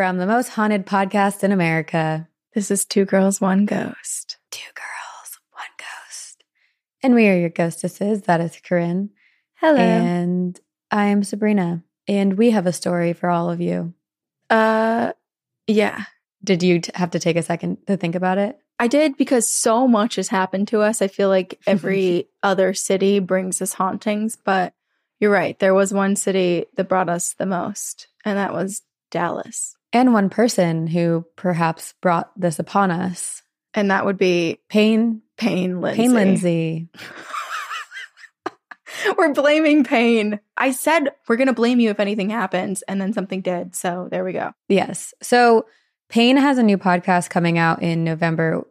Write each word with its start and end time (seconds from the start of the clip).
from 0.00 0.16
the 0.16 0.24
most 0.24 0.48
haunted 0.48 0.86
podcast 0.86 1.44
in 1.44 1.52
America. 1.52 2.26
This 2.54 2.70
is 2.70 2.86
Two 2.86 3.04
Girls, 3.04 3.38
One 3.38 3.66
Ghost. 3.66 4.38
Two 4.50 4.70
girls, 4.74 5.38
one 5.50 5.66
ghost. 5.76 6.42
And 7.02 7.14
we 7.14 7.28
are 7.28 7.36
your 7.36 7.50
ghostesses. 7.50 8.22
That 8.22 8.40
is 8.40 8.58
Corinne. 8.64 9.10
Hello. 9.56 9.76
And 9.76 10.58
I 10.90 11.08
am 11.08 11.22
Sabrina. 11.22 11.84
And 12.08 12.38
we 12.38 12.52
have 12.52 12.66
a 12.66 12.72
story 12.72 13.12
for 13.12 13.28
all 13.28 13.50
of 13.50 13.60
you. 13.60 13.92
uh, 14.48 15.12
yeah, 15.66 16.04
Did 16.42 16.62
you 16.62 16.80
t- 16.80 16.92
have 16.94 17.10
to 17.10 17.18
take 17.18 17.36
a 17.36 17.42
second 17.42 17.86
to 17.86 17.98
think 17.98 18.14
about 18.14 18.38
it? 18.38 18.58
I 18.78 18.88
did 18.88 19.18
because 19.18 19.50
so 19.50 19.86
much 19.86 20.14
has 20.14 20.28
happened 20.28 20.68
to 20.68 20.80
us. 20.80 21.02
I 21.02 21.08
feel 21.08 21.28
like 21.28 21.60
every 21.66 22.26
other 22.42 22.72
city 22.72 23.18
brings 23.18 23.60
us 23.60 23.74
hauntings, 23.74 24.38
but 24.42 24.72
you're 25.18 25.30
right. 25.30 25.58
There 25.58 25.74
was 25.74 25.92
one 25.92 26.16
city 26.16 26.64
that 26.76 26.88
brought 26.88 27.10
us 27.10 27.34
the 27.34 27.44
most, 27.44 28.06
and 28.24 28.38
that 28.38 28.54
was 28.54 28.80
Dallas. 29.10 29.76
And 29.92 30.14
one 30.14 30.30
person 30.30 30.86
who 30.86 31.26
perhaps 31.36 31.94
brought 32.00 32.30
this 32.38 32.58
upon 32.58 32.90
us 32.90 33.42
And 33.74 33.90
that 33.90 34.04
would 34.04 34.18
be 34.18 34.60
Payne, 34.68 35.22
Payne 35.36 35.80
Lindsey. 35.80 36.02
Payne 36.02 36.14
Lindsey. 36.14 36.88
we're 39.18 39.32
blaming 39.32 39.84
Payne. 39.84 40.40
I 40.56 40.72
said 40.72 41.10
we're 41.28 41.36
going 41.36 41.48
to 41.48 41.52
blame 41.52 41.80
you 41.80 41.90
if 41.90 42.00
anything 42.00 42.30
happens, 42.30 42.82
and 42.82 43.00
then 43.00 43.12
something 43.12 43.40
did. 43.40 43.74
So 43.74 44.08
there 44.10 44.24
we 44.24 44.32
go. 44.32 44.52
Yes. 44.68 45.14
So 45.22 45.66
Payne 46.08 46.36
has 46.36 46.58
a 46.58 46.62
new 46.62 46.78
podcast 46.78 47.30
coming 47.30 47.58
out 47.58 47.82
in 47.82 48.04
November, 48.04 48.66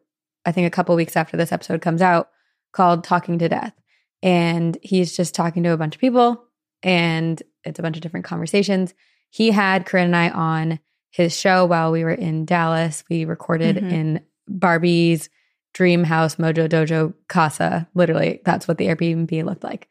I 0.45 0.51
think 0.51 0.67
a 0.67 0.71
couple 0.71 0.95
weeks 0.95 1.15
after 1.15 1.37
this 1.37 1.51
episode 1.51 1.81
comes 1.81 2.01
out, 2.01 2.29
called 2.73 3.03
Talking 3.03 3.39
to 3.39 3.49
Death. 3.49 3.73
And 4.21 4.77
he's 4.81 5.15
just 5.15 5.33
talking 5.33 5.63
to 5.63 5.71
a 5.71 5.77
bunch 5.77 5.95
of 5.95 6.01
people 6.01 6.43
and 6.83 7.41
it's 7.63 7.79
a 7.79 7.81
bunch 7.81 7.95
of 7.95 8.01
different 8.01 8.25
conversations. 8.25 8.93
He 9.29 9.51
had 9.51 9.85
Corinne 9.85 10.07
and 10.07 10.15
I 10.15 10.29
on 10.29 10.79
his 11.09 11.35
show 11.37 11.65
while 11.65 11.91
we 11.91 12.03
were 12.03 12.11
in 12.13 12.45
Dallas. 12.45 13.03
We 13.09 13.25
recorded 13.25 13.77
Mhm. 13.77 13.91
in 13.91 14.21
Barbie's 14.47 15.29
dream 15.73 16.03
house, 16.03 16.35
Mojo 16.35 16.67
Dojo 16.67 17.13
Casa. 17.27 17.87
Literally, 17.93 18.41
that's 18.45 18.67
what 18.67 18.77
the 18.77 18.87
Airbnb 18.87 19.43
looked 19.43 19.63
like. 19.63 19.87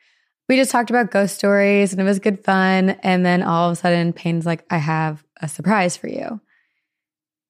We 0.49 0.57
just 0.57 0.71
talked 0.71 0.91
about 0.91 1.11
ghost 1.11 1.37
stories 1.37 1.93
and 1.93 2.01
it 2.01 2.05
was 2.05 2.19
good 2.19 2.43
fun. 2.45 2.91
And 3.03 3.25
then 3.25 3.43
all 3.43 3.69
of 3.69 3.73
a 3.75 3.77
sudden, 3.77 4.13
Payne's 4.13 4.47
like, 4.47 4.65
I 4.71 4.79
have 4.79 5.23
a 5.41 5.49
surprise 5.49 5.97
for 5.97 6.09
you. 6.09 6.41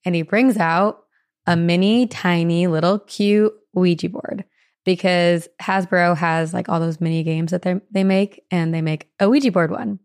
And 0.04 0.14
he 0.14 0.22
brings 0.22 0.56
out 0.56 1.04
a 1.46 1.56
mini, 1.56 2.06
tiny, 2.06 2.66
little 2.66 2.98
cute 2.98 3.52
Ouija 3.72 4.08
board 4.08 4.44
because 4.84 5.48
Hasbro 5.62 6.16
has 6.16 6.52
like 6.52 6.68
all 6.68 6.80
those 6.80 7.00
mini 7.00 7.22
games 7.22 7.50
that 7.52 7.62
they 7.62 7.80
they 7.90 8.04
make, 8.04 8.42
and 8.50 8.72
they 8.74 8.82
make 8.82 9.08
a 9.20 9.28
Ouija 9.28 9.52
board 9.52 9.70
one. 9.70 9.98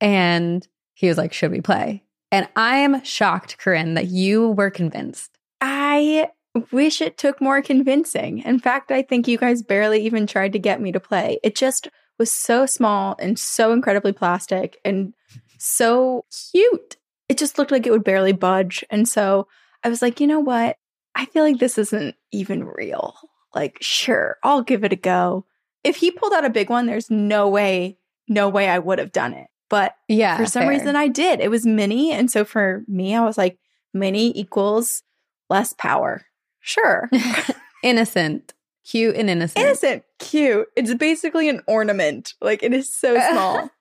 And 0.00 0.66
he 0.94 1.08
was 1.08 1.18
like, 1.18 1.32
"Should 1.32 1.50
we 1.52 1.60
play?" 1.60 2.02
And 2.32 2.48
I 2.54 2.78
am 2.78 3.02
shocked, 3.04 3.58
Corinne, 3.58 3.94
that 3.94 4.06
you 4.06 4.50
were 4.50 4.70
convinced. 4.70 5.36
I 5.60 6.30
wish 6.72 7.00
it 7.00 7.18
took 7.18 7.40
more 7.40 7.62
convincing. 7.62 8.38
In 8.40 8.58
fact, 8.58 8.90
I 8.90 9.02
think 9.02 9.28
you 9.28 9.38
guys 9.38 9.62
barely 9.62 10.04
even 10.04 10.26
tried 10.26 10.52
to 10.52 10.58
get 10.58 10.80
me 10.80 10.92
to 10.92 11.00
play. 11.00 11.38
It 11.42 11.54
just 11.54 11.88
was 12.18 12.30
so 12.30 12.66
small 12.66 13.16
and 13.18 13.38
so 13.38 13.72
incredibly 13.72 14.12
plastic 14.12 14.78
and 14.84 15.14
so 15.58 16.24
cute. 16.52 16.96
It 17.28 17.38
just 17.38 17.58
looked 17.58 17.70
like 17.70 17.86
it 17.86 17.92
would 17.92 18.04
barely 18.04 18.32
budge. 18.32 18.84
And 18.90 19.08
so 19.08 19.48
I 19.84 19.88
was 19.88 20.02
like, 20.02 20.20
you 20.20 20.26
know 20.26 20.40
what? 20.40 20.76
I 21.14 21.26
feel 21.26 21.44
like 21.44 21.58
this 21.58 21.78
isn't 21.78 22.14
even 22.32 22.64
real. 22.64 23.16
Like, 23.54 23.78
sure, 23.80 24.36
I'll 24.44 24.62
give 24.62 24.84
it 24.84 24.92
a 24.92 24.96
go. 24.96 25.46
If 25.82 25.96
he 25.96 26.10
pulled 26.10 26.32
out 26.32 26.44
a 26.44 26.50
big 26.50 26.70
one, 26.70 26.86
there's 26.86 27.10
no 27.10 27.48
way, 27.48 27.98
no 28.28 28.48
way 28.48 28.68
I 28.68 28.78
would 28.78 28.98
have 28.98 29.12
done 29.12 29.32
it. 29.34 29.48
But 29.70 29.94
Yeah, 30.08 30.36
for 30.36 30.44
some 30.46 30.68
reason 30.68 30.96
I 30.96 31.08
did. 31.08 31.40
It 31.40 31.50
was 31.50 31.64
mini. 31.64 32.12
And 32.12 32.30
so 32.30 32.44
for 32.44 32.84
me, 32.86 33.14
I 33.14 33.24
was 33.24 33.38
like, 33.38 33.58
mini 33.94 34.38
equals 34.38 35.02
less 35.48 35.72
power. 35.72 36.26
Sure. 36.60 37.08
innocent, 37.82 38.52
cute, 38.84 39.16
and 39.16 39.30
innocent. 39.30 39.64
Innocent, 39.64 40.02
cute. 40.18 40.66
It's 40.76 40.92
basically 40.94 41.48
an 41.48 41.62
ornament. 41.66 42.34
Like 42.42 42.62
it 42.62 42.74
is 42.74 42.92
so 42.94 43.18
small. 43.30 43.70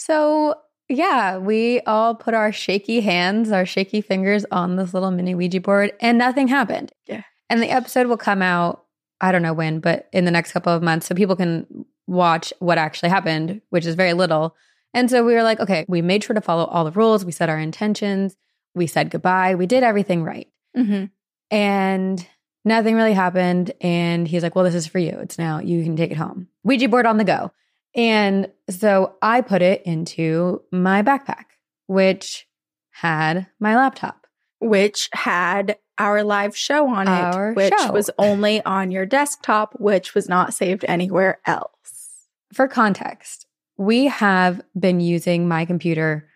So 0.00 0.54
yeah, 0.88 1.38
we 1.38 1.80
all 1.80 2.14
put 2.14 2.32
our 2.32 2.52
shaky 2.52 3.00
hands, 3.00 3.50
our 3.50 3.66
shaky 3.66 4.00
fingers 4.00 4.46
on 4.52 4.76
this 4.76 4.94
little 4.94 5.10
mini 5.10 5.34
Ouija 5.34 5.60
board, 5.60 5.92
and 6.00 6.16
nothing 6.16 6.46
happened. 6.46 6.92
Yeah. 7.08 7.22
And 7.50 7.60
the 7.60 7.70
episode 7.70 8.06
will 8.06 8.16
come 8.16 8.40
out, 8.40 8.84
I 9.20 9.32
don't 9.32 9.42
know 9.42 9.52
when, 9.52 9.80
but 9.80 10.08
in 10.12 10.24
the 10.24 10.30
next 10.30 10.52
couple 10.52 10.72
of 10.72 10.84
months, 10.84 11.06
so 11.06 11.16
people 11.16 11.34
can 11.34 11.84
watch 12.06 12.52
what 12.60 12.78
actually 12.78 13.08
happened, 13.08 13.60
which 13.70 13.86
is 13.86 13.96
very 13.96 14.12
little. 14.12 14.54
And 14.94 15.10
so 15.10 15.24
we 15.24 15.34
were 15.34 15.42
like, 15.42 15.60
okay, 15.60 15.84
we 15.88 16.02
made 16.02 16.24
sure 16.24 16.34
to 16.34 16.40
follow 16.40 16.64
all 16.64 16.84
the 16.84 16.92
rules. 16.92 17.24
We 17.24 17.32
set 17.32 17.48
our 17.48 17.58
intentions. 17.58 18.36
We 18.74 18.86
said 18.86 19.10
goodbye. 19.10 19.54
We 19.54 19.66
did 19.66 19.82
everything 19.82 20.22
right. 20.22 20.48
hmm 20.74 21.04
And 21.50 22.26
nothing 22.64 22.94
really 22.94 23.12
happened. 23.12 23.72
And 23.80 24.26
he's 24.26 24.42
like, 24.42 24.54
well, 24.54 24.64
this 24.64 24.74
is 24.74 24.86
for 24.86 24.98
you. 24.98 25.16
It's 25.20 25.38
now, 25.38 25.60
you 25.60 25.82
can 25.82 25.96
take 25.96 26.10
it 26.10 26.16
home. 26.16 26.48
Ouija 26.64 26.88
board 26.88 27.06
on 27.06 27.18
the 27.18 27.24
go. 27.24 27.52
And 27.94 28.50
so 28.70 29.16
I 29.22 29.40
put 29.40 29.62
it 29.62 29.82
into 29.84 30.62
my 30.70 31.02
backpack, 31.02 31.44
which 31.86 32.46
had 32.90 33.46
my 33.58 33.76
laptop. 33.76 34.26
Which 34.60 35.08
had 35.12 35.76
our 35.98 36.22
live 36.22 36.56
show 36.56 36.88
on 36.88 37.08
it, 37.08 37.56
which 37.56 37.74
show. 37.76 37.92
was 37.92 38.10
only 38.18 38.62
on 38.64 38.90
your 38.90 39.06
desktop, 39.06 39.74
which 39.80 40.14
was 40.14 40.28
not 40.28 40.54
saved 40.54 40.84
anywhere 40.86 41.40
else. 41.46 42.26
For 42.52 42.68
context, 42.68 43.46
we 43.78 44.06
have 44.06 44.60
been 44.78 45.00
using 45.00 45.48
my 45.48 45.64
computer. 45.64 46.28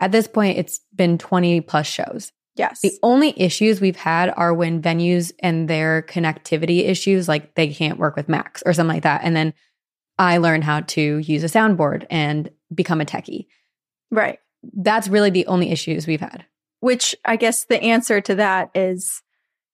At 0.00 0.12
this 0.12 0.26
point, 0.26 0.58
it's 0.58 0.80
been 0.94 1.16
20 1.16 1.62
plus 1.62 1.86
shows. 1.86 2.32
Yes. 2.56 2.80
The 2.80 2.98
only 3.04 3.40
issues 3.40 3.80
we've 3.80 3.96
had 3.96 4.34
are 4.36 4.52
when 4.52 4.82
venues 4.82 5.32
and 5.38 5.68
their 5.70 6.02
connectivity 6.02 6.88
issues, 6.88 7.28
like 7.28 7.54
they 7.54 7.72
can't 7.72 8.00
work 8.00 8.16
with 8.16 8.28
Macs 8.28 8.64
or 8.66 8.72
something 8.72 8.96
like 8.96 9.04
that. 9.04 9.20
And 9.22 9.34
then 9.34 9.54
I 10.18 10.38
learned 10.38 10.64
how 10.64 10.80
to 10.80 11.18
use 11.18 11.44
a 11.44 11.46
soundboard 11.46 12.04
and 12.10 12.50
become 12.74 13.00
a 13.00 13.06
techie. 13.06 13.46
right. 14.10 14.40
That's 14.76 15.06
really 15.06 15.30
the 15.30 15.46
only 15.46 15.70
issues 15.70 16.08
we've 16.08 16.20
had. 16.20 16.44
Which 16.80 17.14
I 17.24 17.36
guess 17.36 17.64
the 17.64 17.80
answer 17.80 18.20
to 18.22 18.34
that 18.34 18.70
is 18.74 19.22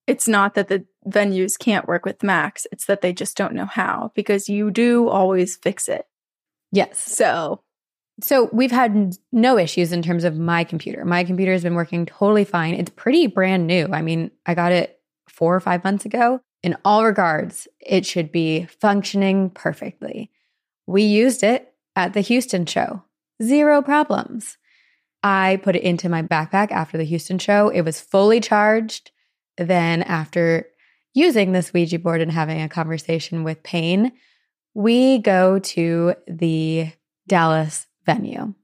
it's 0.06 0.28
not 0.28 0.52
that 0.54 0.68
the 0.68 0.84
venues 1.08 1.58
can't 1.58 1.88
work 1.88 2.04
with 2.04 2.22
Macs, 2.22 2.66
it's 2.70 2.84
that 2.84 3.00
they 3.00 3.14
just 3.14 3.34
don't 3.34 3.54
know 3.54 3.64
how 3.64 4.12
because 4.14 4.50
you 4.50 4.70
do 4.70 5.08
always 5.08 5.56
fix 5.56 5.88
it. 5.88 6.06
Yes. 6.74 6.98
So, 7.00 7.62
So 8.20 8.48
we've 8.52 8.70
had 8.70 9.16
no 9.32 9.58
issues 9.58 9.92
in 9.92 10.02
terms 10.02 10.24
of 10.24 10.36
my 10.36 10.64
computer. 10.64 11.04
My 11.04 11.24
computer 11.24 11.52
has 11.52 11.62
been 11.62 11.74
working 11.74 12.06
totally 12.06 12.44
fine. 12.44 12.74
It's 12.74 12.90
pretty 12.90 13.26
brand 13.26 13.66
new. 13.66 13.88
I 13.92 14.02
mean, 14.02 14.30
I 14.46 14.54
got 14.54 14.72
it 14.72 15.00
four 15.28 15.54
or 15.54 15.60
five 15.60 15.84
months 15.84 16.04
ago. 16.04 16.40
In 16.62 16.76
all 16.84 17.04
regards, 17.04 17.68
it 17.80 18.06
should 18.06 18.32
be 18.32 18.66
functioning 18.80 19.50
perfectly. 19.50 20.30
We 20.86 21.02
used 21.02 21.42
it 21.42 21.74
at 21.96 22.12
the 22.12 22.20
Houston 22.20 22.66
show, 22.66 23.04
zero 23.42 23.82
problems. 23.82 24.58
I 25.22 25.60
put 25.62 25.76
it 25.76 25.82
into 25.82 26.08
my 26.08 26.22
backpack 26.22 26.70
after 26.70 26.98
the 26.98 27.04
Houston 27.04 27.38
show. 27.38 27.68
It 27.68 27.82
was 27.82 28.00
fully 28.00 28.40
charged. 28.40 29.10
Then, 29.56 30.02
after 30.02 30.66
using 31.14 31.52
this 31.52 31.72
Ouija 31.72 31.98
board 31.98 32.20
and 32.20 32.32
having 32.32 32.60
a 32.60 32.68
conversation 32.68 33.44
with 33.44 33.62
Payne, 33.62 34.12
we 34.74 35.18
go 35.18 35.58
to 35.58 36.14
the 36.26 36.92
Dallas 37.26 37.86
venue 38.04 38.54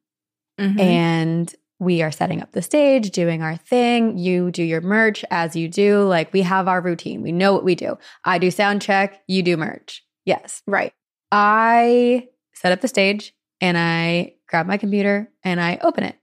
mhm. 0.59 0.81
and 0.81 1.55
we 1.79 2.03
are 2.03 2.11
setting 2.11 2.43
up 2.43 2.53
the 2.53 2.61
stage, 2.61 3.11
doing 3.11 3.43
our 3.43 3.57
thing. 3.57 4.19
You 4.19 4.51
do 4.51 4.63
your 4.63 4.83
merch 4.83 5.25
as 5.31 5.57
you 5.57 5.67
do. 5.67 6.03
Like 6.03 6.33
we 6.33 6.43
have 6.43 6.69
our 6.69 6.83
routine. 6.83 7.23
We 7.23 7.33
know 7.33 7.55
what 7.55 7.65
we 7.65 7.75
do. 7.75 7.97
I 8.23 8.39
do 8.39 8.51
sound 8.51 8.83
check, 8.83 9.23
you 9.27 9.43
do 9.43 9.57
merch. 9.57 10.05
Yes. 10.27 10.63
right. 10.67 10.93
I 11.33 12.29
set 12.53 12.73
up 12.73 12.83
the 12.83 12.89
stage 12.89 13.35
and 13.61 13.79
I 13.79 14.35
grab 14.47 14.67
my 14.67 14.77
computer 14.77 15.31
and 15.43 15.61
I 15.61 15.79
open 15.83 16.05
it 16.05 16.17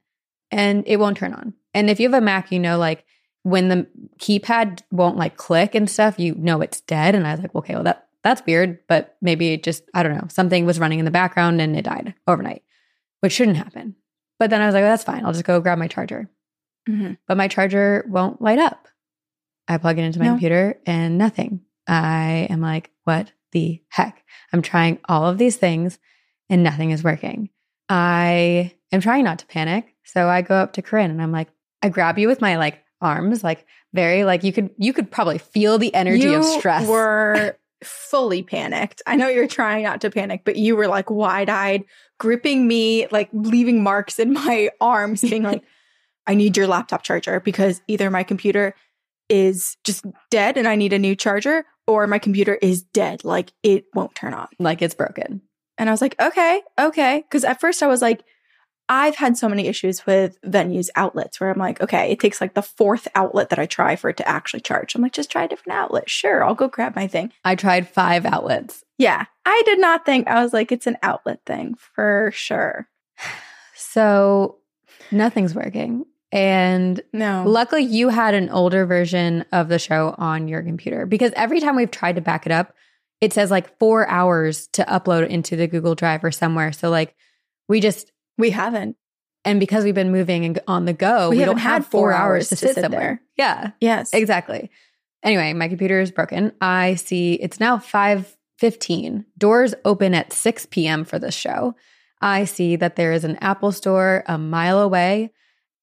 and 0.52 0.84
it 0.86 0.98
won't 0.98 1.18
turn 1.18 1.34
on. 1.34 1.54
And 1.74 1.90
if 1.90 2.00
you 2.00 2.10
have 2.10 2.22
a 2.22 2.24
Mac, 2.24 2.52
you 2.52 2.60
know, 2.60 2.78
like 2.78 3.06
when 3.44 3.70
the 3.70 3.88
keypad 4.20 4.82
won't 4.92 5.18
like 5.18 5.38
click 5.38 5.74
and 5.74 5.90
stuff, 5.90 6.20
you 6.20 6.36
know 6.36 6.62
it's 6.62 6.82
dead. 6.82 7.16
And 7.16 7.26
I 7.26 7.32
was 7.32 7.40
like, 7.40 7.56
okay, 7.56 7.74
well 7.74 7.84
that 7.84 8.07
that's 8.28 8.46
weird, 8.46 8.80
but 8.88 9.18
maybe 9.22 9.54
it 9.54 9.64
just 9.64 9.84
I 9.94 10.04
don't 10.04 10.16
know 10.16 10.28
something 10.30 10.66
was 10.66 10.80
running 10.80 11.00
in 11.00 11.06
the 11.06 11.12
background 11.12 11.60
and 11.62 11.76
it 11.76 11.84
died 11.84 12.14
overnight, 12.28 12.64
which 13.22 13.34
shouldn't 13.34 13.58
happen. 13.58 13.96
But 14.40 14.50
then 14.50 14.62
I 14.62 14.66
was 14.68 14.74
like, 14.76 14.84
oh, 14.84 14.88
that's 14.88 15.04
fine. 15.04 15.26
I'll 15.26 15.34
just 15.34 15.46
go 15.46 15.60
grab 15.60 15.78
my 15.80 15.88
charger. 15.88 16.30
Mhm. 16.88 17.18
But 17.28 17.38
my 17.38 17.48
charger 17.48 18.06
won't 18.08 18.42
light 18.42 18.60
up. 18.60 18.88
I 19.68 19.78
plug 19.78 19.98
it 20.00 20.04
into 20.04 20.20
my 20.20 20.26
No. 20.26 20.32
computer 20.34 20.80
and 20.86 21.18
nothing. 21.18 21.62
I 21.88 22.48
am 22.50 22.62
like, 22.62 22.92
what 23.04 23.32
the 23.52 23.82
heck? 23.90 24.24
I'm 24.54 24.62
trying 24.62 25.00
all 25.10 25.26
of 25.26 25.38
these 25.38 25.56
things 25.58 26.00
and 26.50 26.64
nothing 26.64 26.92
is 26.92 27.04
working. 27.04 27.50
I 27.90 28.74
am 28.92 29.02
trying 29.02 29.24
not 29.24 29.40
to 29.40 29.46
panic. 29.48 29.96
So 30.04 30.28
I 30.30 30.42
go 30.42 30.56
up 30.56 30.74
to 30.74 30.82
Corinne 30.82 31.12
and 31.12 31.22
I'm 31.22 31.32
like, 31.32 31.50
I 31.82 31.90
grab 31.90 32.18
you 32.20 32.28
with 32.28 32.42
my 32.42 32.58
like 32.58 32.84
arms, 33.02 33.44
like 33.44 33.66
very 33.94 34.24
like 34.24 34.44
you 34.44 34.52
could 34.54 34.70
you 34.78 34.94
could 34.94 35.10
probably 35.12 35.38
feel 35.38 35.78
the 35.78 35.94
energy 35.94 36.24
you 36.24 36.36
of 36.38 36.46
stress. 36.46 36.88
were 36.88 37.56
fully 37.84 38.44
panicked. 38.44 39.02
I 39.06 39.16
know 39.16 39.28
you're 39.28 39.48
trying 39.48 39.84
not 39.84 40.02
to 40.02 40.10
panic, 40.10 40.42
but 40.46 40.56
you 40.56 40.76
were 40.76 40.88
like 40.88 41.10
wide 41.10 41.50
eyed, 41.50 41.84
gripping 42.20 42.68
me, 42.68 43.08
like 43.12 43.30
leaving 43.34 43.84
marks 43.84 44.20
in 44.20 44.34
my 44.34 44.70
arms, 44.82 45.22
being 45.22 45.44
like, 45.44 45.64
I 46.26 46.34
need 46.34 46.58
your 46.58 46.68
laptop 46.68 47.04
charger 47.04 47.40
because 47.40 47.82
either 47.88 48.10
my 48.10 48.24
computer 48.24 48.76
is 49.30 49.78
just 49.84 50.06
dead 50.30 50.58
and 50.58 50.68
I 50.68 50.76
need 50.76 50.94
a 50.94 51.00
new 51.00 51.16
charger, 51.16 51.66
or 51.86 52.06
my 52.08 52.20
computer 52.20 52.56
is 52.56 52.82
dead. 52.82 53.24
Like 53.24 53.52
it 53.64 53.86
won't 53.94 54.16
turn 54.16 54.34
on. 54.34 54.48
Like 54.60 54.82
it's 54.82 54.96
broken. 54.96 55.42
And 55.78 55.90
I 55.90 55.92
was 55.92 56.02
like, 56.02 56.20
okay, 56.20 56.62
okay. 56.80 57.24
Cause 57.30 57.44
at 57.44 57.62
first 57.62 57.84
I 57.84 57.88
was 57.88 58.02
like, 58.02 58.24
I've 58.90 59.16
had 59.16 59.38
so 59.38 59.50
many 59.50 59.68
issues 59.68 60.06
with 60.06 60.40
venues 60.42 60.90
outlets 60.96 61.40
where 61.40 61.50
I'm 61.50 61.60
like, 61.60 61.82
okay, 61.82 62.12
it 62.12 62.20
takes 62.20 62.40
like 62.40 62.54
the 62.54 62.62
fourth 62.62 63.08
outlet 63.16 63.50
that 63.50 63.60
I 63.60 63.66
try 63.66 63.96
for 63.96 64.10
it 64.10 64.18
to 64.18 64.28
actually 64.28 64.62
charge. 64.62 64.96
I'm 64.96 65.02
like, 65.02 65.14
just 65.14 65.32
try 65.32 65.44
a 65.44 65.48
different 65.48 65.78
outlet. 65.78 66.10
Sure, 66.10 66.44
I'll 66.44 66.56
go 66.56 66.68
grab 66.68 66.96
my 66.96 67.08
thing. 67.08 67.34
I 67.44 67.56
tried 67.56 67.90
five 67.90 68.26
outlets. 68.26 68.84
Yeah, 68.98 69.26
I 69.46 69.62
did 69.66 69.80
not 69.80 70.06
think 70.06 70.28
I 70.28 70.42
was 70.42 70.54
like, 70.54 70.72
it's 70.72 70.88
an 70.88 70.98
outlet 71.04 71.42
thing 71.46 71.76
for 71.76 72.32
sure. 72.34 72.88
So 73.76 74.58
nothing's 75.12 75.54
working. 75.54 76.06
And 76.32 77.02
no, 77.14 77.44
luckily 77.48 77.84
you 77.84 78.10
had 78.10 78.34
an 78.34 78.50
older 78.50 78.86
version 78.86 79.46
of 79.52 79.70
the 79.70 79.80
show 79.80 80.14
on 80.18 80.48
your 80.48 80.62
computer 80.62 81.06
because 81.06 81.32
every 81.36 81.62
time 81.62 81.76
we've 81.76 81.92
tried 81.92 82.16
to 82.16 82.22
back 82.22 82.46
it 82.46 82.52
up, 82.52 82.74
it 83.22 83.34
says 83.34 83.50
like 83.50 83.78
four 83.80 84.08
hours 84.10 84.68
to 84.74 84.84
upload 84.84 85.28
into 85.28 85.56
the 85.56 85.68
Google 85.68 85.96
Drive 85.96 86.24
or 86.24 86.32
somewhere. 86.32 86.72
So 86.72 86.90
like 86.90 87.16
we 87.70 87.80
just 87.80 88.12
we 88.38 88.52
haven't. 88.52 88.98
And 89.46 89.60
because 89.60 89.84
we've 89.86 89.96
been 89.96 90.12
moving 90.12 90.44
and 90.46 90.60
on 90.68 90.86
the 90.86 90.94
go, 90.94 91.30
we, 91.30 91.38
we 91.38 91.46
don't 91.46 91.58
have 91.58 91.86
four, 91.86 92.10
four 92.10 92.14
hours, 92.14 92.22
hours, 92.22 92.50
to, 92.50 92.56
sit, 92.58 92.76
sit 92.76 92.82
somewhere. 92.82 93.22
Yeah. 93.38 93.72
Yes. 93.80 94.14
Exactly. 94.14 94.70
Anyway, 95.24 95.54
my 95.54 95.68
computer 95.68 96.00
is 96.00 96.12
broken. 96.12 96.52
I 96.62 96.96
see 96.96 97.34
it's 97.36 97.60
now 97.60 97.78
5:15. 97.78 99.26
Doors 99.38 99.74
open 99.86 100.14
at 100.14 100.34
6 100.34 100.68
p.m. 100.68 101.06
for 101.06 101.18
this 101.18 101.34
show. 101.34 101.76
I 102.22 102.46
see 102.46 102.76
that 102.78 102.96
there 102.96 103.12
is 103.12 103.24
an 103.24 103.38
Apple 103.38 103.72
store 103.72 104.24
a 104.28 104.38
mile 104.38 104.80
away. 104.80 105.32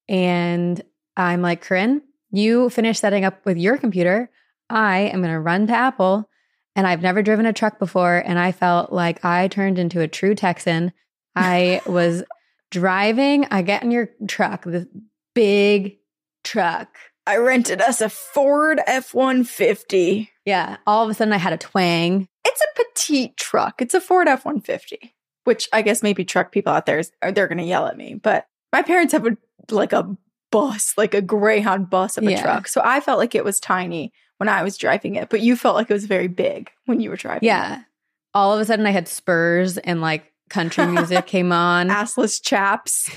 And 0.07 0.81
I'm 1.17 1.41
like, 1.41 1.61
Corinne, 1.61 2.01
you 2.31 2.69
finish 2.69 2.99
setting 2.99 3.25
up 3.25 3.45
with 3.45 3.57
your 3.57 3.77
computer. 3.77 4.29
I 4.69 4.99
am 4.99 5.21
going 5.21 5.33
to 5.33 5.39
run 5.39 5.67
to 5.67 5.73
Apple. 5.73 6.29
And 6.75 6.85
I've 6.85 7.01
never 7.01 7.23
driven 7.23 7.45
a 7.45 7.53
truck 7.53 7.79
before. 7.79 8.17
And 8.17 8.37
I 8.37 8.51
felt 8.51 8.91
like 8.91 9.23
I 9.23 9.47
turned 9.47 9.79
into 9.79 10.01
a 10.01 10.07
true 10.07 10.35
Texan. 10.35 10.91
I 11.35 11.81
was 11.87 12.23
driving. 12.71 13.47
I 13.51 13.61
get 13.61 13.83
in 13.83 13.91
your 13.91 14.09
truck, 14.27 14.63
the 14.63 14.87
big 15.33 15.97
truck. 16.43 16.89
I 17.27 17.37
rented 17.37 17.81
us 17.81 18.01
a 18.01 18.09
Ford 18.09 18.79
F 18.85 19.13
150. 19.13 20.29
Yeah. 20.45 20.77
All 20.85 21.03
of 21.03 21.09
a 21.09 21.13
sudden, 21.13 21.33
I 21.33 21.37
had 21.37 21.53
a 21.53 21.57
twang. 21.57 22.27
It's 22.45 22.61
a 22.61 22.83
petite 22.83 23.37
truck. 23.37 23.81
It's 23.81 23.93
a 23.93 24.01
Ford 24.01 24.27
F 24.27 24.45
150, 24.45 25.15
which 25.43 25.67
I 25.73 25.81
guess 25.81 26.03
maybe 26.03 26.23
truck 26.23 26.51
people 26.51 26.71
out 26.71 26.85
there, 26.85 26.99
is, 26.99 27.11
they're 27.21 27.47
going 27.47 27.57
to 27.57 27.63
yell 27.63 27.87
at 27.87 27.97
me. 27.97 28.13
But 28.13 28.45
my 28.71 28.83
parents 28.83 29.13
have 29.13 29.25
a, 29.25 29.35
like 29.71 29.93
a 29.93 30.15
bus, 30.51 30.93
like 30.97 31.13
a 31.13 31.21
Greyhound 31.21 31.89
bus 31.89 32.17
of 32.17 32.25
a 32.25 32.31
yeah. 32.31 32.41
truck. 32.41 32.67
So 32.67 32.81
I 32.83 32.99
felt 32.99 33.19
like 33.19 33.33
it 33.33 33.43
was 33.43 33.59
tiny 33.59 34.13
when 34.37 34.49
I 34.49 34.63
was 34.63 34.77
driving 34.77 35.15
it, 35.15 35.29
but 35.29 35.41
you 35.41 35.55
felt 35.55 35.75
like 35.75 35.89
it 35.89 35.93
was 35.93 36.05
very 36.05 36.27
big 36.27 36.69
when 36.85 36.99
you 36.99 37.09
were 37.09 37.15
driving. 37.15 37.47
Yeah. 37.47 37.79
It. 37.79 37.85
All 38.33 38.53
of 38.53 38.59
a 38.59 38.65
sudden, 38.65 38.85
I 38.85 38.91
had 38.91 39.07
spurs 39.07 39.77
and 39.77 40.01
like 40.01 40.31
country 40.49 40.85
music 40.85 41.25
came 41.25 41.51
on. 41.51 41.89
Assless 41.89 42.41
chaps, 42.41 43.09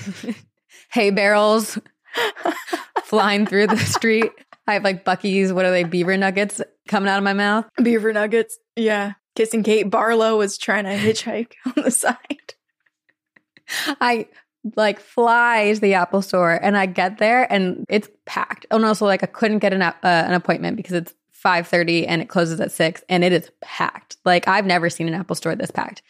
hay 0.91 1.11
barrels 1.11 1.77
flying 3.03 3.45
through 3.45 3.67
the 3.67 3.77
street. 3.77 4.31
I 4.67 4.73
have 4.73 4.83
like 4.83 5.03
Buc-ee's, 5.03 5.51
what 5.51 5.65
are 5.65 5.71
they, 5.71 5.83
beaver 5.83 6.15
nuggets 6.15 6.61
coming 6.87 7.09
out 7.09 7.17
of 7.17 7.23
my 7.23 7.33
mouth? 7.33 7.65
Beaver 7.81 8.13
nuggets. 8.13 8.59
Yeah. 8.75 9.13
Kissing 9.35 9.63
Kate 9.63 9.89
Barlow 9.89 10.37
was 10.37 10.57
trying 10.57 10.83
to 10.83 10.95
hitchhike 10.95 11.53
on 11.65 11.83
the 11.83 11.91
side. 11.91 12.53
I 14.01 14.27
like 14.75 14.99
fly 14.99 15.71
to 15.73 15.79
the 15.79 15.93
Apple 15.93 16.21
store 16.21 16.53
and 16.53 16.77
I 16.77 16.85
get 16.85 17.17
there 17.17 17.51
and 17.51 17.85
it's 17.89 18.09
packed. 18.25 18.65
Oh 18.69 18.77
no, 18.77 18.93
so 18.93 19.05
like 19.05 19.23
I 19.23 19.27
couldn't 19.27 19.59
get 19.59 19.73
an, 19.73 19.81
uh, 19.81 19.93
an 20.03 20.33
appointment 20.33 20.77
because 20.77 20.93
it's 20.93 21.13
5.30 21.43 22.05
and 22.07 22.21
it 22.21 22.29
closes 22.29 22.59
at 22.59 22.71
6 22.71 23.03
and 23.07 23.23
it 23.23 23.31
is 23.31 23.49
packed. 23.61 24.17
Like 24.25 24.47
I've 24.47 24.65
never 24.65 24.89
seen 24.89 25.07
an 25.07 25.13
Apple 25.13 25.35
store 25.35 25.55
this 25.55 25.71
packed 25.71 26.01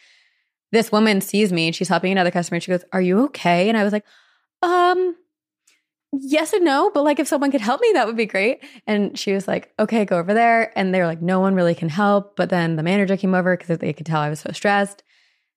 this 0.72 0.92
woman 0.92 1.20
sees 1.20 1.52
me 1.52 1.66
and 1.66 1.74
she's 1.74 1.88
helping 1.88 2.12
another 2.12 2.30
customer. 2.30 2.56
And 2.56 2.62
she 2.62 2.70
goes, 2.70 2.84
Are 2.92 3.00
you 3.00 3.24
okay? 3.24 3.68
And 3.68 3.76
I 3.76 3.84
was 3.84 3.92
like, 3.92 4.04
Um, 4.62 5.16
yes 6.12 6.52
and 6.52 6.64
no, 6.64 6.90
but 6.92 7.04
like 7.04 7.18
if 7.18 7.28
someone 7.28 7.50
could 7.50 7.60
help 7.60 7.80
me, 7.80 7.90
that 7.94 8.06
would 8.06 8.16
be 8.16 8.26
great. 8.26 8.64
And 8.86 9.18
she 9.18 9.32
was 9.32 9.48
like, 9.48 9.72
Okay, 9.78 10.04
go 10.04 10.18
over 10.18 10.34
there. 10.34 10.76
And 10.78 10.94
they 10.94 11.00
were 11.00 11.06
like, 11.06 11.22
No 11.22 11.40
one 11.40 11.54
really 11.54 11.74
can 11.74 11.88
help. 11.88 12.36
But 12.36 12.50
then 12.50 12.76
the 12.76 12.82
manager 12.82 13.16
came 13.16 13.34
over 13.34 13.56
because 13.56 13.78
they 13.78 13.92
could 13.92 14.06
tell 14.06 14.20
I 14.20 14.30
was 14.30 14.40
so 14.40 14.52
stressed. 14.52 15.02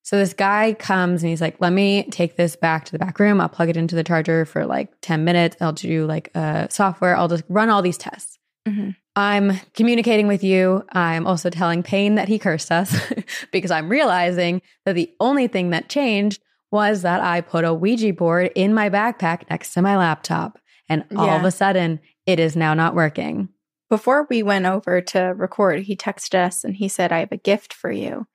So 0.06 0.18
this 0.18 0.34
guy 0.34 0.74
comes 0.74 1.24
and 1.24 1.30
he's 1.30 1.42
like, 1.42 1.58
Let 1.60 1.74
me 1.74 2.04
take 2.10 2.36
this 2.36 2.56
back 2.56 2.86
to 2.86 2.92
the 2.92 3.00
back 3.00 3.20
room. 3.20 3.40
I'll 3.40 3.50
plug 3.50 3.70
it 3.70 3.78
into 3.78 3.96
the 3.96 4.04
charger 4.04 4.46
for 4.46 4.66
like 4.66 4.90
10 5.02 5.24
minutes. 5.24 5.58
I'll 5.62 5.74
do 5.74 6.06
like 6.06 6.32
uh, 6.36 6.68
software. 6.70 7.16
I'll 7.16 7.28
just 7.28 7.44
run 7.50 7.70
all 7.70 7.82
these 7.82 7.98
tests. 7.98 8.40
Mm-hmm. 8.68 8.92
I'm 9.16 9.60
communicating 9.76 10.28
with 10.28 10.44
you. 10.44 10.84
I'm 10.92 11.28
also 11.28 11.50
telling 11.50 11.84
Payne 11.84 12.16
that 12.16 12.28
he 12.28 12.40
cursed 12.40 12.72
us 12.72 12.96
because 13.52 13.72
I'm 13.72 13.90
realizing 13.90 14.62
that 14.86 14.94
the 14.94 15.14
only 15.20 15.48
thing 15.48 15.70
that 15.70 15.90
changed 15.90 16.42
was 16.72 17.04
that 17.04 17.22
I 17.22 17.42
put 17.42 17.66
a 17.66 17.74
Ouija 17.74 18.14
board 18.14 18.52
in 18.56 18.74
my 18.74 18.90
backpack 18.90 19.50
next 19.50 19.74
to 19.74 19.82
my 19.82 19.96
laptop. 19.98 20.58
And 20.90 21.06
all 21.16 21.28
yeah. 21.28 21.38
of 21.38 21.46
a 21.46 21.52
sudden, 21.52 22.00
it 22.26 22.40
is 22.40 22.56
now 22.56 22.74
not 22.74 22.96
working. 22.96 23.50
Before 23.90 24.26
we 24.28 24.42
went 24.42 24.66
over 24.66 25.02
to 25.02 25.20
record, 25.20 25.84
he 25.84 25.96
texted 25.96 26.34
us 26.34 26.64
and 26.64 26.76
he 26.76 26.88
said, 26.88 27.12
I 27.12 27.20
have 27.20 27.32
a 27.32 27.38
gift 27.38 27.74
for 27.74 27.92
you. 27.92 28.26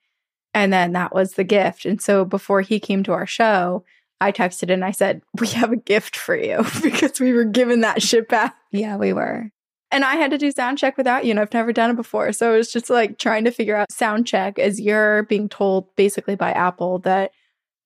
And 0.53 0.71
then 0.71 0.93
that 0.93 1.13
was 1.13 1.33
the 1.33 1.43
gift. 1.43 1.85
And 1.85 2.01
so 2.01 2.23
before 2.23 2.61
he 2.61 2.79
came 2.79 3.03
to 3.03 3.11
our 3.11 3.27
show, 3.27 3.83
I 4.21 4.31
texted 4.31 4.71
and 4.71 4.83
I 4.83 4.91
said, 4.91 5.21
We 5.39 5.47
have 5.49 5.71
a 5.71 5.77
gift 5.77 6.15
for 6.15 6.35
you 6.35 6.65
because 6.81 7.19
we 7.19 7.33
were 7.33 7.45
given 7.45 7.81
that 7.81 8.01
shit 8.01 8.29
back. 8.29 8.55
Yeah, 8.71 8.95
we 8.95 9.11
were. 9.13 9.51
And 9.91 10.05
I 10.05 10.15
had 10.15 10.31
to 10.31 10.37
do 10.37 10.51
sound 10.51 10.77
check 10.77 10.97
without 10.97 11.25
you, 11.25 11.31
and 11.31 11.39
I've 11.39 11.53
never 11.53 11.73
done 11.73 11.91
it 11.91 11.95
before. 11.95 12.31
So 12.31 12.53
it 12.53 12.57
was 12.57 12.71
just 12.71 12.89
like 12.89 13.17
trying 13.17 13.45
to 13.45 13.51
figure 13.51 13.75
out 13.75 13.91
sound 13.91 14.27
check 14.27 14.59
as 14.59 14.79
you're 14.79 15.23
being 15.23 15.49
told 15.49 15.95
basically 15.95 16.35
by 16.35 16.51
Apple 16.51 16.99
that 16.99 17.31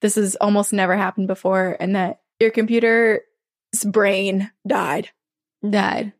this 0.01 0.15
has 0.15 0.35
almost 0.35 0.73
never 0.73 0.97
happened 0.97 1.27
before 1.27 1.77
and 1.79 1.95
that 1.95 2.19
your 2.39 2.51
computer's 2.51 3.21
brain 3.85 4.51
died. 4.67 5.09
Died. 5.67 6.11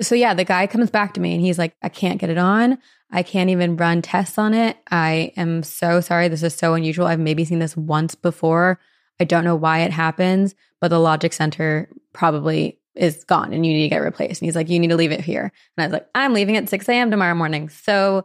So 0.00 0.14
yeah, 0.14 0.34
the 0.34 0.44
guy 0.44 0.66
comes 0.66 0.90
back 0.90 1.14
to 1.14 1.20
me 1.20 1.34
and 1.34 1.40
he's 1.40 1.58
like, 1.58 1.74
I 1.82 1.88
can't 1.88 2.20
get 2.20 2.30
it 2.30 2.38
on. 2.38 2.78
I 3.10 3.22
can't 3.22 3.50
even 3.50 3.76
run 3.76 4.02
tests 4.02 4.38
on 4.38 4.54
it. 4.54 4.76
I 4.90 5.32
am 5.36 5.62
so 5.62 6.00
sorry. 6.00 6.28
This 6.28 6.42
is 6.42 6.54
so 6.54 6.74
unusual. 6.74 7.06
I've 7.06 7.18
maybe 7.18 7.44
seen 7.44 7.58
this 7.58 7.76
once 7.76 8.14
before. 8.14 8.78
I 9.18 9.24
don't 9.24 9.44
know 9.44 9.56
why 9.56 9.80
it 9.80 9.92
happens, 9.92 10.54
but 10.80 10.88
the 10.88 11.00
Logic 11.00 11.32
Center 11.32 11.88
probably 12.12 12.78
is 12.96 13.24
gone 13.24 13.52
and 13.52 13.64
you 13.64 13.72
need 13.72 13.84
to 13.84 13.88
get 13.88 13.98
replaced. 14.02 14.40
And 14.40 14.46
he's 14.46 14.56
like, 14.56 14.68
you 14.68 14.78
need 14.78 14.88
to 14.88 14.96
leave 14.96 15.12
it 15.12 15.20
here. 15.20 15.52
And 15.76 15.82
I 15.82 15.86
was 15.86 15.92
like, 15.92 16.08
I'm 16.14 16.32
leaving 16.32 16.56
at 16.56 16.68
6 16.68 16.88
a.m. 16.88 17.10
tomorrow 17.10 17.34
morning. 17.34 17.68
So 17.68 18.24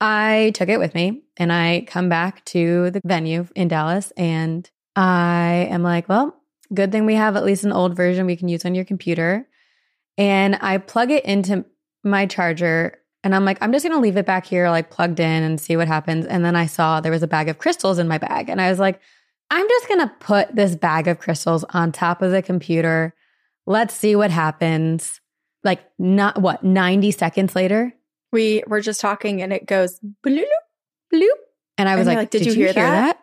I 0.00 0.52
took 0.54 0.68
it 0.68 0.78
with 0.78 0.94
me 0.94 1.22
and 1.36 1.52
I 1.52 1.84
come 1.86 2.08
back 2.08 2.44
to 2.46 2.90
the 2.90 3.00
venue 3.04 3.46
in 3.54 3.68
Dallas 3.68 4.12
and 4.16 4.68
I 4.96 5.68
am 5.70 5.82
like, 5.82 6.08
well, 6.08 6.36
good 6.74 6.90
thing 6.90 7.06
we 7.06 7.14
have 7.14 7.36
at 7.36 7.44
least 7.44 7.64
an 7.64 7.72
old 7.72 7.96
version 7.96 8.26
we 8.26 8.36
can 8.36 8.48
use 8.48 8.64
on 8.64 8.74
your 8.74 8.84
computer. 8.84 9.46
And 10.18 10.56
I 10.60 10.78
plug 10.78 11.10
it 11.10 11.24
into 11.24 11.64
my 12.02 12.26
charger 12.26 12.98
and 13.24 13.34
I'm 13.34 13.44
like, 13.44 13.58
I'm 13.60 13.72
just 13.72 13.84
going 13.84 13.96
to 13.96 14.02
leave 14.02 14.16
it 14.16 14.26
back 14.26 14.46
here, 14.46 14.68
like 14.68 14.90
plugged 14.90 15.20
in 15.20 15.42
and 15.44 15.60
see 15.60 15.76
what 15.76 15.86
happens. 15.86 16.26
And 16.26 16.44
then 16.44 16.56
I 16.56 16.66
saw 16.66 17.00
there 17.00 17.12
was 17.12 17.22
a 17.22 17.28
bag 17.28 17.48
of 17.48 17.58
crystals 17.58 17.98
in 17.98 18.08
my 18.08 18.18
bag. 18.18 18.48
And 18.48 18.60
I 18.60 18.68
was 18.68 18.80
like, 18.80 19.00
I'm 19.50 19.68
just 19.68 19.86
going 19.86 20.00
to 20.00 20.12
put 20.18 20.56
this 20.56 20.74
bag 20.74 21.06
of 21.06 21.20
crystals 21.20 21.64
on 21.70 21.92
top 21.92 22.22
of 22.22 22.32
the 22.32 22.42
computer 22.42 23.14
Let's 23.66 23.94
see 23.94 24.16
what 24.16 24.30
happens. 24.30 25.20
Like 25.64 25.80
not 25.98 26.40
what, 26.40 26.64
90 26.64 27.10
seconds 27.12 27.54
later? 27.54 27.92
We 28.32 28.64
were 28.66 28.80
just 28.80 29.00
talking 29.00 29.42
and 29.42 29.52
it 29.52 29.66
goes 29.66 30.00
bloop, 30.24 30.44
bloop. 31.12 31.28
And 31.78 31.88
I 31.88 31.96
was 31.96 32.06
and 32.06 32.16
like, 32.16 32.16
like, 32.16 32.30
did, 32.30 32.38
did 32.38 32.46
you, 32.46 32.52
you, 32.52 32.58
hear, 32.58 32.72
hear 32.72 32.82
that? 32.84 33.16
that? 33.16 33.18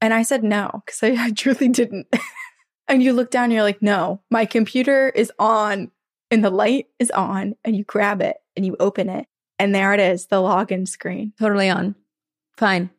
And 0.00 0.14
I 0.14 0.22
said 0.22 0.44
no, 0.44 0.82
because 0.84 1.02
I, 1.02 1.24
I 1.26 1.30
truly 1.30 1.68
didn't. 1.68 2.06
and 2.88 3.02
you 3.02 3.12
look 3.12 3.30
down 3.30 3.44
and 3.44 3.52
you're 3.52 3.62
like, 3.62 3.82
no, 3.82 4.20
my 4.30 4.46
computer 4.46 5.08
is 5.10 5.32
on 5.38 5.90
and 6.30 6.44
the 6.44 6.50
light 6.50 6.86
is 6.98 7.10
on 7.10 7.54
and 7.64 7.76
you 7.76 7.84
grab 7.84 8.22
it 8.22 8.36
and 8.56 8.64
you 8.64 8.76
open 8.80 9.08
it. 9.08 9.26
And 9.58 9.74
there 9.74 9.94
it 9.94 10.00
is, 10.00 10.26
the 10.26 10.36
login 10.36 10.86
screen. 10.86 11.32
Totally 11.38 11.70
on. 11.70 11.94
Fine. 12.56 12.90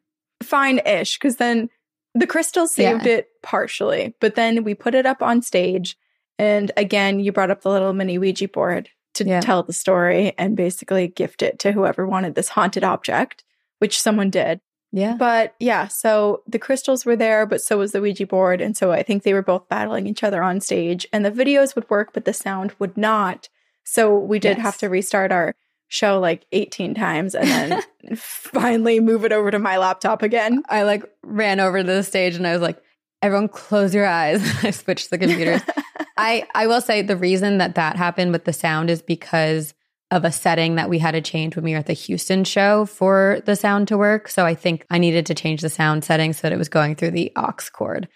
Fine 0.42 0.80
ish. 0.86 1.18
Cause 1.18 1.38
then 1.38 1.70
the 2.16 2.28
crystal 2.28 2.68
saved 2.68 3.06
yeah. 3.06 3.18
it 3.18 3.28
partially, 3.44 4.16
but 4.20 4.36
then 4.36 4.64
we 4.64 4.74
put 4.74 4.96
it 4.96 5.06
up 5.06 5.22
on 5.22 5.42
stage 5.42 5.98
and 6.40 6.72
again, 6.78 7.20
you 7.20 7.32
brought 7.32 7.52
up 7.52 7.62
the 7.62 7.70
little 7.70 7.94
mini 7.94 8.18
Ouija 8.18 8.48
board 8.48 8.90
to 9.16 9.26
yeah. 9.26 9.42
tell 9.42 9.64
the 9.64 9.74
story 9.74 10.34
and 10.38 10.56
basically 10.56 11.08
gift 11.08 11.42
it 11.42 11.60
to 11.60 11.72
whoever 11.72 12.06
wanted 12.06 12.36
this 12.36 12.50
haunted 12.50 12.84
object, 12.84 13.44
which 13.80 14.02
someone 14.02 14.30
did. 14.30 14.62
Yeah. 14.92 15.16
But 15.16 15.56
yeah, 15.60 15.88
so 15.88 16.44
the 16.48 16.60
crystals 16.60 17.06
were 17.06 17.16
there, 17.16 17.46
but 17.46 17.62
so 17.62 17.78
was 17.78 17.92
the 17.92 18.02
Ouija 18.02 18.26
board. 18.26 18.62
And 18.62 18.78
so 18.78 18.92
I 18.92 19.04
think 19.04 19.24
they 19.24 19.34
were 19.34 19.42
both 19.42 19.68
battling 19.68 20.08
each 20.08 20.24
other 20.24 20.42
on 20.42 20.62
stage. 20.62 21.06
And 21.12 21.26
the 21.26 21.32
videos 21.32 21.76
would 21.76 21.90
work, 21.90 22.14
but 22.14 22.26
the 22.26 22.34
sound 22.34 22.74
would 22.80 22.96
not. 22.96 23.50
So 23.84 24.18
we 24.18 24.40
did 24.40 24.58
yes. 24.58 24.66
have 24.66 24.78
to 24.78 24.90
restart 24.90 25.32
our 25.32 25.56
show 25.90 26.20
like 26.20 26.46
18 26.52 26.94
times 26.94 27.34
and 27.34 27.48
then 27.48 28.16
finally 28.18 29.00
move 29.00 29.24
it 29.26 29.32
over 29.32 29.52
to 29.52 29.60
my 29.60 29.78
laptop 29.78 30.22
again. 30.22 30.64
I 30.70 30.84
like 30.84 31.04
ran 31.24 31.60
over 31.60 31.80
to 31.80 31.84
the 31.84 32.04
stage 32.04 32.36
and 32.36 32.46
I 32.46 32.54
was 32.54 32.62
like, 32.62 32.82
everyone 33.22 33.48
close 33.48 33.96
your 33.96 34.06
eyes. 34.06 34.42
I 34.64 34.72
switched 34.72 35.10
the 35.10 35.18
computers. 35.18 35.62
I, 36.18 36.48
I 36.56 36.68
will 36.68 36.82
say 36.82 37.02
the 37.02 37.18
reason 37.18 37.60
that 37.60 37.76
that 37.76 37.96
happened 37.96 38.32
with 38.32 38.46
the 38.46 38.54
sound 38.54 38.90
is 38.90 39.02
because 39.02 39.74
of 40.10 40.24
a 40.24 40.32
setting 40.32 40.76
that 40.76 40.90
we 40.90 41.00
had 41.00 41.12
to 41.12 41.22
change 41.22 41.56
when 41.56 41.66
we 41.66 41.74
were 41.74 41.80
at 41.80 41.86
the 41.86 41.94
Houston 41.94 42.44
show 42.44 42.86
for 42.86 43.42
the 43.46 43.56
sound 43.56 43.90
to 43.90 43.98
work. 43.98 44.30
So 44.30 44.46
I 44.46 44.56
think 44.56 44.86
I 44.90 44.98
needed 45.00 45.26
to 45.26 45.34
change 45.34 45.62
the 45.62 45.70
sound 45.70 46.06
setting 46.06 46.34
so 46.34 46.44
that 46.44 46.54
it 46.54 46.58
was 46.58 46.70
going 46.70 46.96
through 46.96 47.12
the 47.12 47.32
aux 47.36 47.54
cord. 47.74 48.08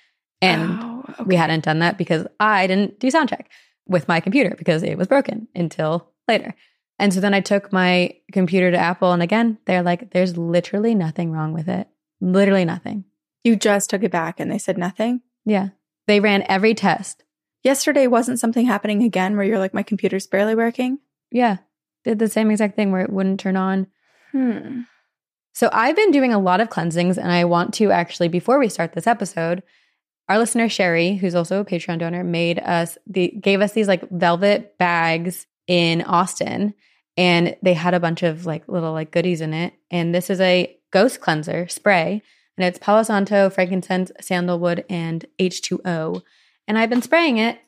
And 0.42 0.80
oh, 0.82 1.04
okay. 1.10 1.24
we 1.26 1.36
hadn't 1.36 1.66
done 1.66 1.80
that 1.80 1.98
because 1.98 2.26
I 2.40 2.66
didn't 2.66 3.00
do 3.00 3.12
sound 3.12 3.30
check 3.30 3.50
with 3.88 4.08
my 4.08 4.20
computer 4.20 4.56
because 4.58 4.84
it 4.84 4.98
was 4.98 5.08
broken 5.08 5.48
until 5.54 6.10
later. 6.28 6.56
And 6.98 7.14
so 7.14 7.20
then 7.20 7.34
I 7.34 7.42
took 7.42 7.74
my 7.74 8.16
computer 8.32 8.72
to 8.72 8.78
Apple 8.78 9.12
and 9.12 9.22
again, 9.22 9.58
they're 9.66 9.84
like, 9.84 10.12
there's 10.12 10.38
literally 10.38 10.96
nothing 10.96 11.32
wrong 11.32 11.52
with 11.54 11.68
it. 11.68 11.88
Literally 12.22 12.64
nothing. 12.64 13.06
You 13.44 13.56
just 13.56 13.90
took 13.90 14.04
it 14.04 14.12
back 14.12 14.40
and 14.40 14.52
they 14.52 14.60
said 14.60 14.78
nothing? 14.78 15.22
Yeah. 15.46 15.70
They 16.08 16.20
ran 16.20 16.46
every 16.48 16.74
test. 16.74 17.24
Yesterday 17.64 18.08
wasn't 18.08 18.40
something 18.40 18.66
happening 18.66 19.04
again 19.04 19.36
where 19.36 19.46
you're 19.46 19.60
like, 19.60 19.74
my 19.74 19.84
computer's 19.84 20.28
barely 20.28 20.56
working? 20.56 21.00
Yeah 21.32 21.58
did 22.04 22.20
the 22.20 22.30
same 22.30 22.52
exact 22.52 22.76
thing 22.76 22.92
where 22.92 23.02
it 23.02 23.12
wouldn't 23.12 23.40
turn 23.40 23.56
on. 23.56 23.88
Hmm. 24.32 24.82
So 25.54 25.70
I've 25.74 25.96
been 25.96 26.12
doing 26.12 26.34
a 26.34 26.40
lot 26.40 26.62
of 26.62 26.70
cleansings, 26.70 27.18
and 27.18 27.32
I 27.32 27.44
want 27.46 27.74
to 27.76 27.92
actually, 27.92 28.30
before 28.30 28.58
we 28.58 28.70
start 28.70 28.94
this 28.94 29.08
episode, 29.08 29.64
our 30.30 30.40
listener 30.40 30.70
Sherry, 30.70 31.16
who's 31.16 31.36
also 31.36 31.60
a 31.60 31.66
Patreon 31.66 32.00
donor, 32.00 32.24
made 32.24 32.60
us 32.60 32.98
the 33.06 33.28
gave 33.30 33.60
us 33.60 33.74
these 33.74 33.88
like 33.88 34.10
velvet 34.10 34.78
bags 34.78 35.46
in 35.68 36.02
Austin, 36.04 36.74
and 37.18 37.58
they 37.62 37.74
had 37.74 37.94
a 37.94 38.00
bunch 38.00 38.24
of 38.24 38.46
like 38.46 38.68
little 38.68 38.94
like 38.94 39.12
goodies 39.12 39.42
in 39.42 39.54
it. 39.54 39.74
And 39.90 40.16
this 40.16 40.30
is 40.30 40.40
a 40.40 40.74
ghost 40.92 41.20
cleanser 41.20 41.68
spray, 41.68 42.22
and 42.58 42.66
it's 42.66 42.80
Palo 42.80 43.04
Santo, 43.04 43.50
frankincense, 43.50 44.12
sandalwood, 44.22 44.86
and 44.90 45.26
H2O. 45.38 46.22
And 46.68 46.78
I've 46.78 46.90
been 46.90 47.02
spraying 47.02 47.38
it 47.38 47.60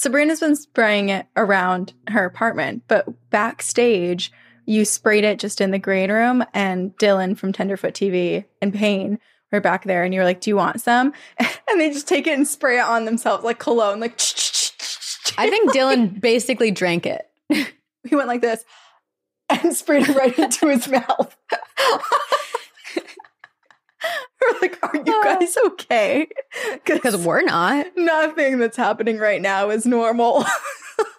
Sabrina's 0.00 0.40
been 0.40 0.56
spraying 0.56 1.10
it 1.10 1.26
around 1.36 1.92
her 2.08 2.24
apartment, 2.24 2.84
but 2.88 3.06
backstage, 3.28 4.32
you 4.64 4.86
sprayed 4.86 5.24
it 5.24 5.38
just 5.38 5.60
in 5.60 5.72
the 5.72 5.78
green 5.78 6.10
room, 6.10 6.42
and 6.54 6.96
Dylan 6.96 7.36
from 7.36 7.52
Tenderfoot 7.52 7.92
TV 7.92 8.46
and 8.62 8.72
Payne 8.72 9.18
were 9.52 9.60
back 9.60 9.84
there, 9.84 10.02
and 10.02 10.14
you 10.14 10.20
were 10.20 10.24
like, 10.24 10.40
"Do 10.40 10.48
you 10.48 10.56
want 10.56 10.80
some?" 10.80 11.12
And 11.70 11.80
they 11.80 11.92
just 11.92 12.08
take 12.08 12.26
it 12.26 12.36
and 12.36 12.48
spray 12.48 12.78
it 12.78 12.84
on 12.84 13.04
themselves 13.04 13.44
like 13.44 13.60
cologne, 13.60 14.00
like. 14.00 14.12
I 15.38 15.48
think 15.48 15.70
Dylan 15.74 16.20
basically 16.20 16.70
drank 16.72 17.06
it. 17.06 17.30
he 17.48 18.16
went 18.16 18.26
like 18.26 18.40
this 18.40 18.64
and 19.48 19.76
sprayed 19.76 20.08
it 20.08 20.16
right 20.16 20.36
into 20.36 20.66
his 20.66 20.88
mouth. 20.88 21.36
we're 24.52 24.60
like, 24.60 24.78
are 24.82 24.96
you 24.96 25.24
guys 25.24 25.56
okay? 25.66 26.28
Because 26.84 27.16
we're 27.16 27.42
not. 27.42 27.86
Nothing 27.96 28.58
that's 28.58 28.76
happening 28.76 29.18
right 29.18 29.40
now 29.40 29.70
is 29.70 29.86
normal. 29.86 30.44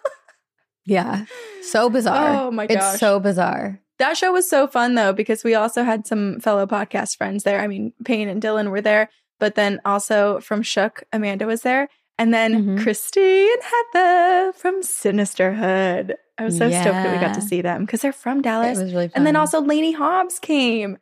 yeah. 0.84 1.24
So 1.62 1.88
bizarre. 1.90 2.46
Oh 2.46 2.50
my 2.50 2.66
gosh. 2.66 2.92
It's 2.94 3.00
so 3.00 3.20
bizarre. 3.20 3.80
That 3.98 4.16
show 4.16 4.32
was 4.32 4.48
so 4.48 4.66
fun 4.66 4.94
though, 4.94 5.12
because 5.12 5.44
we 5.44 5.54
also 5.54 5.84
had 5.84 6.06
some 6.06 6.40
fellow 6.40 6.66
podcast 6.66 7.16
friends 7.16 7.44
there. 7.44 7.60
I 7.60 7.66
mean, 7.66 7.92
Payne 8.04 8.28
and 8.28 8.42
Dylan 8.42 8.70
were 8.70 8.80
there, 8.80 9.10
but 9.38 9.54
then 9.54 9.80
also 9.84 10.40
from 10.40 10.62
Shook, 10.62 11.04
Amanda 11.12 11.46
was 11.46 11.62
there. 11.62 11.88
And 12.18 12.32
then 12.32 12.54
mm-hmm. 12.54 12.82
Christy 12.82 13.48
and 13.48 13.62
Heather 13.62 14.52
from 14.52 14.82
Sinisterhood. 14.82 16.14
I 16.38 16.44
was 16.44 16.58
so 16.58 16.66
yeah. 16.66 16.82
stoked 16.82 16.94
that 16.94 17.12
we 17.12 17.20
got 17.20 17.34
to 17.34 17.42
see 17.42 17.62
them 17.62 17.84
because 17.84 18.00
they're 18.00 18.12
from 18.12 18.42
Dallas. 18.42 18.78
It 18.78 18.84
was 18.84 18.92
really 18.92 19.08
fun. 19.08 19.14
And 19.16 19.26
then 19.26 19.36
also 19.36 19.60
Lainey 19.60 19.92
Hobbs 19.92 20.38
came. 20.38 20.98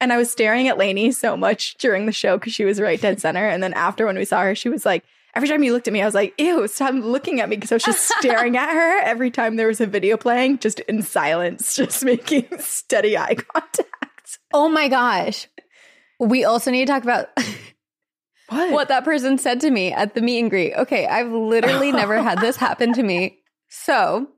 And 0.00 0.12
I 0.12 0.18
was 0.18 0.30
staring 0.30 0.68
at 0.68 0.78
Lainey 0.78 1.10
so 1.12 1.36
much 1.36 1.76
during 1.78 2.06
the 2.06 2.12
show 2.12 2.36
because 2.36 2.52
she 2.52 2.64
was 2.64 2.80
right 2.80 3.00
dead 3.00 3.20
center. 3.20 3.48
And 3.48 3.62
then 3.62 3.72
after 3.72 4.06
when 4.06 4.16
we 4.16 4.24
saw 4.24 4.42
her, 4.42 4.54
she 4.54 4.68
was 4.68 4.84
like, 4.84 5.04
every 5.34 5.48
time 5.48 5.62
you 5.62 5.72
looked 5.72 5.86
at 5.86 5.92
me, 5.92 6.02
I 6.02 6.06
was 6.06 6.14
like, 6.14 6.34
ew, 6.38 6.66
stop 6.68 6.94
looking 6.94 7.40
at 7.40 7.48
me 7.48 7.56
because 7.56 7.72
I 7.72 7.76
was 7.76 7.84
just 7.84 8.12
staring 8.18 8.56
at 8.56 8.72
her 8.72 9.00
every 9.00 9.30
time 9.30 9.56
there 9.56 9.68
was 9.68 9.80
a 9.80 9.86
video 9.86 10.16
playing, 10.16 10.58
just 10.58 10.80
in 10.80 11.02
silence, 11.02 11.76
just 11.76 12.04
making 12.04 12.46
steady 12.58 13.16
eye 13.16 13.34
contact. 13.34 14.38
Oh 14.52 14.68
my 14.68 14.88
gosh. 14.88 15.48
We 16.18 16.44
also 16.44 16.70
need 16.70 16.86
to 16.86 16.92
talk 16.92 17.02
about 17.02 17.28
what? 18.48 18.72
what 18.72 18.88
that 18.88 19.04
person 19.04 19.38
said 19.38 19.60
to 19.60 19.70
me 19.70 19.92
at 19.92 20.14
the 20.14 20.22
meet 20.22 20.40
and 20.40 20.50
greet. 20.50 20.74
Okay, 20.74 21.06
I've 21.06 21.30
literally 21.30 21.92
never 21.92 22.22
had 22.22 22.40
this 22.40 22.56
happen 22.56 22.92
to 22.94 23.02
me. 23.02 23.38
So 23.68 24.28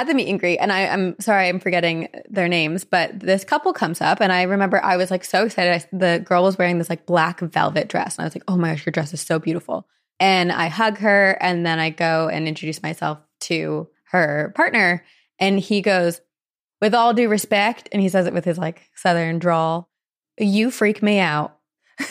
at 0.00 0.06
the 0.06 0.14
meet 0.14 0.28
and 0.28 0.40
greet, 0.40 0.58
and 0.58 0.72
I, 0.72 0.80
am 0.80 1.16
sorry, 1.20 1.48
I'm 1.48 1.60
forgetting 1.60 2.08
their 2.28 2.48
names, 2.48 2.84
but 2.84 3.18
this 3.20 3.44
couple 3.44 3.72
comes 3.72 4.00
up, 4.00 4.20
and 4.20 4.32
I 4.32 4.42
remember 4.42 4.82
I 4.82 4.96
was 4.96 5.10
like 5.10 5.24
so 5.24 5.44
excited. 5.44 5.72
I, 5.72 5.96
the 5.96 6.20
girl 6.20 6.42
was 6.42 6.58
wearing 6.58 6.78
this 6.78 6.90
like 6.90 7.06
black 7.06 7.40
velvet 7.40 7.88
dress, 7.88 8.16
and 8.16 8.24
I 8.24 8.26
was 8.26 8.34
like, 8.34 8.44
oh 8.48 8.56
my 8.56 8.70
gosh, 8.70 8.86
your 8.86 8.92
dress 8.92 9.12
is 9.12 9.20
so 9.20 9.38
beautiful. 9.38 9.86
And 10.18 10.50
I 10.50 10.68
hug 10.68 10.98
her, 10.98 11.36
and 11.40 11.66
then 11.66 11.78
I 11.78 11.90
go 11.90 12.28
and 12.28 12.48
introduce 12.48 12.82
myself 12.82 13.18
to 13.42 13.88
her 14.10 14.52
partner, 14.54 15.04
and 15.38 15.58
he 15.60 15.82
goes, 15.82 16.20
with 16.80 16.94
all 16.94 17.14
due 17.14 17.28
respect, 17.28 17.88
and 17.92 18.02
he 18.02 18.08
says 18.08 18.26
it 18.26 18.34
with 18.34 18.44
his 18.44 18.58
like 18.58 18.90
southern 18.94 19.38
drawl, 19.38 19.88
you 20.38 20.70
freak 20.70 21.02
me 21.02 21.18
out. 21.18 21.56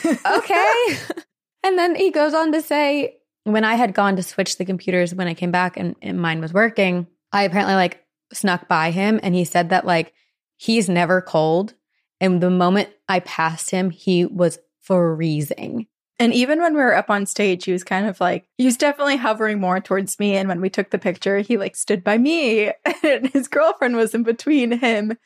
okay. 0.04 0.98
and 1.62 1.78
then 1.78 1.94
he 1.94 2.10
goes 2.10 2.34
on 2.34 2.52
to 2.52 2.60
say, 2.60 3.18
when 3.44 3.64
I 3.64 3.76
had 3.76 3.94
gone 3.94 4.16
to 4.16 4.22
switch 4.24 4.58
the 4.58 4.64
computers 4.64 5.14
when 5.14 5.28
I 5.28 5.34
came 5.34 5.52
back 5.52 5.76
and, 5.76 5.94
and 6.02 6.20
mine 6.20 6.40
was 6.40 6.52
working, 6.52 7.06
I 7.36 7.42
apparently 7.42 7.74
like 7.74 8.02
snuck 8.32 8.66
by 8.66 8.90
him 8.90 9.20
and 9.22 9.34
he 9.34 9.44
said 9.44 9.68
that 9.68 9.84
like 9.84 10.14
he's 10.56 10.88
never 10.88 11.20
cold. 11.20 11.74
And 12.18 12.40
the 12.40 12.50
moment 12.50 12.88
I 13.10 13.20
passed 13.20 13.70
him, 13.70 13.90
he 13.90 14.24
was 14.24 14.58
freezing. 14.80 15.86
And 16.18 16.32
even 16.32 16.62
when 16.62 16.72
we 16.72 16.80
were 16.80 16.96
up 16.96 17.10
on 17.10 17.26
stage, 17.26 17.66
he 17.66 17.72
was 17.72 17.84
kind 17.84 18.06
of 18.06 18.20
like, 18.20 18.46
he 18.56 18.64
was 18.64 18.78
definitely 18.78 19.16
hovering 19.16 19.60
more 19.60 19.80
towards 19.80 20.18
me. 20.18 20.34
And 20.34 20.48
when 20.48 20.62
we 20.62 20.70
took 20.70 20.88
the 20.88 20.98
picture, 20.98 21.40
he 21.40 21.58
like 21.58 21.76
stood 21.76 22.02
by 22.02 22.16
me. 22.16 22.72
And 23.02 23.28
his 23.28 23.48
girlfriend 23.48 23.96
was 23.96 24.14
in 24.14 24.22
between 24.22 24.72
him 24.72 25.18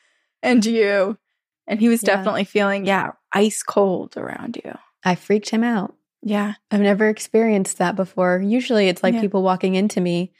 and 0.43 0.65
you. 0.65 1.17
And 1.65 1.79
he 1.79 1.87
was 1.87 2.03
yeah. 2.03 2.17
definitely 2.17 2.43
feeling, 2.43 2.85
yeah, 2.85 3.11
ice 3.31 3.63
cold 3.63 4.17
around 4.17 4.59
you. 4.63 4.77
I 5.05 5.15
freaked 5.15 5.49
him 5.49 5.63
out. 5.63 5.95
Yeah. 6.21 6.55
I've 6.69 6.81
never 6.81 7.07
experienced 7.07 7.77
that 7.77 7.95
before. 7.95 8.41
Usually 8.41 8.89
it's 8.89 9.01
like 9.01 9.13
yeah. 9.13 9.21
people 9.21 9.43
walking 9.43 9.75
into 9.75 10.01
me 10.01 10.33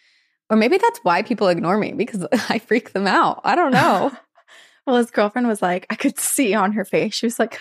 or 0.51 0.57
maybe 0.57 0.77
that's 0.77 0.99
why 1.03 1.23
people 1.23 1.47
ignore 1.47 1.77
me 1.77 1.93
because 1.93 2.27
I 2.49 2.59
freak 2.59 2.91
them 2.91 3.07
out. 3.07 3.39
I 3.45 3.55
don't 3.55 3.71
know. 3.71 4.11
well, 4.85 4.97
his 4.97 5.09
girlfriend 5.09 5.47
was 5.47 5.61
like, 5.61 5.87
I 5.89 5.95
could 5.95 6.19
see 6.19 6.53
on 6.53 6.73
her 6.73 6.83
face. 6.83 7.15
She 7.15 7.25
was 7.25 7.39
like, 7.39 7.57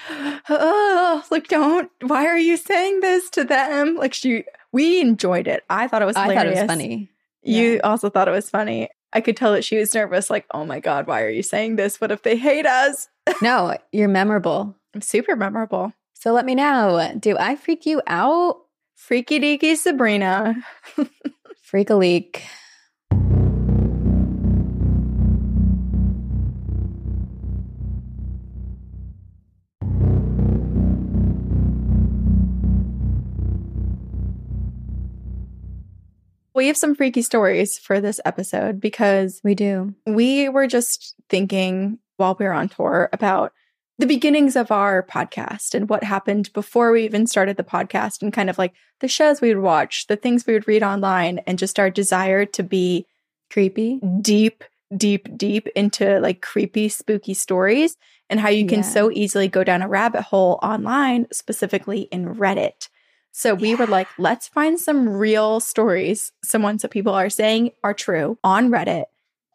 oh, 0.48 1.24
like, 1.30 1.46
don't, 1.46 1.88
why 2.02 2.26
are 2.26 2.36
you 2.36 2.56
saying 2.56 2.98
this 2.98 3.30
to 3.30 3.44
them? 3.44 3.94
Like, 3.94 4.12
she, 4.12 4.44
we 4.72 5.00
enjoyed 5.00 5.46
it. 5.46 5.62
I 5.70 5.86
thought 5.86 6.02
it 6.02 6.06
was 6.06 6.16
hilarious. 6.16 6.40
I 6.40 6.44
thought 6.44 6.46
it 6.46 6.60
was 6.62 6.68
funny. 6.68 7.10
You 7.42 7.74
yeah. 7.74 7.80
also 7.84 8.10
thought 8.10 8.26
it 8.26 8.32
was 8.32 8.50
funny. 8.50 8.88
I 9.12 9.20
could 9.20 9.36
tell 9.36 9.52
that 9.52 9.64
she 9.64 9.78
was 9.78 9.94
nervous, 9.94 10.28
like, 10.28 10.46
oh 10.52 10.64
my 10.64 10.80
God, 10.80 11.06
why 11.06 11.22
are 11.22 11.30
you 11.30 11.44
saying 11.44 11.76
this? 11.76 12.00
What 12.00 12.10
if 12.10 12.22
they 12.22 12.36
hate 12.36 12.66
us? 12.66 13.08
no, 13.42 13.76
you're 13.92 14.08
memorable. 14.08 14.74
I'm 14.94 15.00
super 15.00 15.36
memorable. 15.36 15.92
So 16.14 16.32
let 16.32 16.44
me 16.44 16.56
know. 16.56 17.14
Do 17.18 17.36
I 17.38 17.54
freak 17.54 17.86
you 17.86 18.02
out? 18.08 18.56
Freaky 18.96 19.38
deaky 19.38 19.76
Sabrina. 19.76 20.56
Freak 21.62 21.90
a 21.90 21.94
leak. 21.94 22.42
We 36.60 36.66
have 36.66 36.76
some 36.76 36.94
freaky 36.94 37.22
stories 37.22 37.78
for 37.78 38.02
this 38.02 38.20
episode 38.26 38.82
because 38.82 39.40
we 39.42 39.54
do. 39.54 39.94
We 40.04 40.50
were 40.50 40.66
just 40.66 41.14
thinking 41.30 41.98
while 42.18 42.36
we 42.38 42.44
were 42.44 42.52
on 42.52 42.68
tour 42.68 43.08
about 43.14 43.54
the 43.98 44.04
beginnings 44.04 44.56
of 44.56 44.70
our 44.70 45.02
podcast 45.02 45.74
and 45.74 45.88
what 45.88 46.04
happened 46.04 46.52
before 46.52 46.92
we 46.92 47.06
even 47.06 47.26
started 47.26 47.56
the 47.56 47.64
podcast 47.64 48.20
and 48.20 48.30
kind 48.30 48.50
of 48.50 48.58
like 48.58 48.74
the 49.00 49.08
shows 49.08 49.40
we 49.40 49.54
would 49.54 49.62
watch, 49.62 50.06
the 50.08 50.16
things 50.16 50.46
we 50.46 50.52
would 50.52 50.68
read 50.68 50.82
online, 50.82 51.38
and 51.46 51.58
just 51.58 51.78
our 51.78 51.88
desire 51.88 52.44
to 52.44 52.62
be 52.62 53.06
creepy, 53.50 53.98
deep, 54.20 54.62
deep, 54.94 55.34
deep 55.38 55.66
into 55.68 56.20
like 56.20 56.42
creepy, 56.42 56.90
spooky 56.90 57.32
stories 57.32 57.96
and 58.28 58.38
how 58.38 58.50
you 58.50 58.66
can 58.66 58.80
yeah. 58.80 58.84
so 58.84 59.10
easily 59.10 59.48
go 59.48 59.64
down 59.64 59.80
a 59.80 59.88
rabbit 59.88 60.24
hole 60.24 60.58
online, 60.62 61.26
specifically 61.32 62.02
in 62.12 62.34
Reddit. 62.34 62.90
So 63.32 63.54
we 63.54 63.70
yeah. 63.70 63.76
were 63.76 63.86
like, 63.86 64.08
let's 64.18 64.48
find 64.48 64.78
some 64.78 65.08
real 65.08 65.60
stories, 65.60 66.32
some 66.44 66.62
ones 66.62 66.82
that 66.82 66.90
people 66.90 67.14
are 67.14 67.30
saying 67.30 67.70
are 67.84 67.94
true 67.94 68.38
on 68.42 68.70
Reddit 68.70 69.04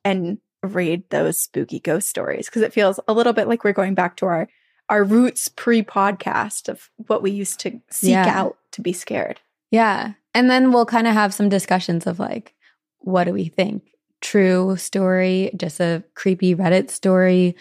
and 0.03 0.39
read 0.63 1.03
those 1.10 1.39
spooky 1.39 1.79
ghost 1.79 2.10
stories 2.10 2.48
because 2.48 2.62
it 2.62 2.74
feels 2.74 3.00
a 3.08 3.13
little 3.13 3.34
bit 3.34 3.48
like 3.48 3.63
we're 3.63 3.74
going 3.74 3.94
back 3.94 4.17
to 4.17 4.25
our 4.25 4.48
our 4.88 5.03
roots 5.03 5.48
pre-podcast 5.48 6.70
of 6.70 6.91
what 7.08 7.24
we 7.24 7.32
used 7.32 7.60
to 7.60 7.82
seek 7.89 8.12
yeah. 8.12 8.27
out 8.27 8.55
to 8.72 8.82
be 8.82 8.94
scared. 8.94 9.39
Yeah. 9.72 10.13
And 10.36 10.50
then 10.50 10.72
we'll 10.72 10.86
kind 10.86 11.08
of 11.08 11.13
have 11.13 11.34
some 11.34 11.50
discussions 11.50 12.05
of 12.05 12.20
like 12.20 12.53
what 13.00 13.25
do 13.25 13.34
we 13.34 13.46
think? 13.46 13.84
true 14.25 14.75
story, 14.75 15.51
just 15.55 15.79
a 15.79 16.03
creepy 16.15 16.55
Reddit 16.55 16.89
story, 16.89 17.55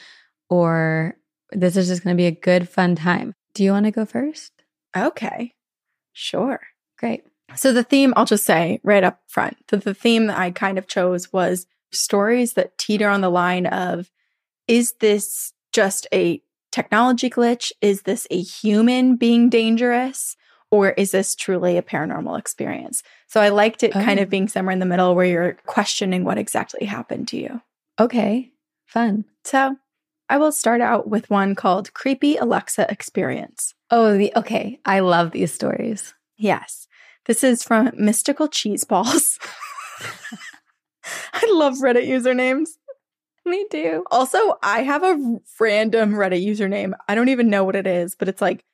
or 0.49 1.15
this 1.51 1.77
is 1.77 1.89
just 1.89 2.03
going 2.03 2.17
to 2.17 2.21
be 2.21 2.27
a 2.27 2.31
good, 2.31 2.69
fun 2.69 2.97
time. 2.97 3.35
Do 3.55 3.63
you 3.63 3.73
want 3.73 3.85
to 3.85 3.91
go 3.91 4.07
first? 4.07 4.53
Okay. 4.97 5.53
Sure. 6.15 6.61
Great. 6.99 7.25
So 7.57 7.73
the 7.73 7.85
theme, 7.85 8.15
I'll 8.17 8.25
just 8.25 8.45
say 8.45 8.81
right 8.83 9.05
up 9.05 9.21
front, 9.29 9.57
that 9.69 9.85
the 9.85 9.95
theme 9.95 10.27
that 10.27 10.39
I 10.39 10.51
kind 10.51 10.79
of 10.79 10.87
chose 10.87 11.33
was 11.33 11.67
stories 11.93 12.55
that 12.55 12.79
teeter 12.79 13.09
on 13.09 13.21
the 13.21 13.31
line 13.31 13.67
of 13.67 14.11
is 14.67 14.95
this 15.01 15.53
just 15.73 16.07
a 16.13 16.43
technology 16.73 17.29
glitch? 17.29 17.71
Is 17.81 18.03
this 18.03 18.27
a 18.31 18.41
human 18.41 19.17
being 19.17 19.51
dangerous? 19.51 20.37
Or 20.71 20.91
is 20.91 21.13
this 21.13 21.37
truly 21.37 21.77
a 21.77 21.83
paranormal 21.83 22.37
experience? 22.39 23.03
So 23.29 23.41
I 23.41 23.51
liked 23.51 23.85
it 23.85 23.95
oh. 23.95 24.03
kind 24.03 24.19
of 24.19 24.29
oh. 24.29 24.31
being 24.31 24.49
somewhere 24.49 24.73
in 24.73 24.81
the 24.81 24.87
middle 24.87 25.15
where 25.15 25.27
you're 25.27 25.53
questioning 25.67 26.25
what 26.25 26.39
exactly 26.39 26.87
happened 26.87 27.29
to 27.29 27.37
you. 27.37 27.61
Okay, 28.01 28.51
fun. 28.87 29.25
So 29.45 29.77
I 30.29 30.39
will 30.39 30.51
start 30.51 30.81
out 30.81 31.09
with 31.09 31.31
one 31.31 31.55
called 31.55 31.95
Creepy 31.95 32.37
Alexa 32.37 32.91
Experience. 32.91 33.75
Oh, 33.97 34.19
the 34.19 34.33
okay. 34.35 34.81
I 34.85 34.99
love 34.99 35.31
these 35.31 35.53
stories. 35.53 36.15
Yes. 36.37 36.89
This 37.27 37.45
is 37.45 37.63
from 37.63 37.93
Mystical 37.97 38.49
Cheese 38.49 38.83
Balls. 38.83 39.39
I 41.33 41.49
love 41.53 41.75
Reddit 41.75 42.09
usernames. 42.09 42.71
Me 43.47 43.65
too. 43.71 44.03
Also, 44.11 44.59
I 44.65 44.83
have 44.83 45.05
a 45.05 45.39
random 45.61 46.15
Reddit 46.15 46.45
username. 46.45 46.95
I 47.09 47.15
don't 47.15 47.29
even 47.29 47.49
know 47.49 47.63
what 47.63 47.77
it 47.77 47.87
is, 47.87 48.17
but 48.17 48.29
it's 48.29 48.43
like 48.43 48.65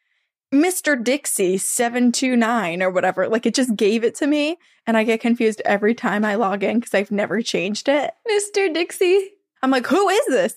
Mr. 0.54 0.96
Dixie 1.04 1.58
729 1.58 2.82
or 2.82 2.88
whatever. 2.88 3.28
Like 3.28 3.44
it 3.44 3.54
just 3.54 3.76
gave 3.76 4.04
it 4.04 4.14
to 4.14 4.26
me. 4.26 4.56
And 4.86 4.96
I 4.96 5.04
get 5.04 5.20
confused 5.20 5.60
every 5.66 5.94
time 5.94 6.24
I 6.24 6.36
log 6.36 6.64
in 6.64 6.80
because 6.80 6.94
I've 6.94 7.10
never 7.10 7.42
changed 7.42 7.90
it. 7.90 8.10
Mr. 8.26 8.72
Dixie. 8.72 9.32
I'm 9.62 9.70
like, 9.70 9.86
who 9.86 10.08
is 10.08 10.26
this? 10.28 10.54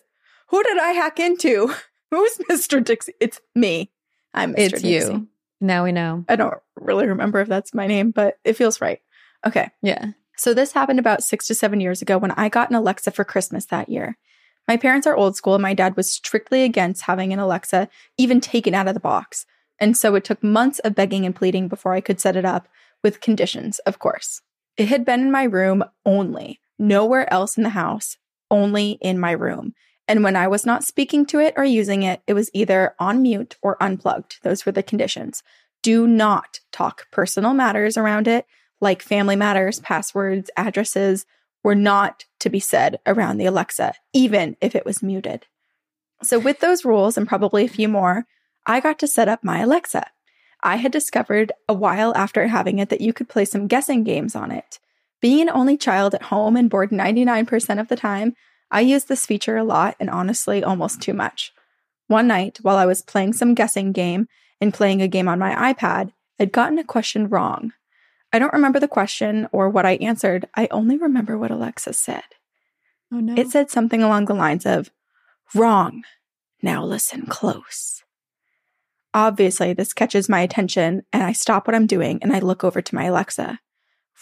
Who 0.52 0.64
did 0.64 0.78
I 0.78 0.92
hack 0.92 1.20
into? 1.20 1.76
Who's 2.12 2.38
Mr. 2.50 2.82
Dixie? 2.82 3.16
It's 3.20 3.42
me. 3.54 3.93
I'm 4.34 4.54
Mr. 4.54 4.60
It's 4.60 4.82
Dixie. 4.82 4.88
you. 4.90 5.28
Now 5.62 5.84
we 5.84 5.92
know. 5.92 6.26
I 6.28 6.36
don't 6.36 6.56
really 6.76 7.08
remember 7.08 7.40
if 7.40 7.48
that's 7.48 7.74
my 7.74 7.88
name, 7.88 8.12
but 8.12 8.38
it 8.44 8.54
feels 8.54 8.82
right. 8.82 9.00
Okay. 9.46 9.70
Yeah. 9.82 10.08
So 10.38 10.54
this 10.54 10.74
happened 10.74 11.00
about 11.00 11.24
six 11.24 11.48
to 11.48 11.56
seven 11.56 11.80
years 11.80 12.02
ago 12.02 12.18
when 12.18 12.32
I 12.32 12.50
got 12.50 12.70
an 12.70 12.76
Alexa 12.76 13.12
for 13.12 13.24
Christmas 13.24 13.66
that 13.68 13.90
year. 13.90 14.18
My 14.68 14.78
parents 14.78 15.06
are 15.06 15.16
old 15.16 15.36
school 15.36 15.56
and 15.56 15.62
my 15.62 15.74
dad 15.74 15.96
was 15.96 16.12
strictly 16.12 16.64
against 16.64 17.04
having 17.04 17.34
an 17.34 17.40
Alexa 17.40 17.90
even 18.18 18.42
taken 18.42 18.74
out 18.74 18.88
of 18.88 18.94
the 18.94 19.00
box. 19.00 19.46
And 19.80 19.96
so 19.98 20.16
it 20.16 20.24
took 20.24 20.44
months 20.44 20.80
of 20.80 20.96
begging 20.96 21.26
and 21.26 21.36
pleading 21.36 21.68
before 21.68 21.94
I 21.94 22.02
could 22.02 22.20
set 22.20 22.36
it 22.36 22.46
up, 22.46 22.68
with 23.04 23.22
conditions, 23.22 23.80
of 23.80 24.00
course. 24.00 24.42
It 24.78 24.88
had 24.88 25.06
been 25.06 25.20
in 25.22 25.32
my 25.32 25.44
room 25.44 25.84
only, 26.06 26.62
nowhere 26.80 27.32
else 27.32 27.58
in 27.58 27.64
the 27.64 27.70
house, 27.70 28.18
only 28.50 28.92
in 29.02 29.20
my 29.20 29.32
room. 29.32 29.74
And 30.08 30.24
when 30.24 30.36
I 30.36 30.48
was 30.48 30.66
not 30.66 30.84
speaking 30.84 31.26
to 31.28 31.40
it 31.40 31.54
or 31.56 31.64
using 31.64 32.04
it, 32.04 32.22
it 32.28 32.34
was 32.34 32.50
either 32.54 32.94
on 33.00 33.22
mute 33.22 33.56
or 33.62 33.82
unplugged. 33.82 34.40
Those 34.44 34.66
were 34.66 34.72
the 34.72 34.84
conditions. 34.84 35.44
Do 35.82 36.08
not 36.08 36.60
talk 36.72 37.10
personal 37.12 37.54
matters 37.54 37.98
around 37.98 38.28
it, 38.28 38.46
like 38.82 39.02
family 39.02 39.36
matters, 39.36 39.80
passwords, 39.80 40.50
addresses, 40.58 41.26
were 41.64 41.76
not 41.76 42.26
to 42.40 42.50
be 42.50 42.60
said 42.60 43.00
around 43.06 43.38
the 43.38 43.46
Alexa, 43.46 43.94
even 44.12 44.58
if 44.60 44.76
it 44.76 44.86
was 44.86 45.02
muted. 45.02 45.46
So, 46.22 46.40
with 46.40 46.60
those 46.60 46.86
rules 46.86 47.18
and 47.18 47.28
probably 47.28 47.66
a 47.66 47.70
few 47.70 47.88
more, 47.88 48.26
I 48.66 48.80
got 48.80 49.00
to 49.00 49.08
set 49.08 49.30
up 49.30 49.44
my 49.44 49.60
Alexa. 49.60 50.06
I 50.62 50.78
had 50.78 50.92
discovered 50.92 51.52
a 51.68 51.74
while 51.74 52.16
after 52.16 52.48
having 52.48 52.80
it 52.80 52.90
that 52.90 53.02
you 53.02 53.12
could 53.12 53.28
play 53.28 53.46
some 53.46 53.68
guessing 53.68 54.04
games 54.04 54.36
on 54.36 54.52
it. 54.52 54.80
Being 55.22 55.42
an 55.42 55.50
only 55.50 55.78
child 55.78 56.14
at 56.14 56.24
home 56.24 56.56
and 56.56 56.70
bored 56.70 56.92
99% 56.92 57.80
of 57.80 57.88
the 57.90 57.96
time, 57.96 58.36
I 58.74 58.82
use 58.82 59.04
this 59.06 59.28
feature 59.28 59.56
a 59.56 59.64
lot 59.64 59.96
and 60.00 60.10
honestly 60.10 60.64
almost 60.64 61.00
too 61.00 61.14
much. 61.14 61.54
One 62.08 62.28
night, 62.28 62.58
while 62.64 62.76
I 62.76 62.88
was 62.88 63.04
playing 63.04 63.34
some 63.34 63.54
guessing 63.54 63.92
game 63.92 64.28
and 64.60 64.74
playing 64.74 65.02
a 65.02 65.08
game 65.08 65.28
on 65.28 65.38
my 65.38 65.74
iPad, 65.74 66.12
I'd 66.40 66.52
gotten 66.52 66.80
a 66.80 66.84
question 66.84 67.30
wrong. 67.30 67.72
I 68.34 68.40
don't 68.40 68.52
remember 68.52 68.80
the 68.80 68.88
question 68.88 69.48
or 69.52 69.70
what 69.70 69.86
I 69.86 69.94
answered. 69.98 70.50
I 70.56 70.68
only 70.72 70.98
remember 70.98 71.38
what 71.38 71.52
Alexa 71.52 71.94
said. 71.94 72.24
Oh 73.12 73.20
no. 73.20 73.36
It 73.40 73.50
said 73.50 73.70
something 73.70 74.02
along 74.02 74.26
the 74.26 74.34
lines 74.34 74.66
of, 74.66 74.90
Wrong. 75.54 76.04
Now 76.64 76.84
listen 76.84 77.28
close. 77.28 78.04
Obviously, 79.14 79.74
this 79.74 79.94
catches 79.94 80.28
my 80.28 80.40
attention, 80.42 81.04
and 81.14 81.22
I 81.22 81.34
stop 81.34 81.68
what 81.68 81.76
I'm 81.76 81.86
doing 81.86 82.18
and 82.24 82.34
I 82.34 82.40
look 82.40 82.64
over 82.64 82.82
to 82.82 82.96
my 82.96 83.04
Alexa. 83.04 83.60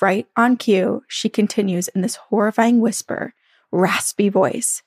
Right 0.01 0.27
on 0.35 0.57
cue, 0.57 1.03
she 1.07 1.29
continues 1.29 1.87
in 1.87 2.01
this 2.01 2.15
horrifying 2.15 2.81
whisper, 2.81 3.33
raspy 3.71 4.29
voice 4.29 4.83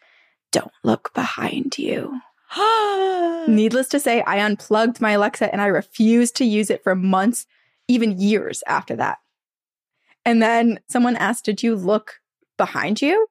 Don't 0.53 0.73
look 0.83 1.13
behind 1.15 1.79
you. 1.79 2.21
Needless 3.49 3.89
to 3.89 4.01
say, 4.01 4.23
I 4.23 4.39
unplugged 4.39 5.01
my 5.01 5.13
Alexa 5.13 5.51
and 5.51 5.61
I 5.61 5.67
refused 5.67 6.37
to 6.37 6.45
use 6.45 6.71
it 6.71 6.83
for 6.83 6.95
months, 6.95 7.47
even 7.89 8.19
years 8.19 8.63
after 8.67 8.97
that. 8.97 9.19
And 10.25 10.43
then 10.43 10.81
someone 10.89 11.17
asked, 11.17 11.45
Did 11.45 11.63
you 11.63 11.75
look 11.75 12.21
behind 12.57 13.03
you? 13.03 13.27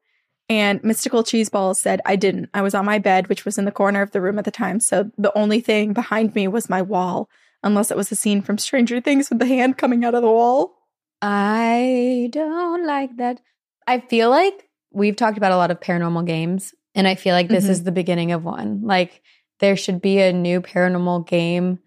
And 0.49 0.83
Mystical 0.83 1.23
Cheese 1.23 1.49
Balls 1.49 1.79
said, 1.79 2.01
I 2.05 2.15
didn't. 2.15 2.49
I 2.53 2.61
was 2.61 2.75
on 2.75 2.85
my 2.85 2.99
bed, 2.99 3.27
which 3.29 3.45
was 3.45 3.57
in 3.57 3.65
the 3.65 3.71
corner 3.71 4.01
of 4.01 4.11
the 4.11 4.21
room 4.21 4.37
at 4.37 4.45
the 4.45 4.51
time. 4.51 4.79
So 4.79 5.09
the 5.17 5.35
only 5.37 5.61
thing 5.61 5.93
behind 5.93 6.35
me 6.35 6.47
was 6.47 6.69
my 6.69 6.81
wall, 6.81 7.29
unless 7.63 7.91
it 7.91 7.97
was 7.97 8.11
a 8.11 8.15
scene 8.15 8.41
from 8.41 8.57
Stranger 8.57 8.99
Things 8.99 9.29
with 9.29 9.39
the 9.39 9.45
hand 9.45 9.77
coming 9.77 10.03
out 10.03 10.15
of 10.15 10.21
the 10.21 10.29
wall. 10.29 10.75
I 11.21 12.29
don't 12.31 12.85
like 12.85 13.15
that. 13.17 13.39
I 13.87 14.01
feel 14.01 14.29
like 14.29 14.69
we've 14.93 15.15
talked 15.15 15.37
about 15.37 15.51
a 15.51 15.57
lot 15.57 15.71
of 15.71 15.79
paranormal 15.79 16.25
games, 16.25 16.73
and 16.95 17.07
I 17.07 17.15
feel 17.15 17.33
like 17.33 17.49
this 17.49 17.63
mm-hmm. 17.63 17.71
is 17.71 17.83
the 17.83 17.91
beginning 17.91 18.31
of 18.31 18.43
one. 18.45 18.81
Like, 18.83 19.21
there 19.59 19.75
should 19.75 20.01
be 20.01 20.19
a 20.19 20.33
new 20.33 20.61
paranormal 20.61 21.27
game 21.27 21.79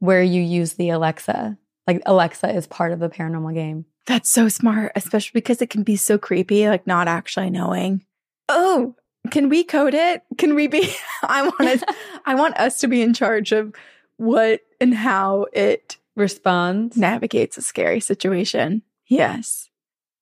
where 0.00 0.22
you 0.22 0.42
use 0.42 0.74
the 0.74 0.90
Alexa. 0.90 1.56
Like, 1.86 2.02
Alexa 2.06 2.54
is 2.54 2.66
part 2.66 2.92
of 2.92 2.98
the 2.98 3.08
paranormal 3.08 3.54
game. 3.54 3.86
That's 4.06 4.30
so 4.30 4.48
smart, 4.48 4.92
especially 4.96 5.32
because 5.34 5.62
it 5.62 5.70
can 5.70 5.82
be 5.82 5.96
so 5.96 6.18
creepy, 6.18 6.68
like 6.68 6.86
not 6.86 7.08
actually 7.08 7.50
knowing. 7.50 8.04
Oh, 8.48 8.96
can 9.30 9.48
we 9.48 9.64
code 9.64 9.94
it? 9.94 10.22
Can 10.38 10.54
we 10.54 10.66
be 10.66 10.92
I 11.22 11.42
want 11.42 11.60
it 11.60 11.84
I 12.26 12.34
want 12.34 12.56
us 12.56 12.80
to 12.80 12.88
be 12.88 13.02
in 13.02 13.14
charge 13.14 13.52
of 13.52 13.74
what 14.16 14.60
and 14.80 14.94
how 14.94 15.46
it 15.52 15.96
responds, 16.16 16.96
navigates 16.96 17.56
a 17.56 17.62
scary 17.62 18.00
situation. 18.00 18.82
Yes. 19.06 19.68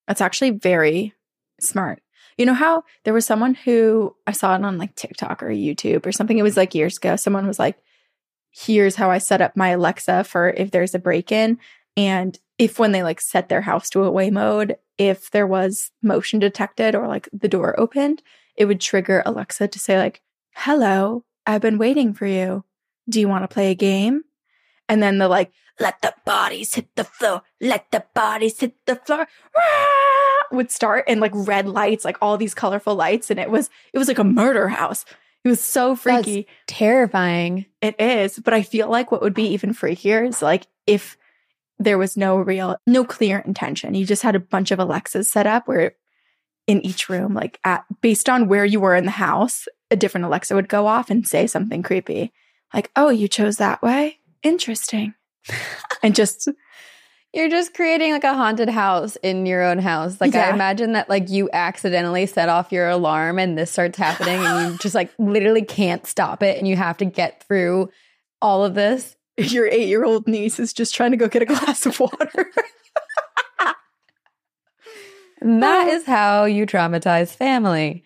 That's 0.06 0.20
actually 0.20 0.50
very 0.50 1.14
smart. 1.60 2.02
You 2.38 2.46
know 2.46 2.55
how 2.55 2.85
there 3.05 3.12
was 3.12 3.27
someone 3.27 3.55
who 3.55 4.14
I 4.27 4.33
saw 4.33 4.55
it 4.55 4.64
on 4.64 4.79
like 4.79 4.94
TikTok 4.94 5.42
or 5.42 5.48
YouTube 5.48 6.07
or 6.07 6.12
something. 6.12 6.38
It 6.38 6.44
was 6.44 6.57
like 6.57 6.74
years 6.74 6.96
ago. 6.96 7.16
Someone 7.16 7.46
was 7.46 7.59
like, 7.59 7.77
here's 8.51 8.94
how 8.94 9.11
I 9.11 9.18
set 9.18 9.40
up 9.40 9.57
my 9.57 9.70
Alexa 9.70 10.24
for 10.24 10.51
if 10.51 10.70
there's 10.70 10.94
a 10.94 10.98
break 10.98 11.31
in. 11.33 11.59
And 11.96 12.38
if 12.57 12.79
when 12.79 12.92
they 12.92 13.03
like 13.03 13.20
set 13.20 13.48
their 13.48 13.62
house 13.62 13.90
to 13.90 14.05
away 14.05 14.31
mode, 14.31 14.77
if 14.98 15.31
there 15.31 15.46
was 15.46 15.90
motion 16.03 16.38
detected 16.38 16.94
or 16.94 17.09
like 17.09 17.29
the 17.33 17.48
door 17.48 17.79
opened, 17.79 18.22
it 18.57 18.66
would 18.66 18.81
trigger 18.81 19.22
Alexa 19.27 19.68
to 19.68 19.79
say 19.79 19.98
like, 19.98 20.22
"Hello, 20.55 21.24
I've 21.46 21.61
been 21.61 21.79
waiting 21.79 22.14
for 22.14 22.27
you. 22.27 22.64
Do 23.09 23.20
you 23.20 23.29
want 23.29 23.44
to 23.44 23.53
play 23.53 23.70
a 23.70 23.77
game?" 23.77 24.22
And 24.88 25.03
then 25.03 25.18
the 25.18 25.29
like, 25.29 25.53
"Let 25.79 26.01
the 26.03 26.14
bodies 26.24 26.74
hit 26.74 26.88
the 26.96 27.05
floor. 27.05 27.42
Let 27.61 27.90
the 27.90 28.05
bodies 28.14 28.61
hit 28.61 28.74
the 28.87 28.96
floor." 28.96 29.27
would 30.51 30.70
start 30.70 31.05
and 31.07 31.20
like 31.20 31.33
red 31.35 31.68
lights, 31.68 32.05
like 32.05 32.16
all 32.22 32.37
these 32.37 32.55
colorful 32.55 32.94
lights 32.94 33.31
and 33.31 33.38
it 33.38 33.51
was 33.51 33.68
it 33.92 33.98
was 33.98 34.09
like 34.09 34.18
a 34.18 34.24
murder 34.24 34.68
house. 34.68 35.05
It 35.44 35.48
was 35.48 35.61
so 35.61 35.94
freaky. 35.94 36.42
That's 36.42 36.79
terrifying. 36.79 37.66
It 37.81 38.01
is, 38.01 38.38
but 38.38 38.55
I 38.55 38.62
feel 38.62 38.88
like 38.90 39.12
what 39.12 39.22
would 39.22 39.35
be 39.35 39.48
even 39.48 39.72
freakier 39.72 40.27
is 40.27 40.42
like 40.42 40.66
if 40.87 41.16
there 41.79 41.98
was 41.98 42.16
no 42.16 42.37
real, 42.37 42.77
no 42.87 43.05
clear 43.05 43.38
intention. 43.38 43.94
You 43.94 44.05
just 44.05 44.22
had 44.22 44.35
a 44.35 44.40
bunch 44.40 44.70
of 44.70 44.81
Alexas 44.81 45.31
set 45.31 45.46
up 45.46 45.68
where 45.68 45.94
in 46.66 46.85
each 46.85 47.09
room, 47.09 47.35
like 47.35 47.61
at 47.64 47.85
based 48.01 48.29
on 48.29 48.48
where 48.48 48.64
you 48.64 48.81
were 48.81 48.96
in 48.96 49.05
the 49.05 49.12
house, 49.12 49.68
a 49.90 49.96
different 49.96 50.27
Alexa 50.27 50.55
would 50.55 50.68
go 50.68 50.87
off 50.87 51.09
and 51.09 51.27
say 51.27 51.46
something 51.46 51.83
creepy. 51.83 52.33
Like, 52.74 52.90
oh, 52.96 53.09
you 53.09 53.29
chose 53.29 53.57
that 53.57 53.81
way? 53.83 54.18
Interesting. 54.42 55.14
and 56.03 56.14
just 56.14 56.48
you're 57.35 57.51
just 57.51 57.74
creating 57.74 58.12
like 58.12 58.24
a 58.24 58.35
haunted 58.35 58.70
house 58.70 59.16
in 59.16 59.44
your 59.44 59.62
own 59.62 59.79
house. 59.79 60.20
Like 60.20 60.33
yeah. 60.33 60.48
I 60.48 60.55
imagine 60.55 60.92
that 60.92 61.09
like 61.09 61.29
you 61.29 61.51
accidentally 61.53 62.27
set 62.27 62.48
off 62.48 62.72
your 62.72 62.88
alarm 62.88 63.38
and 63.38 63.57
this 63.57 63.70
starts 63.70 63.98
happening 63.98 64.38
and 64.44 64.72
you 64.72 64.79
just 64.83 64.94
like 64.94 65.12
literally 65.18 65.64
can't 65.64 66.07
stop 66.07 66.42
it 66.42 66.59
and 66.59 66.66
you 66.66 66.77
have 66.77 66.96
to 66.98 67.05
get 67.05 67.42
through 67.44 67.90
all 68.40 68.64
of 68.64 68.74
this 68.74 69.16
your 69.37 69.66
eight 69.68 69.88
year 69.88 70.05
old 70.05 70.27
niece 70.27 70.59
is 70.59 70.72
just 70.72 70.94
trying 70.94 71.11
to 71.11 71.16
go 71.16 71.29
get 71.29 71.42
a 71.42 71.46
glass 71.46 71.87
of 71.87 72.01
water. 72.01 72.51
and 75.40 75.62
that 75.62 75.87
oh. 75.88 76.03
how 76.07 76.44
you 76.44 76.66
traumatize 76.66 77.35
family. 77.35 78.05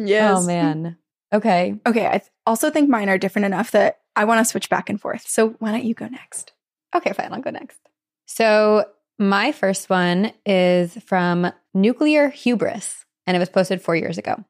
Oh, 0.00 0.04
yes. 0.04 0.38
Oh, 0.38 0.46
man. 0.46 0.96
Okay. 1.32 1.78
Okay. 1.86 2.06
I 2.06 2.18
th- 2.18 2.30
also 2.46 2.70
think 2.70 2.88
mine 2.88 3.08
are 3.08 3.18
different 3.18 3.46
enough 3.46 3.70
that 3.72 4.00
I 4.16 4.24
want 4.24 4.44
to 4.44 4.50
switch 4.50 4.70
back 4.70 4.88
and 4.88 5.00
forth. 5.00 5.26
So 5.26 5.50
why 5.58 5.72
don't 5.72 5.84
you 5.84 5.94
go 5.94 6.06
next? 6.06 6.52
Okay, 6.94 7.12
fine. 7.12 7.32
I'll 7.32 7.40
go 7.40 7.50
next. 7.50 7.78
So 8.26 8.86
my 9.18 9.52
first 9.52 9.90
one 9.90 10.32
is 10.46 10.94
from 11.06 11.52
Nuclear 11.72 12.30
Hubris. 12.30 13.04
and 13.26 13.36
it 13.36 13.40
was 13.40 13.48
posted 13.48 13.80
four 13.80 13.96
years 13.96 14.18
ago. 14.18 14.44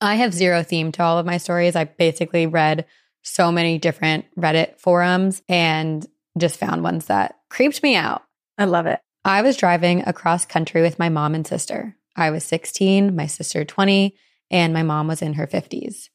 I 0.00 0.16
have 0.16 0.34
zero 0.34 0.62
theme 0.62 0.92
to 0.92 1.02
all 1.02 1.18
of 1.18 1.26
my 1.26 1.36
stories. 1.36 1.76
I 1.76 1.84
basically 1.84 2.46
read 2.46 2.84
so 3.22 3.52
many 3.52 3.78
different 3.78 4.24
Reddit 4.36 4.78
forums 4.78 5.42
and 5.48 6.06
just 6.36 6.58
found 6.58 6.82
ones 6.82 7.06
that 7.06 7.36
creeped 7.48 7.82
me 7.82 7.96
out. 7.96 8.22
I 8.56 8.64
love 8.64 8.86
it. 8.86 9.00
I 9.24 9.42
was 9.42 9.56
driving 9.56 10.06
across 10.06 10.44
country 10.44 10.82
with 10.82 10.98
my 10.98 11.08
mom 11.08 11.34
and 11.34 11.46
sister. 11.46 11.96
I 12.16 12.30
was 12.30 12.44
16, 12.44 13.14
my 13.14 13.26
sister 13.26 13.64
20, 13.64 14.16
and 14.50 14.72
my 14.72 14.82
mom 14.82 15.06
was 15.06 15.22
in 15.22 15.34
her 15.34 15.46
50s. 15.46 16.08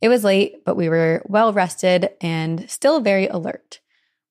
It 0.00 0.08
was 0.08 0.24
late, 0.24 0.64
but 0.64 0.76
we 0.76 0.88
were 0.88 1.22
well 1.26 1.52
rested 1.52 2.10
and 2.20 2.68
still 2.70 3.00
very 3.00 3.26
alert. 3.26 3.80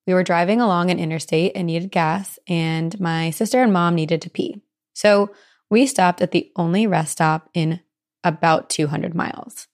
We 0.05 0.13
were 0.13 0.23
driving 0.23 0.61
along 0.61 0.91
an 0.91 0.99
interstate 0.99 1.53
and 1.55 1.67
needed 1.67 1.91
gas, 1.91 2.37
and 2.47 2.99
my 2.99 3.31
sister 3.31 3.63
and 3.63 3.73
mom 3.73 3.95
needed 3.95 4.21
to 4.21 4.29
pee. 4.29 4.61
So 4.93 5.31
we 5.69 5.87
stopped 5.87 6.21
at 6.21 6.31
the 6.31 6.51
only 6.55 6.85
rest 6.85 7.13
stop 7.13 7.49
in 7.53 7.79
about 8.23 8.69
200 8.69 9.15
miles. 9.15 9.67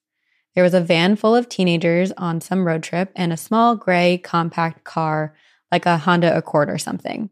There 0.56 0.64
was 0.64 0.74
a 0.74 0.82
van 0.82 1.16
full 1.16 1.36
of 1.36 1.50
teenagers 1.50 2.12
on 2.14 2.42
some 2.42 2.66
road 2.66 2.84
trip 2.84 3.12
and 3.16 3.32
a 3.32 3.38
small 3.38 3.76
gray 3.76 4.18
compact 4.18 4.84
car, 4.84 5.36
like 5.72 5.86
a 5.86 5.98
Honda 5.98 6.36
Accord 6.36 6.70
or 6.70 6.78
something. 6.78 7.30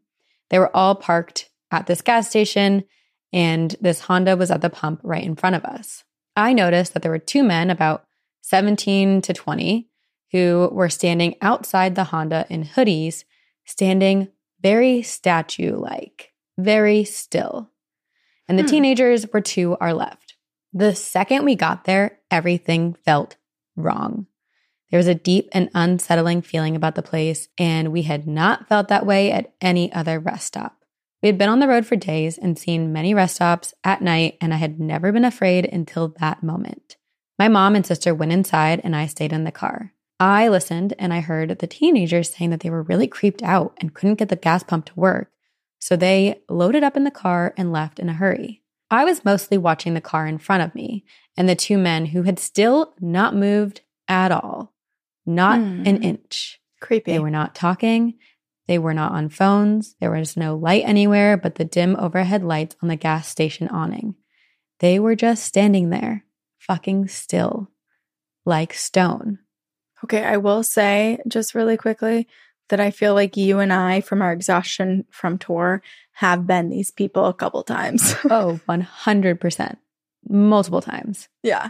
They 0.49 0.59
were 0.59 0.75
all 0.75 0.95
parked 0.95 1.49
at 1.71 1.87
this 1.87 2.01
gas 2.01 2.29
station, 2.29 2.83
and 3.31 3.75
this 3.79 4.01
Honda 4.01 4.35
was 4.35 4.51
at 4.51 4.61
the 4.61 4.69
pump 4.69 5.01
right 5.03 5.23
in 5.23 5.35
front 5.35 5.55
of 5.55 5.65
us. 5.65 6.03
I 6.35 6.53
noticed 6.53 6.93
that 6.93 7.01
there 7.01 7.11
were 7.11 7.19
two 7.19 7.43
men, 7.43 7.69
about 7.69 8.05
17 8.41 9.21
to 9.21 9.33
20, 9.33 9.89
who 10.31 10.69
were 10.71 10.89
standing 10.89 11.35
outside 11.41 11.95
the 11.95 12.05
Honda 12.05 12.45
in 12.49 12.63
hoodies, 12.63 13.23
standing 13.65 14.29
very 14.61 15.01
statue 15.01 15.75
like, 15.75 16.33
very 16.57 17.03
still. 17.03 17.71
And 18.47 18.57
the 18.57 18.63
hmm. 18.63 18.69
teenagers 18.69 19.31
were 19.31 19.41
to 19.41 19.77
our 19.79 19.93
left. 19.93 20.35
The 20.73 20.93
second 20.93 21.45
we 21.45 21.55
got 21.55 21.85
there, 21.85 22.19
everything 22.29 22.95
felt 23.05 23.37
wrong. 23.75 24.27
There 24.91 24.97
was 24.97 25.07
a 25.07 25.15
deep 25.15 25.49
and 25.51 25.69
unsettling 25.73 26.41
feeling 26.41 26.75
about 26.75 26.95
the 26.95 27.03
place, 27.03 27.47
and 27.57 27.91
we 27.91 28.03
had 28.03 28.27
not 28.27 28.67
felt 28.67 28.87
that 28.87 29.05
way 29.05 29.31
at 29.31 29.53
any 29.61 29.91
other 29.93 30.19
rest 30.19 30.47
stop. 30.47 30.83
We 31.21 31.27
had 31.27 31.37
been 31.37 31.49
on 31.49 31.59
the 31.59 31.67
road 31.67 31.85
for 31.85 31.95
days 31.95 32.37
and 32.37 32.57
seen 32.57 32.93
many 32.93 33.13
rest 33.13 33.35
stops 33.35 33.73
at 33.83 34.01
night, 34.01 34.37
and 34.41 34.53
I 34.53 34.57
had 34.57 34.79
never 34.79 35.11
been 35.11 35.25
afraid 35.25 35.65
until 35.65 36.15
that 36.19 36.41
moment. 36.41 36.97
My 37.39 37.47
mom 37.47 37.75
and 37.75 37.85
sister 37.85 38.13
went 38.13 38.33
inside, 38.33 38.81
and 38.83 38.95
I 38.95 39.07
stayed 39.07 39.33
in 39.33 39.45
the 39.45 39.51
car. 39.51 39.93
I 40.19 40.49
listened 40.49 40.93
and 40.99 41.13
I 41.13 41.21
heard 41.21 41.59
the 41.59 41.67
teenagers 41.67 42.29
saying 42.29 42.49
that 42.49 42.59
they 42.59 42.69
were 42.69 42.83
really 42.83 43.07
creeped 43.07 43.41
out 43.41 43.77
and 43.79 43.93
couldn't 43.93 44.15
get 44.15 44.27
the 44.27 44.35
gas 44.35 44.63
pump 44.63 44.85
to 44.87 44.99
work. 44.99 45.31
So 45.79 45.95
they 45.95 46.41
loaded 46.49 46.83
up 46.83 46.97
in 46.97 47.05
the 47.05 47.11
car 47.11 47.53
and 47.55 47.71
left 47.71 47.99
in 47.99 48.09
a 48.09 48.13
hurry. 48.13 48.61
I 48.91 49.05
was 49.05 49.23
mostly 49.23 49.57
watching 49.57 49.93
the 49.93 50.01
car 50.01 50.27
in 50.27 50.37
front 50.37 50.63
of 50.63 50.75
me 50.75 51.05
and 51.37 51.47
the 51.47 51.55
two 51.55 51.77
men 51.77 52.07
who 52.07 52.23
had 52.23 52.37
still 52.37 52.93
not 52.99 53.33
moved 53.33 53.81
at 54.09 54.31
all, 54.31 54.73
not 55.25 55.59
mm. 55.59 55.87
an 55.87 56.03
inch. 56.03 56.59
Creepy. 56.81 57.13
They 57.13 57.19
were 57.19 57.29
not 57.29 57.55
talking. 57.55 58.15
They 58.67 58.77
were 58.77 58.93
not 58.93 59.13
on 59.13 59.29
phones. 59.29 59.95
There 60.01 60.11
was 60.11 60.35
no 60.35 60.55
light 60.57 60.83
anywhere 60.85 61.37
but 61.37 61.55
the 61.55 61.65
dim 61.65 61.95
overhead 61.95 62.43
lights 62.43 62.75
on 62.81 62.89
the 62.89 62.97
gas 62.97 63.29
station 63.29 63.69
awning. 63.69 64.15
They 64.79 64.99
were 64.99 65.15
just 65.15 65.43
standing 65.43 65.89
there, 65.89 66.25
fucking 66.69 67.07
still, 67.07 67.67
like 68.45 68.75
stone. 68.75 69.39
Okay, 70.03 70.23
I 70.23 70.37
will 70.37 70.61
say 70.61 71.17
just 71.27 71.55
really 71.55 71.77
quickly 71.77 72.27
that 72.69 72.79
I 72.79 72.91
feel 72.91 73.15
like 73.15 73.35
you 73.35 73.57
and 73.57 73.73
I, 73.73 74.01
from 74.01 74.21
our 74.21 74.31
exhaustion 74.31 75.05
from 75.09 75.39
tour, 75.39 75.81
have 76.13 76.45
been 76.45 76.69
these 76.69 76.91
people 76.91 77.25
a 77.25 77.33
couple 77.33 77.63
times. 77.63 78.13
oh, 78.29 78.59
100%. 78.69 79.77
Multiple 80.29 80.81
times. 80.81 81.27
Yeah. 81.41 81.69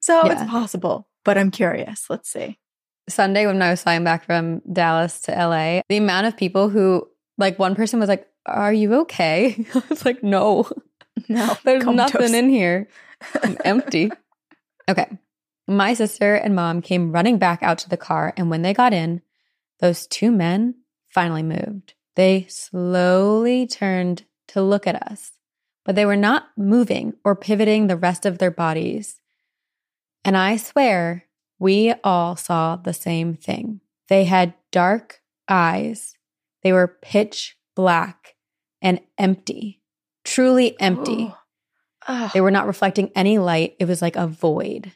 So 0.00 0.26
yeah. 0.26 0.32
it's 0.32 0.50
possible, 0.50 1.06
but 1.24 1.38
I'm 1.38 1.52
curious. 1.52 2.10
Let's 2.10 2.28
see. 2.28 2.58
Sunday 3.08 3.46
when 3.46 3.62
I 3.62 3.70
was 3.70 3.84
flying 3.84 4.02
back 4.02 4.24
from 4.24 4.60
Dallas 4.70 5.20
to 5.22 5.30
LA, 5.30 5.82
the 5.88 5.98
amount 5.98 6.26
of 6.26 6.36
people 6.36 6.68
who, 6.68 7.06
like, 7.38 7.60
one 7.60 7.76
person 7.76 8.00
was 8.00 8.08
like, 8.08 8.26
Are 8.44 8.72
you 8.72 8.94
okay? 9.02 9.64
I 9.74 9.82
was 9.88 10.04
like, 10.04 10.24
No, 10.24 10.68
no, 11.28 11.56
there's 11.64 11.84
nothing 11.84 12.34
in 12.34 12.50
here. 12.50 12.88
I'm 13.42 13.56
empty. 13.64 14.10
Okay. 14.88 15.18
My 15.68 15.94
sister 15.94 16.34
and 16.34 16.54
mom 16.54 16.80
came 16.80 17.12
running 17.12 17.38
back 17.38 17.62
out 17.62 17.78
to 17.78 17.88
the 17.88 17.96
car, 17.96 18.32
and 18.36 18.50
when 18.50 18.62
they 18.62 18.72
got 18.72 18.92
in, 18.92 19.22
those 19.80 20.06
two 20.06 20.30
men 20.30 20.76
finally 21.08 21.42
moved. 21.42 21.94
They 22.14 22.46
slowly 22.48 23.66
turned 23.66 24.24
to 24.48 24.62
look 24.62 24.86
at 24.86 25.02
us, 25.02 25.32
but 25.84 25.96
they 25.96 26.06
were 26.06 26.16
not 26.16 26.44
moving 26.56 27.14
or 27.24 27.34
pivoting 27.34 27.86
the 27.86 27.96
rest 27.96 28.24
of 28.24 28.38
their 28.38 28.50
bodies. 28.50 29.20
And 30.24 30.36
I 30.36 30.56
swear 30.56 31.26
we 31.58 31.94
all 32.04 32.36
saw 32.36 32.76
the 32.76 32.92
same 32.92 33.34
thing. 33.34 33.80
They 34.08 34.24
had 34.24 34.54
dark 34.70 35.20
eyes. 35.48 36.16
They 36.62 36.72
were 36.72 36.96
pitch 37.02 37.56
black 37.74 38.36
and 38.80 39.00
empty, 39.18 39.80
truly 40.24 40.78
empty. 40.80 41.34
They 42.32 42.40
were 42.40 42.50
not 42.50 42.66
reflecting 42.66 43.10
any 43.14 43.38
light. 43.38 43.76
It 43.78 43.86
was 43.86 44.02
like 44.02 44.16
a 44.16 44.26
void. 44.26 44.92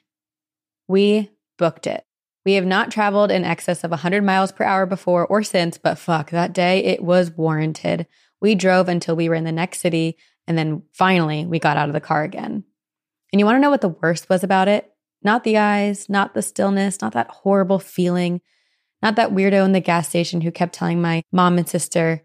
We 0.88 1.30
booked 1.58 1.86
it. 1.86 2.04
We 2.44 2.54
have 2.54 2.64
not 2.64 2.90
traveled 2.90 3.30
in 3.30 3.44
excess 3.44 3.84
of 3.84 3.90
100 3.90 4.24
miles 4.24 4.52
per 4.52 4.64
hour 4.64 4.86
before 4.86 5.26
or 5.26 5.42
since, 5.42 5.76
but 5.76 5.98
fuck, 5.98 6.30
that 6.30 6.52
day 6.52 6.84
it 6.84 7.02
was 7.02 7.30
warranted. 7.30 8.06
We 8.40 8.54
drove 8.54 8.88
until 8.88 9.14
we 9.14 9.28
were 9.28 9.34
in 9.34 9.44
the 9.44 9.52
next 9.52 9.80
city, 9.80 10.16
and 10.46 10.56
then 10.56 10.82
finally 10.92 11.44
we 11.44 11.58
got 11.58 11.76
out 11.76 11.88
of 11.88 11.92
the 11.92 12.00
car 12.00 12.22
again. 12.22 12.64
And 13.32 13.38
you 13.38 13.44
want 13.44 13.56
to 13.56 13.60
know 13.60 13.70
what 13.70 13.82
the 13.82 13.88
worst 13.88 14.28
was 14.28 14.42
about 14.42 14.68
it? 14.68 14.90
Not 15.22 15.44
the 15.44 15.58
eyes, 15.58 16.08
not 16.08 16.32
the 16.32 16.42
stillness, 16.42 17.00
not 17.02 17.12
that 17.12 17.30
horrible 17.30 17.78
feeling, 17.78 18.40
not 19.02 19.16
that 19.16 19.30
weirdo 19.30 19.64
in 19.64 19.72
the 19.72 19.80
gas 19.80 20.08
station 20.08 20.40
who 20.40 20.50
kept 20.50 20.74
telling 20.74 21.00
my 21.00 21.22
mom 21.30 21.58
and 21.58 21.68
sister, 21.68 22.22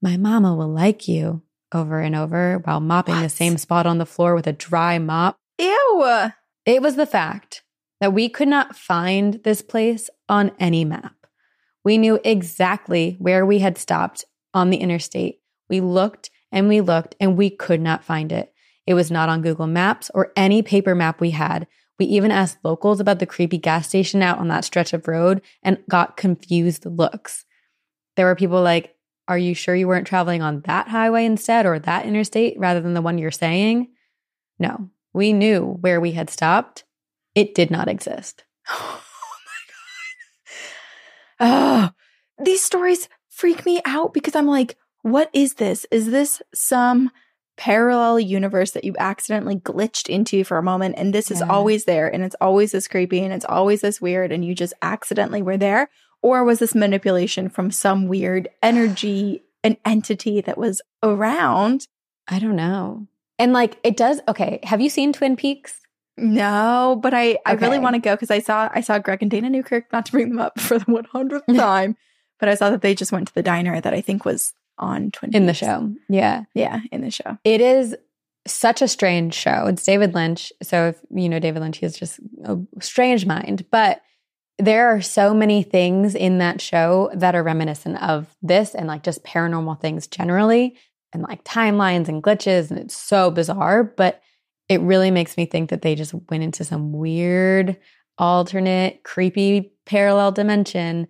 My 0.00 0.16
mama 0.16 0.54
will 0.54 0.68
like 0.68 1.08
you 1.08 1.42
over 1.72 2.00
and 2.00 2.14
over 2.14 2.60
while 2.64 2.80
mopping 2.80 3.16
what? 3.16 3.22
the 3.22 3.28
same 3.28 3.58
spot 3.58 3.86
on 3.86 3.98
the 3.98 4.06
floor 4.06 4.34
with 4.34 4.46
a 4.46 4.52
dry 4.52 4.98
mop. 4.98 5.36
Ew. 5.58 6.30
It 6.64 6.82
was 6.82 6.96
the 6.96 7.06
fact 7.06 7.62
that 8.00 8.12
we 8.12 8.28
could 8.28 8.48
not 8.48 8.76
find 8.76 9.40
this 9.44 9.62
place 9.62 10.08
on 10.28 10.52
any 10.58 10.84
map. 10.84 11.14
We 11.84 11.98
knew 11.98 12.20
exactly 12.24 13.16
where 13.18 13.44
we 13.46 13.60
had 13.60 13.78
stopped 13.78 14.24
on 14.54 14.70
the 14.70 14.76
interstate. 14.78 15.40
We 15.68 15.80
looked 15.80 16.30
and 16.52 16.68
we 16.68 16.80
looked 16.80 17.14
and 17.20 17.36
we 17.36 17.50
could 17.50 17.80
not 17.80 18.04
find 18.04 18.32
it. 18.32 18.52
It 18.86 18.94
was 18.94 19.10
not 19.10 19.28
on 19.28 19.42
Google 19.42 19.66
Maps 19.66 20.10
or 20.14 20.32
any 20.36 20.62
paper 20.62 20.94
map 20.94 21.20
we 21.20 21.30
had. 21.30 21.66
We 21.98 22.06
even 22.06 22.30
asked 22.30 22.58
locals 22.62 23.00
about 23.00 23.18
the 23.18 23.26
creepy 23.26 23.58
gas 23.58 23.88
station 23.88 24.22
out 24.22 24.38
on 24.38 24.48
that 24.48 24.64
stretch 24.64 24.92
of 24.92 25.08
road 25.08 25.42
and 25.62 25.78
got 25.90 26.16
confused 26.16 26.86
looks. 26.86 27.44
There 28.16 28.26
were 28.26 28.36
people 28.36 28.62
like, 28.62 28.94
Are 29.28 29.38
you 29.38 29.54
sure 29.54 29.74
you 29.74 29.86
weren't 29.86 30.06
traveling 30.06 30.40
on 30.40 30.62
that 30.62 30.88
highway 30.88 31.26
instead 31.26 31.66
or 31.66 31.78
that 31.78 32.06
interstate 32.06 32.58
rather 32.58 32.80
than 32.80 32.94
the 32.94 33.02
one 33.02 33.18
you're 33.18 33.30
saying? 33.30 33.88
No, 34.58 34.88
we 35.12 35.34
knew 35.34 35.76
where 35.80 36.00
we 36.00 36.12
had 36.12 36.30
stopped. 36.30 36.84
It 37.34 37.54
did 37.54 37.70
not 37.70 37.88
exist. 37.88 38.44
Oh 41.40 41.40
my 41.40 41.46
God. 41.46 41.92
Oh, 42.38 42.44
these 42.44 42.62
stories 42.62 43.08
freak 43.28 43.64
me 43.64 43.80
out 43.84 44.12
because 44.12 44.34
I'm 44.34 44.46
like, 44.46 44.76
what 45.02 45.30
is 45.32 45.54
this? 45.54 45.86
Is 45.90 46.10
this 46.10 46.42
some 46.54 47.10
parallel 47.56 48.20
universe 48.20 48.70
that 48.72 48.84
you 48.84 48.94
accidentally 48.98 49.56
glitched 49.56 50.08
into 50.08 50.44
for 50.44 50.58
a 50.58 50.62
moment 50.62 50.94
and 50.96 51.12
this 51.12 51.30
is 51.30 51.42
always 51.42 51.86
there 51.86 52.06
and 52.06 52.22
it's 52.22 52.36
always 52.40 52.70
this 52.70 52.86
creepy 52.86 53.20
and 53.20 53.32
it's 53.32 53.44
always 53.44 53.80
this 53.80 54.00
weird 54.00 54.30
and 54.30 54.44
you 54.44 54.54
just 54.54 54.72
accidentally 54.80 55.42
were 55.42 55.56
there 55.56 55.90
or 56.22 56.44
was 56.44 56.58
this 56.58 56.74
manipulation 56.74 57.48
from 57.48 57.70
some 57.70 58.08
weird 58.08 58.48
energy 58.62 59.42
an 59.64 59.76
entity 59.84 60.40
that 60.40 60.58
was 60.58 60.80
around 61.02 61.86
i 62.28 62.38
don't 62.38 62.56
know 62.56 63.06
and 63.38 63.52
like 63.52 63.78
it 63.82 63.96
does 63.96 64.20
okay 64.28 64.60
have 64.62 64.80
you 64.80 64.88
seen 64.88 65.12
twin 65.12 65.36
peaks 65.36 65.80
no 66.16 66.98
but 67.02 67.14
i 67.14 67.36
i 67.46 67.52
really 67.52 67.78
want 67.78 67.94
to 67.94 68.00
go 68.00 68.14
because 68.14 68.30
i 68.30 68.38
saw 68.38 68.68
i 68.72 68.80
saw 68.80 68.98
greg 68.98 69.22
and 69.22 69.30
dana 69.30 69.50
newkirk 69.50 69.92
not 69.92 70.06
to 70.06 70.12
bring 70.12 70.28
them 70.28 70.38
up 70.38 70.58
for 70.60 70.78
the 70.78 70.84
100th 70.84 71.42
time 71.56 71.96
but 72.38 72.48
i 72.48 72.54
saw 72.54 72.70
that 72.70 72.82
they 72.82 72.94
just 72.94 73.12
went 73.12 73.28
to 73.28 73.34
the 73.34 73.42
diner 73.42 73.80
that 73.80 73.94
i 73.94 74.00
think 74.00 74.24
was 74.24 74.52
on 74.78 75.10
Twin 75.10 75.34
in 75.34 75.46
the 75.46 75.54
show. 75.54 75.92
Yeah, 76.08 76.44
yeah, 76.54 76.80
in 76.92 77.02
the 77.02 77.10
show. 77.10 77.38
It 77.44 77.60
is 77.60 77.96
such 78.46 78.80
a 78.82 78.88
strange 78.88 79.34
show. 79.34 79.66
It's 79.66 79.84
David 79.84 80.14
Lynch. 80.14 80.52
So 80.62 80.88
if 80.88 81.00
you 81.10 81.28
know 81.28 81.38
David 81.38 81.60
Lynch, 81.60 81.78
he's 81.78 81.96
just 81.96 82.20
a 82.44 82.58
strange 82.80 83.26
mind, 83.26 83.66
but 83.70 84.00
there 84.58 84.88
are 84.88 85.00
so 85.00 85.32
many 85.32 85.62
things 85.62 86.14
in 86.14 86.38
that 86.38 86.60
show 86.60 87.10
that 87.14 87.34
are 87.34 87.42
reminiscent 87.42 88.02
of 88.02 88.26
this 88.42 88.74
and 88.74 88.88
like 88.88 89.02
just 89.02 89.24
paranormal 89.24 89.80
things 89.80 90.06
generally 90.06 90.76
and 91.12 91.22
like 91.22 91.44
timelines 91.44 92.08
and 92.08 92.22
glitches 92.22 92.70
and 92.70 92.78
it's 92.78 92.96
so 92.96 93.30
bizarre, 93.30 93.84
but 93.84 94.20
it 94.68 94.80
really 94.80 95.10
makes 95.10 95.36
me 95.36 95.46
think 95.46 95.70
that 95.70 95.82
they 95.82 95.94
just 95.94 96.12
went 96.28 96.42
into 96.42 96.64
some 96.64 96.92
weird 96.92 97.76
alternate 98.18 99.02
creepy 99.04 99.72
parallel 99.86 100.32
dimension 100.32 101.06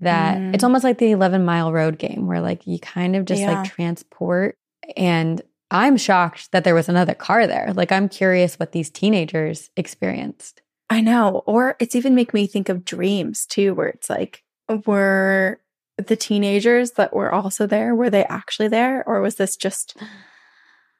that 0.00 0.36
mm. 0.36 0.54
it's 0.54 0.64
almost 0.64 0.84
like 0.84 0.98
the 0.98 1.10
11 1.10 1.44
mile 1.44 1.72
road 1.72 1.98
game 1.98 2.26
where 2.26 2.40
like 2.40 2.66
you 2.66 2.78
kind 2.78 3.16
of 3.16 3.24
just 3.24 3.40
yeah. 3.40 3.62
like 3.62 3.72
transport 3.72 4.56
and 4.96 5.42
I'm 5.72 5.96
shocked 5.96 6.52
that 6.52 6.64
there 6.64 6.74
was 6.74 6.90
another 6.90 7.14
car 7.14 7.46
there. 7.46 7.72
Like, 7.74 7.90
I'm 7.90 8.10
curious 8.10 8.58
what 8.58 8.72
these 8.72 8.90
teenagers 8.90 9.70
experienced. 9.74 10.60
I 10.92 11.00
know. 11.00 11.42
Or 11.46 11.74
it's 11.80 11.96
even 11.96 12.14
make 12.14 12.34
me 12.34 12.46
think 12.46 12.68
of 12.68 12.84
dreams 12.84 13.46
too, 13.46 13.72
where 13.72 13.88
it's 13.88 14.10
like, 14.10 14.44
were 14.84 15.58
the 15.96 16.16
teenagers 16.16 16.92
that 16.92 17.14
were 17.14 17.32
also 17.32 17.66
there, 17.66 17.94
were 17.94 18.10
they 18.10 18.24
actually 18.24 18.68
there? 18.68 19.02
Or 19.06 19.22
was 19.22 19.36
this 19.36 19.56
just 19.56 19.96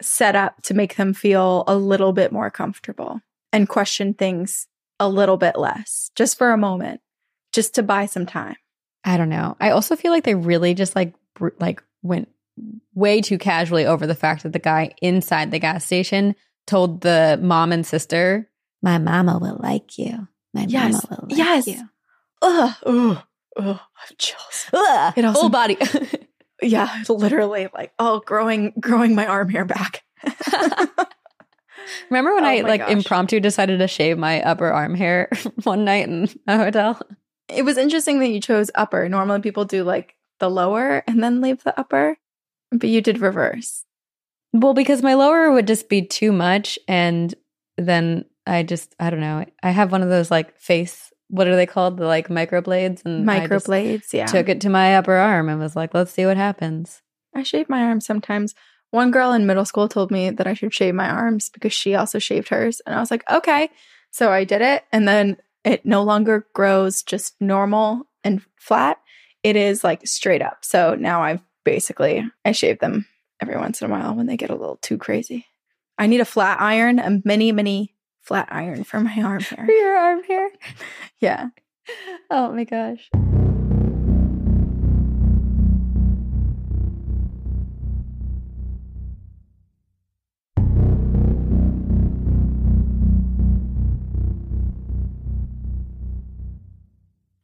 set 0.01 0.35
up 0.35 0.63
to 0.63 0.73
make 0.73 0.97
them 0.97 1.13
feel 1.13 1.65
a 1.67 1.77
little 1.77 2.15
bit 2.15 2.33
more 2.33 2.51
comfortable 2.51 3.21
and 3.53 3.69
question 3.69 4.15
things 4.15 4.67
a 4.99 5.11
little 5.11 5.37
bit 5.37 5.59
less, 5.59 6.11
just 6.17 6.39
for 6.39 6.53
a 6.53 6.59
moment, 6.59 7.03
just 7.53 7.75
to 7.75 7.83
buy 7.83 8.07
some 8.07 8.25
time? 8.25 8.57
I 9.05 9.19
don't 9.19 9.29
know. 9.29 9.59
I 9.61 9.73
also 9.73 9.95
feel 9.95 10.11
like 10.11 10.25
they 10.25 10.35
really 10.35 10.73
just 10.73 10.97
like, 10.97 11.13
like 11.61 11.83
went 12.03 12.31
way 12.95 13.21
too 13.21 13.37
casually 13.37 13.85
over 13.85 14.07
the 14.07 14.15
fact 14.15 14.45
that 14.45 14.55
the 14.55 14.59
guy 14.59 14.95
inside 15.03 15.51
the 15.51 15.59
gas 15.59 15.85
station 15.85 16.35
told 16.67 17.03
the 17.03 17.39
mom 17.43 17.73
and 17.73 17.87
sister, 17.87 18.49
"My 18.83 18.99
mama 18.99 19.39
will 19.39 19.59
like 19.63 19.97
you. 19.99 20.29
My 20.55 20.67
Yes. 20.69 20.93
mama 20.93 21.07
will 21.11 21.29
like 21.29 21.39
you. 21.39 21.45
Yes. 21.45 21.67
you." 21.67 21.89
Ugh, 22.43 22.75
ugh, 22.87 23.19
ugh, 23.57 23.81
I'm 23.81 24.17
chills. 24.19 24.67
Ugh, 24.73 25.15
It 25.17 25.25
also- 25.25 25.41
whole 25.41 25.49
body. 25.51 25.77
Yeah, 26.65 27.03
literally 27.09 27.69
like, 27.75 27.93
oh, 27.99 28.21
growing, 28.25 28.73
growing 28.79 29.17
my 29.17 29.27
arm 29.27 29.49
hair 29.49 29.65
back. 29.65 30.05
Remember 32.09 32.35
when 32.35 32.45
Oh 32.45 32.49
I 32.49 32.61
like 32.61 32.81
gosh. 32.83 32.91
impromptu 32.93 33.41
decided 33.41 33.79
to 33.79 33.89
shave 33.89 34.17
my 34.17 34.41
upper 34.43 34.67
arm 34.67 34.95
hair 34.95 35.29
one 35.65 35.85
night 35.85 36.07
in 36.07 36.29
a 36.47 36.57
hotel? 36.59 37.01
It 37.49 37.65
was 37.65 37.77
interesting 37.77 38.21
that 38.21 38.29
you 38.29 38.41
chose 38.41 38.71
upper. 38.77 39.09
Normally 39.09 39.41
people 39.41 39.65
do 39.65 39.83
like 39.83 40.15
the 40.39 40.49
lower 40.49 41.03
and 41.09 41.21
then 41.23 41.41
leave 41.41 41.65
the 41.65 41.79
upper, 41.79 42.17
but 42.71 42.89
you 42.89 43.01
did 43.01 43.19
reverse. 43.21 43.85
Well, 44.53 44.75
because 44.75 45.03
my 45.03 45.15
lower 45.15 45.51
would 45.51 45.67
just 45.67 45.89
be 45.89 46.03
too 46.03 46.31
much, 46.31 46.79
and 46.87 47.35
then 47.77 48.25
I 48.47 48.63
just 48.63 48.95
I 48.99 49.11
don't 49.11 49.21
know. 49.21 49.45
I 49.63 49.71
have 49.71 49.93
one 49.93 50.03
of 50.03 50.09
those 50.09 50.31
like 50.31 50.59
face. 50.59 51.13
What 51.29 51.49
are 51.49 51.57
they 51.57 51.67
called? 51.67 51.97
The 51.97 52.07
like 52.07 52.29
microblades, 52.29 53.05
and 53.05 53.27
Microblades, 53.27 54.13
yeah. 54.13 54.27
Took 54.27 54.49
it 54.49 54.61
to 54.63 54.69
my 54.69 54.97
upper 54.97 55.15
arm 55.15 55.49
and 55.49 55.59
was 55.59 55.77
like, 55.77 55.95
"Let's 55.95 56.13
see 56.13 56.27
what 56.27 56.37
happens." 56.37 57.03
I 57.35 57.43
shave 57.43 57.69
my 57.69 57.83
arms 57.83 58.07
sometimes. 58.07 58.55
One 58.91 59.11
girl 59.11 59.33
in 59.33 59.47
middle 59.47 59.65
school 59.65 59.89
told 59.89 60.11
me 60.11 60.31
that 60.31 60.47
I 60.47 60.53
should 60.53 60.75
shave 60.75 60.95
my 60.95 61.09
arms 61.09 61.49
because 61.49 61.73
she 61.73 61.95
also 61.95 62.19
shaved 62.19 62.51
hers. 62.51 62.81
And 62.85 62.95
I 62.95 63.01
was 63.01 63.11
like, 63.11 63.25
okay. 63.31 63.71
So 64.11 64.31
I 64.31 64.45
did 64.45 64.61
it. 64.61 64.85
And 64.93 65.09
then 65.09 65.39
it 65.65 65.87
no 65.87 66.03
longer 66.03 66.47
grows 66.53 67.03
just 67.03 67.35
normal 67.41 68.03
and 68.23 68.43
flat. 68.57 68.99
It 69.43 69.57
is 69.57 69.83
like 69.83 70.07
straight 70.07 70.43
up. 70.43 70.59
So 70.61 70.95
now 70.95 71.23
I've 71.23 71.41
basically, 71.65 72.23
I 72.45 72.53
shave 72.53 72.81
them 72.81 73.07
every 73.41 73.57
once 73.57 73.81
in 73.81 73.91
a 73.91 73.91
while 73.91 74.15
when 74.15 74.27
they 74.27 74.37
get 74.37 74.51
a 74.51 74.57
little 74.57 74.77
too 74.77 74.99
crazy. 74.99 75.47
I 75.97 76.07
need 76.07 76.21
a 76.21 76.27
flat 76.27 76.61
iron, 76.61 76.99
a 76.99 77.23
mini, 77.25 77.51
mini 77.51 77.92
flat 78.23 78.49
iron 78.51 78.85
for 78.85 79.01
my 79.01 79.15
arm 79.23 79.41
hair. 79.43 79.67
For 79.67 79.73
your 79.73 79.97
arm 79.97 80.23
hair. 80.25 80.49
Yeah. 81.19 81.49
Oh 82.31 82.53
my 82.53 82.65
gosh. 82.65 83.11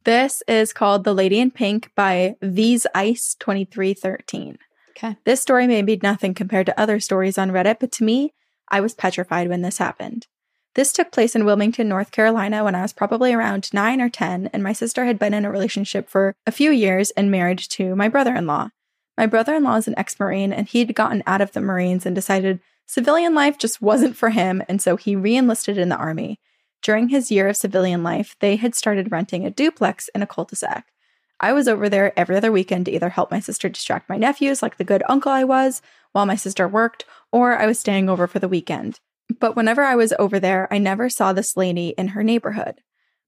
This 0.05 0.43
is 0.49 0.73
called 0.73 1.05
The 1.05 1.12
Lady 1.12 1.38
in 1.38 1.51
Pink 1.51 1.91
by 1.95 2.37
These 2.41 2.87
Ice 2.95 3.37
2313. 3.38 4.59
Okay. 4.91 5.17
This 5.25 5.43
story 5.43 5.67
may 5.67 5.83
be 5.83 6.01
nothing 6.03 6.35
compared 6.35 6.67
to 6.67 6.81
other 6.81 6.99
stories 6.99 7.37
on 7.38 7.51
Reddit, 7.51 7.79
but 7.79 7.93
to 7.93 8.05
me, 8.05 8.33
I 8.69 8.81
was 8.81 8.95
petrified 8.95 9.49
when 9.49 9.62
this 9.62 9.79
happened. 9.79 10.27
This 10.79 10.93
took 10.93 11.11
place 11.11 11.35
in 11.35 11.45
Wilmington, 11.45 11.88
North 11.88 12.12
Carolina, 12.12 12.62
when 12.62 12.77
I 12.77 12.83
was 12.83 12.93
probably 12.93 13.35
around 13.35 13.75
9 13.75 14.01
or 14.01 14.09
10, 14.09 14.49
and 14.53 14.62
my 14.62 14.73
sister 14.73 15.07
had 15.07 15.19
been 15.19 15.35
in 15.35 15.45
a 15.45 15.51
relationship 15.51 16.09
for 16.09 16.37
a 16.47 16.53
few 16.53 16.71
years 16.71 17.11
and 17.17 17.33
married 17.33 17.59
to 17.71 17.97
my 17.97 18.09
brother 18.09 18.33
in 18.37 18.47
law. 18.47 18.69
My 19.17 19.27
brother 19.27 19.57
in 19.57 19.64
law 19.64 19.75
is 19.75 19.88
an 19.88 19.99
ex 19.99 20.21
Marine, 20.21 20.53
and 20.53 20.69
he'd 20.69 20.95
gotten 20.95 21.25
out 21.27 21.41
of 21.41 21.51
the 21.51 21.61
Marines 21.61 22.07
and 22.07 22.14
decided 22.14 22.61
civilian 22.87 23.35
life 23.35 23.59
just 23.59 23.83
wasn't 23.83 24.14
for 24.14 24.31
him, 24.31 24.62
and 24.69 24.81
so 24.81 24.95
he 24.95 25.17
re 25.17 25.37
enlisted 25.37 25.79
in 25.79 25.88
the 25.88 25.97
Army. 25.97 26.38
During 26.81 27.09
his 27.09 27.33
year 27.33 27.49
of 27.49 27.57
civilian 27.57 28.05
life, 28.05 28.37
they 28.38 28.55
had 28.55 28.77
started 28.77 29.11
renting 29.11 29.45
a 29.45 29.51
duplex 29.51 30.09
in 30.14 30.23
a 30.23 30.29
cul 30.29 30.45
de 30.45 30.55
sac. 30.55 30.93
I 31.41 31.55
was 31.55 31.67
over 31.67 31.88
there 31.88 32.17
every 32.17 32.37
other 32.37 32.53
weekend 32.53 32.87
to 32.87 32.93
either 32.93 33.09
help 33.09 33.33
my 33.33 33.41
sister 33.41 33.69
distract 33.69 34.09
my 34.09 34.17
nephews, 34.17 34.62
like 34.62 34.77
the 34.77 34.85
good 34.85 35.03
uncle 35.09 35.33
I 35.33 35.43
was, 35.43 35.83
while 36.12 36.25
my 36.25 36.37
sister 36.37 36.69
worked, 36.69 37.05
or 37.33 37.59
I 37.59 37.67
was 37.67 37.81
staying 37.81 38.09
over 38.09 38.29
for 38.29 38.38
the 38.38 38.47
weekend. 38.47 39.01
But 39.41 39.57
whenever 39.57 39.83
I 39.83 39.97
was 39.97 40.12
over 40.19 40.41
there, 40.41 40.67
I 40.73 40.79
never 40.79 41.09
saw 41.09 41.33
this 41.33 41.57
lady 41.57 41.88
in 41.99 42.09
her 42.09 42.23
neighborhood. 42.23 42.81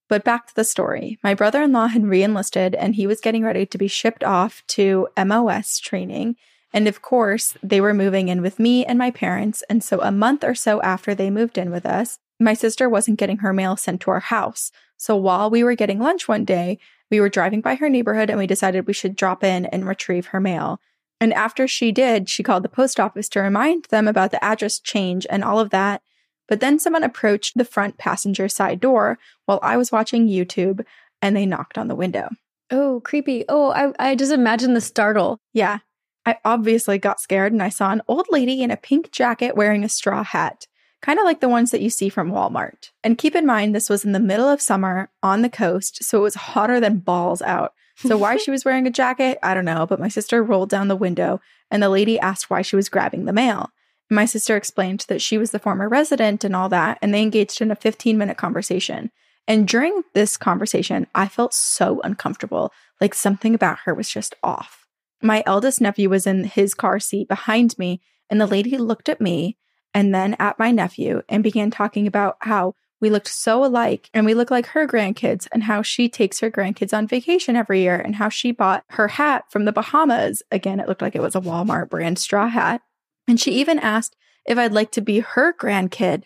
But 0.09 0.25
back 0.25 0.49
to 0.49 0.55
the 0.55 0.65
story. 0.65 1.19
My 1.23 1.35
brother 1.35 1.63
in 1.63 1.73
law 1.73 1.87
had 1.87 2.05
re 2.05 2.23
enlisted 2.23 2.75
and 2.75 2.95
he 2.95 3.07
was 3.07 3.21
getting 3.21 3.45
ready 3.45 3.65
to 3.67 3.79
be 3.79 3.87
shipped 3.87 4.25
off 4.25 4.65
to 4.69 5.09
MOS 5.17 5.79
training. 5.79 6.37
And 6.73 6.89
of 6.89 7.03
course, 7.03 7.55
they 7.63 7.81
were 7.81 7.95
moving 7.95 8.29
in 8.29 8.43
with 8.43 8.59
me 8.59 8.85
and 8.85 8.99
my 8.99 9.11
parents. 9.11 9.63
And 9.71 9.85
so 9.85 10.01
a 10.01 10.11
month 10.11 10.43
or 10.43 10.55
so 10.55 10.83
after 10.83 11.15
they 11.15 11.31
moved 11.31 11.59
in 11.59 11.71
with 11.71 11.87
us, 11.87 12.19
my 12.41 12.55
sister 12.55 12.89
wasn't 12.89 13.19
getting 13.19 13.39
her 13.39 13.53
mail 13.53 13.77
sent 13.77 14.01
to 14.03 14.11
our 14.11 14.21
house. 14.21 14.73
So 14.97 15.15
while 15.15 15.49
we 15.49 15.63
were 15.63 15.75
getting 15.75 16.01
lunch 16.01 16.27
one 16.27 16.45
day, 16.45 16.79
we 17.11 17.21
were 17.21 17.29
driving 17.29 17.61
by 17.61 17.77
her 17.77 17.89
neighborhood 17.89 18.31
and 18.31 18.39
we 18.39 18.47
decided 18.47 18.87
we 18.87 18.93
should 18.93 19.17
drop 19.17 19.45
in 19.45 19.67
and 19.67 19.87
retrieve 19.87 20.27
her 20.27 20.41
mail. 20.41 20.81
And 21.21 21.35
after 21.35 21.69
she 21.69 21.93
did, 21.93 22.29
she 22.29 22.43
called 22.43 22.63
the 22.63 22.69
post 22.69 22.99
office 22.99 23.29
to 23.31 23.41
remind 23.41 23.85
them 23.87 24.09
about 24.09 24.31
the 24.31 24.43
address 24.43 24.79
change 24.79 25.27
and 25.29 25.45
all 25.45 25.61
of 25.61 25.71
that. 25.71 26.03
But 26.49 26.61
then 26.61 26.79
someone 26.79 27.05
approached 27.05 27.57
the 27.57 27.65
front 27.65 27.99
passenger 27.99 28.49
side 28.49 28.81
door 28.81 29.19
while 29.45 29.61
I 29.63 29.77
was 29.77 29.93
watching 29.93 30.29
YouTube 30.29 30.85
and 31.23 31.37
they 31.37 31.47
knocked 31.47 31.77
on 31.77 31.89
the 31.89 31.95
window. 31.95 32.31
Oh, 32.71 33.01
creepy. 33.05 33.45
Oh, 33.49 33.71
I, 33.71 33.93
I 33.99 34.15
just 34.15 34.33
imagine 34.33 34.75
the 34.75 34.81
startle. 34.81 35.39
Yeah, 35.53 35.79
I 36.25 36.39
obviously 36.45 36.99
got 36.99 37.21
scared 37.21 37.53
and 37.53 37.63
I 37.63 37.69
saw 37.69 37.91
an 37.91 38.03
old 38.09 38.27
lady 38.31 38.63
in 38.63 38.71
a 38.71 38.77
pink 38.77 39.11
jacket 39.11 39.57
wearing 39.57 39.85
a 39.85 39.89
straw 39.89 40.23
hat, 40.23 40.67
kind 41.03 41.19
of 41.19 41.25
like 41.25 41.41
the 41.41 41.49
ones 41.49 41.71
that 41.71 41.81
you 41.83 41.91
see 41.91 42.09
from 42.09 42.31
Walmart. 42.31 42.91
And 43.03 43.19
keep 43.19 43.35
in 43.35 43.47
mind, 43.47 43.75
this 43.75 43.91
was 43.91 44.05
in 44.05 44.13
the 44.13 44.21
middle 44.21 44.49
of 44.49 44.61
summer 44.61 45.11
on 45.23 45.43
the 45.43 45.49
coast, 45.49 46.05
so 46.05 46.19
it 46.19 46.23
was 46.23 46.35
hotter 46.35 46.81
than 46.81 46.99
balls 46.99 47.43
out. 47.43 47.75
So, 48.03 48.17
why 48.17 48.39
she 48.39 48.51
was 48.51 48.65
wearing 48.65 48.87
a 48.87 48.91
jacket, 48.91 49.39
I 49.43 49.53
don't 49.53 49.67
know, 49.67 49.87
but 49.87 50.01
my 50.01 50.09
sister 50.09 50.43
rolled 50.43 50.71
down 50.71 50.89
the 50.89 50.97
window 50.97 51.41
and 51.71 51.83
the 51.83 51.91
lady 51.91 52.19
asked 52.19 52.49
why 52.49 52.63
she 52.63 52.77
was 52.77 52.89
grabbing 52.89 53.27
the 53.27 53.33
mail. 53.33 53.71
My 54.11 54.25
sister 54.25 54.57
explained 54.57 55.05
that 55.09 55.21
she 55.23 55.37
was 55.39 55.51
the 55.51 55.59
former 55.59 55.89
resident 55.89 56.43
and 56.43 56.57
all 56.57 56.69
that, 56.71 56.99
and 57.03 57.13
they 57.13 57.23
engaged 57.23 57.61
in 57.61 57.71
a 57.71 57.77
15 57.77 58.17
minute 58.17 58.37
conversation. 58.37 59.11
And 59.47 59.69
during 59.69 60.03
this 60.15 60.37
conversation, 60.37 61.07
I 61.15 61.29
felt 61.29 61.53
so 61.53 62.01
uncomfortable, 62.03 62.73
like 63.01 63.15
something 63.15 63.55
about 63.55 63.81
her 63.85 63.95
was 63.95 64.09
just 64.09 64.35
off. 64.43 64.87
My 65.23 65.43
eldest 65.47 65.81
nephew 65.81 66.09
was 66.09 66.27
in 66.27 66.45
his 66.45 66.73
car 66.73 66.99
seat 67.01 67.29
behind 67.29 67.79
me, 67.79 68.01
and 68.31 68.41
the 68.41 68.47
lady 68.47 68.79
looked 68.79 69.09
at 69.09 69.21
me 69.21 69.59
and 69.93 70.15
then 70.15 70.37
at 70.39 70.59
my 70.59 70.71
nephew 70.71 71.23
and 71.29 71.43
began 71.43 71.71
talking 71.71 72.07
about 72.07 72.37
how 72.41 72.75
we 73.01 73.11
looked 73.11 73.29
so 73.29 73.65
alike 73.65 74.11
and 74.13 74.27
we 74.27 74.35
look 74.35 74.51
like 74.51 74.67
her 74.67 74.87
grandkids 74.87 75.49
and 75.53 75.63
how 75.63 75.83
she 75.83 76.09
takes 76.09 76.41
her 76.41 76.51
grandkids 76.51 76.97
on 76.97 77.07
vacation 77.07 77.57
every 77.57 77.81
year 77.81 77.97
and 77.97 78.17
how 78.17 78.29
she 78.29 78.53
bought 78.53 78.85
her 78.91 79.09
hat 79.09 79.45
from 79.51 79.65
the 79.65 79.73
Bahamas. 79.73 80.43
Again, 80.51 80.81
it 80.81 80.89
looked 80.89 81.03
like 81.03 81.17
it 81.17 81.23
was 81.23 81.35
a 81.35 81.41
Walmart 81.41 81.89
brand 81.89 82.19
straw 82.19 82.49
hat. 82.49 82.83
And 83.27 83.41
she 83.41 83.53
even 83.53 83.79
asked 83.79 84.17
if 84.45 84.59
I'd 84.59 84.73
like 84.73 84.93
to 84.93 85.01
be 85.01 85.21
her 85.21 85.53
grandkid, 85.53 86.25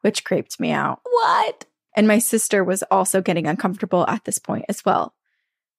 which 0.00 0.24
creeped 0.24 0.58
me 0.58 0.72
out. 0.72 1.00
What? 1.04 1.66
And 1.94 2.08
my 2.08 2.18
sister 2.18 2.64
was 2.64 2.82
also 2.84 3.20
getting 3.20 3.46
uncomfortable 3.46 4.06
at 4.08 4.24
this 4.24 4.38
point 4.38 4.64
as 4.68 4.84
well. 4.84 5.14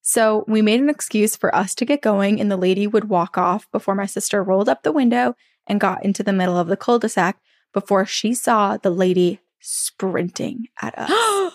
So 0.02 0.46
we 0.48 0.62
made 0.62 0.80
an 0.80 0.90
excuse 0.90 1.36
for 1.36 1.54
us 1.54 1.76
to 1.76 1.86
get 1.86 2.02
going, 2.02 2.40
and 2.40 2.50
the 2.50 2.58
lady 2.58 2.88
would 2.88 3.10
walk 3.10 3.38
off 3.38 3.70
before 3.72 3.94
my 3.94 4.06
sister 4.06 4.42
rolled 4.42 4.70
up 4.70 4.84
the 4.84 4.92
window 4.92 5.36
and 5.68 5.82
got 5.82 6.04
into 6.04 6.24
the 6.24 6.34
middle 6.34 6.58
of 6.58 6.68
the 6.68 6.78
cul 6.78 6.98
de 6.98 7.10
sac 7.10 7.40
before 7.74 8.06
she 8.06 8.34
saw 8.34 8.78
the 8.78 8.90
lady 8.90 9.42
sprinting 9.60 10.68
at 10.82 10.94
us. 10.98 11.54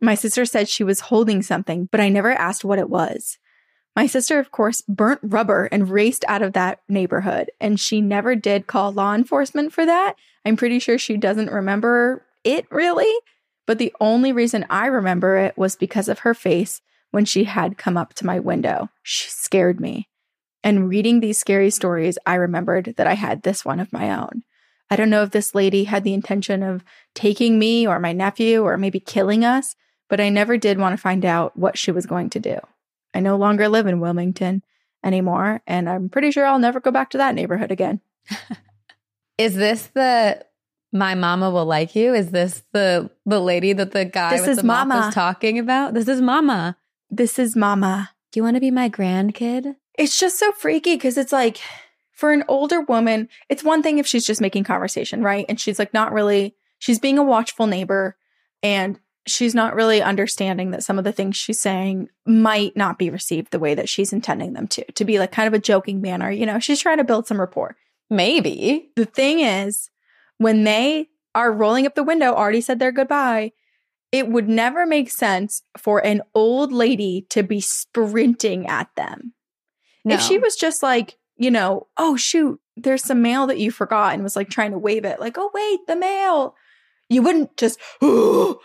my 0.00 0.14
sister 0.14 0.44
said 0.44 0.68
she 0.68 0.84
was 0.84 1.00
holding 1.00 1.42
something, 1.42 1.88
but 1.90 2.00
I 2.00 2.08
never 2.08 2.32
asked 2.32 2.64
what 2.64 2.78
it 2.78 2.90
was. 2.90 3.38
My 3.94 4.06
sister, 4.06 4.38
of 4.38 4.50
course, 4.50 4.82
burnt 4.82 5.20
rubber 5.22 5.66
and 5.72 5.88
raced 5.88 6.24
out 6.28 6.42
of 6.42 6.52
that 6.52 6.80
neighborhood, 6.86 7.50
and 7.60 7.80
she 7.80 8.02
never 8.02 8.36
did 8.36 8.66
call 8.66 8.92
law 8.92 9.14
enforcement 9.14 9.72
for 9.72 9.86
that. 9.86 10.14
I'm 10.44 10.56
pretty 10.56 10.78
sure 10.78 10.98
she 10.98 11.16
doesn't 11.16 11.50
remember 11.50 12.22
it 12.44 12.70
really. 12.70 13.12
But 13.66 13.78
the 13.78 13.92
only 14.00 14.32
reason 14.32 14.64
I 14.70 14.86
remember 14.86 15.36
it 15.36 15.58
was 15.58 15.76
because 15.76 16.08
of 16.08 16.20
her 16.20 16.34
face 16.34 16.80
when 17.10 17.24
she 17.24 17.44
had 17.44 17.78
come 17.78 17.96
up 17.96 18.14
to 18.14 18.26
my 18.26 18.38
window. 18.38 18.88
She 19.02 19.28
scared 19.28 19.80
me. 19.80 20.08
And 20.62 20.88
reading 20.88 21.20
these 21.20 21.38
scary 21.38 21.70
stories, 21.70 22.18
I 22.26 22.34
remembered 22.34 22.94
that 22.96 23.06
I 23.06 23.14
had 23.14 23.42
this 23.42 23.64
one 23.64 23.80
of 23.80 23.92
my 23.92 24.10
own. 24.10 24.42
I 24.90 24.96
don't 24.96 25.10
know 25.10 25.22
if 25.22 25.30
this 25.30 25.54
lady 25.54 25.84
had 25.84 26.04
the 26.04 26.14
intention 26.14 26.62
of 26.62 26.84
taking 27.14 27.58
me 27.58 27.86
or 27.86 27.98
my 27.98 28.12
nephew 28.12 28.62
or 28.62 28.76
maybe 28.76 29.00
killing 29.00 29.44
us, 29.44 29.74
but 30.08 30.20
I 30.20 30.28
never 30.28 30.56
did 30.56 30.78
want 30.78 30.92
to 30.92 31.00
find 31.02 31.24
out 31.24 31.56
what 31.56 31.76
she 31.76 31.90
was 31.90 32.06
going 32.06 32.30
to 32.30 32.40
do. 32.40 32.58
I 33.14 33.20
no 33.20 33.36
longer 33.36 33.68
live 33.68 33.86
in 33.86 34.00
Wilmington 34.00 34.62
anymore, 35.02 35.62
and 35.66 35.88
I'm 35.88 36.08
pretty 36.08 36.30
sure 36.30 36.46
I'll 36.46 36.58
never 36.58 36.80
go 36.80 36.90
back 36.90 37.10
to 37.10 37.18
that 37.18 37.34
neighborhood 37.34 37.70
again. 37.72 38.00
Is 39.38 39.54
this 39.54 39.88
the 39.94 40.44
my 40.92 41.14
mama 41.14 41.50
will 41.50 41.66
like 41.66 41.94
you? 41.94 42.14
Is 42.14 42.30
this 42.30 42.62
the 42.72 43.10
the 43.26 43.40
lady 43.40 43.72
that 43.72 43.92
the 43.92 44.04
guy 44.04 44.30
This 44.30 44.42
with 44.42 44.50
is 44.50 44.56
the 44.58 44.62
mop 44.64 44.88
Mama. 44.88 45.06
was 45.06 45.14
talking 45.14 45.58
about? 45.58 45.94
This 45.94 46.08
is 46.08 46.20
mama. 46.22 46.76
This 47.10 47.38
is 47.38 47.54
mama. 47.54 48.10
Do 48.32 48.38
you 48.38 48.44
want 48.44 48.56
to 48.56 48.60
be 48.60 48.70
my 48.70 48.88
grandkid? 48.88 49.76
It's 49.94 50.18
just 50.18 50.38
so 50.38 50.52
freaky 50.52 50.94
because 50.94 51.18
it's 51.18 51.32
like 51.32 51.58
for 52.16 52.32
an 52.32 52.44
older 52.48 52.80
woman, 52.80 53.28
it's 53.48 53.62
one 53.62 53.82
thing 53.82 53.98
if 53.98 54.06
she's 54.06 54.26
just 54.26 54.40
making 54.40 54.64
conversation, 54.64 55.22
right? 55.22 55.44
And 55.48 55.60
she's 55.60 55.78
like 55.78 55.92
not 55.92 56.12
really, 56.12 56.56
she's 56.78 56.98
being 56.98 57.18
a 57.18 57.22
watchful 57.22 57.66
neighbor 57.66 58.16
and 58.62 58.98
she's 59.26 59.54
not 59.54 59.74
really 59.74 60.00
understanding 60.00 60.70
that 60.70 60.82
some 60.82 60.98
of 60.98 61.04
the 61.04 61.12
things 61.12 61.36
she's 61.36 61.60
saying 61.60 62.08
might 62.24 62.74
not 62.74 62.98
be 62.98 63.10
received 63.10 63.50
the 63.50 63.58
way 63.58 63.74
that 63.74 63.88
she's 63.88 64.14
intending 64.14 64.54
them 64.54 64.66
to, 64.68 64.84
to 64.92 65.04
be 65.04 65.18
like 65.18 65.30
kind 65.30 65.46
of 65.46 65.52
a 65.52 65.58
joking 65.58 66.00
manner. 66.00 66.30
You 66.30 66.46
know, 66.46 66.58
she's 66.58 66.80
trying 66.80 66.96
to 66.96 67.04
build 67.04 67.26
some 67.26 67.38
rapport. 67.38 67.76
Maybe. 68.08 68.90
The 68.96 69.04
thing 69.04 69.40
is, 69.40 69.90
when 70.38 70.64
they 70.64 71.10
are 71.34 71.52
rolling 71.52 71.86
up 71.86 71.96
the 71.96 72.02
window, 72.02 72.32
already 72.32 72.62
said 72.62 72.78
their 72.78 72.92
goodbye, 72.92 73.52
it 74.10 74.28
would 74.28 74.48
never 74.48 74.86
make 74.86 75.10
sense 75.10 75.62
for 75.76 75.98
an 75.98 76.22
old 76.34 76.72
lady 76.72 77.26
to 77.28 77.42
be 77.42 77.60
sprinting 77.60 78.66
at 78.66 78.88
them. 78.96 79.34
If 80.06 80.20
she 80.22 80.38
was 80.38 80.54
just 80.54 80.84
like, 80.84 81.18
you 81.36 81.50
know, 81.50 81.86
oh 81.96 82.16
shoot, 82.16 82.60
there's 82.76 83.04
some 83.04 83.22
mail 83.22 83.46
that 83.46 83.58
you 83.58 83.70
forgot 83.70 84.14
and 84.14 84.22
was 84.22 84.36
like 84.36 84.48
trying 84.48 84.72
to 84.72 84.78
wave 84.78 85.04
it, 85.04 85.20
like, 85.20 85.36
oh 85.38 85.50
wait, 85.52 85.80
the 85.86 85.96
mail. 85.96 86.54
You 87.08 87.22
wouldn't 87.22 87.56
just 87.56 87.78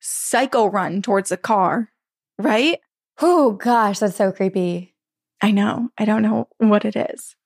psycho 0.00 0.66
run 0.66 1.02
towards 1.02 1.30
the 1.30 1.36
car, 1.36 1.90
right? 2.38 2.80
Oh 3.20 3.52
gosh, 3.52 4.00
that's 4.00 4.16
so 4.16 4.32
creepy. 4.32 4.94
I 5.40 5.50
know. 5.50 5.90
I 5.98 6.04
don't 6.04 6.22
know 6.22 6.48
what 6.58 6.84
it 6.84 6.96
is. 6.96 7.36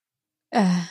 Uh, 0.53 0.87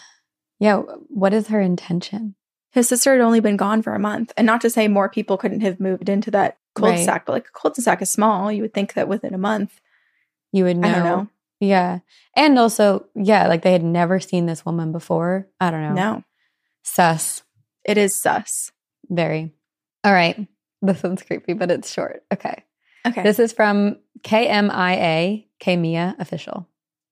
yeah, 0.59 0.77
what 1.09 1.33
is 1.33 1.47
her 1.47 1.61
intention? 1.61 2.35
His 2.71 2.87
sister 2.87 3.13
had 3.13 3.21
only 3.21 3.39
been 3.39 3.57
gone 3.57 3.81
for 3.81 3.95
a 3.95 3.99
month. 3.99 4.33
And 4.37 4.45
not 4.45 4.61
to 4.61 4.69
say 4.69 4.87
more 4.87 5.09
people 5.09 5.37
couldn't 5.37 5.61
have 5.61 5.79
moved 5.79 6.09
into 6.09 6.29
that 6.31 6.57
cul-de-sac, 6.75 7.25
but 7.25 7.33
like 7.33 7.47
a 7.47 7.59
cul-de-sac 7.59 8.01
is 8.01 8.09
small. 8.09 8.51
You 8.51 8.61
would 8.61 8.73
think 8.73 8.93
that 8.93 9.07
within 9.07 9.33
a 9.33 9.39
month. 9.39 9.79
You 10.51 10.65
would 10.65 10.77
know. 10.77 10.87
I 10.87 10.91
don't 10.91 11.03
know. 11.03 11.27
Yeah. 11.59 11.99
And 12.35 12.57
also, 12.59 13.05
yeah, 13.15 13.47
like 13.47 13.63
they 13.63 13.71
had 13.71 13.83
never 13.83 14.19
seen 14.19 14.45
this 14.45 14.65
woman 14.65 14.91
before. 14.91 15.47
I 15.59 15.71
don't 15.71 15.81
know. 15.81 15.93
No, 15.93 16.23
Sus. 16.83 17.43
it 17.83 17.97
is 17.97 18.19
sus. 18.19 18.71
Very. 19.09 19.53
All 20.03 20.13
right. 20.13 20.47
This 20.81 21.01
one's 21.01 21.23
creepy, 21.23 21.53
but 21.53 21.71
it's 21.71 21.91
short. 21.91 22.23
Okay. 22.31 22.63
Okay. 23.05 23.23
This 23.23 23.39
is 23.39 23.53
from 23.53 23.97
KMIA, 24.21 25.45
Kmia 25.61 26.19
official. 26.19 26.67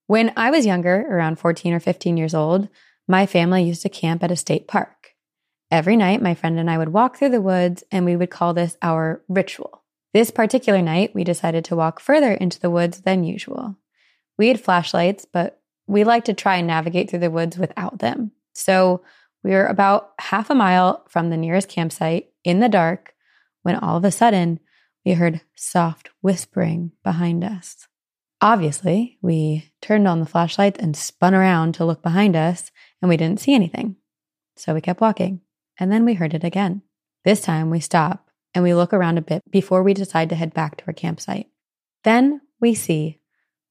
When 0.07 0.33
I 0.37 0.51
was 0.51 0.65
younger, 0.65 1.05
around 1.09 1.39
14 1.39 1.73
or 1.73 1.79
15 1.79 2.17
years 2.17 2.35
old, 2.35 2.69
my 3.07 3.25
family 3.25 3.63
used 3.63 3.81
to 3.83 3.89
camp 3.89 4.23
at 4.23 4.31
a 4.31 4.35
state 4.35 4.67
park. 4.67 5.15
Every 5.71 5.95
night, 5.97 6.21
my 6.21 6.35
friend 6.35 6.59
and 6.59 6.69
I 6.69 6.77
would 6.77 6.89
walk 6.89 7.17
through 7.17 7.29
the 7.29 7.41
woods, 7.41 7.83
and 7.91 8.05
we 8.05 8.15
would 8.15 8.29
call 8.29 8.53
this 8.53 8.77
our 8.81 9.23
ritual. 9.27 9.83
This 10.13 10.29
particular 10.31 10.81
night, 10.81 11.15
we 11.15 11.23
decided 11.23 11.65
to 11.65 11.75
walk 11.75 11.99
further 11.99 12.31
into 12.31 12.59
the 12.59 12.69
woods 12.69 13.01
than 13.01 13.23
usual. 13.23 13.77
We 14.37 14.47
had 14.47 14.59
flashlights, 14.59 15.25
but 15.25 15.61
we 15.87 16.03
like 16.03 16.25
to 16.25 16.33
try 16.33 16.57
and 16.57 16.67
navigate 16.67 17.09
through 17.09 17.19
the 17.19 17.31
woods 17.31 17.57
without 17.57 17.99
them. 17.99 18.31
So 18.53 19.03
we 19.43 19.51
were 19.51 19.65
about 19.65 20.13
half 20.19 20.49
a 20.49 20.55
mile 20.55 21.05
from 21.07 21.29
the 21.29 21.37
nearest 21.37 21.69
campsite 21.69 22.29
in 22.43 22.59
the 22.59 22.69
dark 22.69 23.13
when 23.61 23.75
all 23.75 23.97
of 23.97 24.03
a 24.03 24.11
sudden 24.11 24.59
we 25.05 25.13
heard 25.13 25.41
soft 25.55 26.09
whispering 26.21 26.91
behind 27.03 27.43
us. 27.43 27.87
Obviously, 28.41 29.17
we 29.21 29.71
turned 29.81 30.07
on 30.07 30.19
the 30.19 30.25
flashlights 30.25 30.79
and 30.79 30.95
spun 30.95 31.33
around 31.33 31.73
to 31.73 31.85
look 31.85 32.01
behind 32.01 32.35
us, 32.35 32.71
and 33.01 33.09
we 33.09 33.17
didn't 33.17 33.39
see 33.39 33.53
anything. 33.53 33.95
So 34.57 34.73
we 34.73 34.81
kept 34.81 35.01
walking, 35.01 35.41
and 35.79 35.91
then 35.91 36.05
we 36.05 36.15
heard 36.15 36.33
it 36.33 36.43
again. 36.43 36.81
This 37.23 37.41
time 37.41 37.69
we 37.69 37.79
stop 37.79 38.29
and 38.53 38.63
we 38.63 38.73
look 38.73 38.93
around 38.93 39.17
a 39.17 39.21
bit 39.21 39.41
before 39.49 39.83
we 39.83 39.93
decide 39.93 40.29
to 40.29 40.35
head 40.35 40.53
back 40.53 40.77
to 40.77 40.87
our 40.87 40.93
campsite. 40.93 41.47
Then 42.03 42.41
we 42.59 42.73
see 42.73 43.19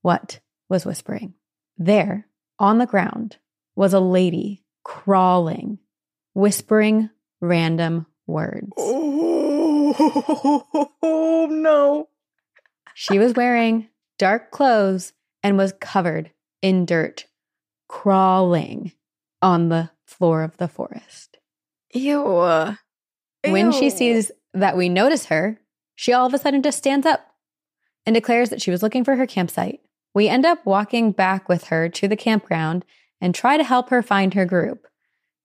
what 0.03 0.41
was 0.75 0.85
whispering. 0.85 1.35
There, 1.79 2.27
on 2.59 2.79
the 2.79 2.87
ground, 2.87 3.37
was 3.77 3.95
a 3.95 4.01
lady 4.01 4.65
crawling, 4.83 5.79
whispering 6.35 7.11
random 7.41 8.07
words. 8.27 8.73
Oh, 8.77 9.95
no. 11.51 12.09
She 12.95 13.21
was 13.21 13.35
wearing 13.35 13.87
dark 14.19 14.51
clothes 14.51 15.13
and 15.45 15.57
was 15.57 15.73
covered 15.81 16.33
in 16.61 16.87
dirt, 16.87 17.27
crawling 17.89 18.91
on 19.41 19.69
the 19.69 19.91
floor 20.05 20.43
of 20.43 20.57
the 20.57 20.67
forest. 20.67 21.39
Ew. 21.93 22.77
When 23.45 23.71
she 23.71 23.91
sees 23.91 24.33
that 24.55 24.77
we 24.77 24.89
notice 24.89 25.27
her, 25.27 25.61
she 25.95 26.13
all 26.13 26.27
of 26.27 26.35
a 26.35 26.39
sudden 26.39 26.65
just 26.65 26.79
stands 26.79 27.07
up 27.07 27.25
and 28.05 28.15
declares 28.15 28.51
that 28.51 28.61
she 28.61 28.73
was 28.73 28.83
looking 28.83 29.05
for 29.05 29.15
her 29.15 29.27
campsite. 29.27 29.81
We 30.15 30.29
end 30.29 30.47
up 30.47 30.65
walking 30.65 31.13
back 31.13 31.49
with 31.49 31.65
her 31.65 31.89
to 31.89 32.09
the 32.09 32.17
campground 32.17 32.85
and 33.21 33.35
try 33.35 33.57
to 33.57 33.65
help 33.65 33.91
her 33.91 34.03
find 34.03 34.33
her 34.35 34.47
group. 34.47 34.87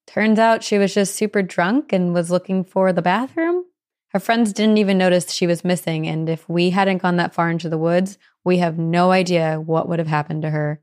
Turns 0.06 0.38
out 0.38 0.62
she 0.62 0.78
was 0.78 0.94
just 0.94 1.14
super 1.14 1.42
drunk 1.42 1.92
and 1.92 2.14
was 2.14 2.30
looking 2.30 2.64
for 2.64 2.92
the 2.92 3.02
bathroom. 3.02 3.64
Her 4.08 4.20
friends 4.20 4.52
didn't 4.52 4.78
even 4.78 4.98
notice 4.98 5.32
she 5.32 5.46
was 5.46 5.64
missing, 5.64 6.06
and 6.06 6.28
if 6.28 6.48
we 6.48 6.70
hadn't 6.70 6.98
gone 6.98 7.16
that 7.16 7.34
far 7.34 7.48
into 7.48 7.68
the 7.68 7.78
woods, 7.78 8.18
we 8.44 8.58
have 8.58 8.78
no 8.78 9.12
idea 9.12 9.60
what 9.60 9.88
would 9.88 9.98
have 10.00 10.08
happened 10.08 10.42
to 10.42 10.50
her. 10.50 10.80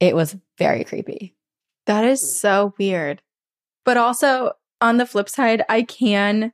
It 0.00 0.14
was 0.14 0.36
very 0.56 0.84
creepy. 0.84 1.34
That 1.86 2.04
is 2.04 2.40
so 2.40 2.74
weird. 2.78 3.20
But 3.84 3.98
also, 3.98 4.52
on 4.80 4.96
the 4.96 5.06
flip 5.06 5.28
side, 5.28 5.62
I 5.68 5.82
can, 5.82 6.52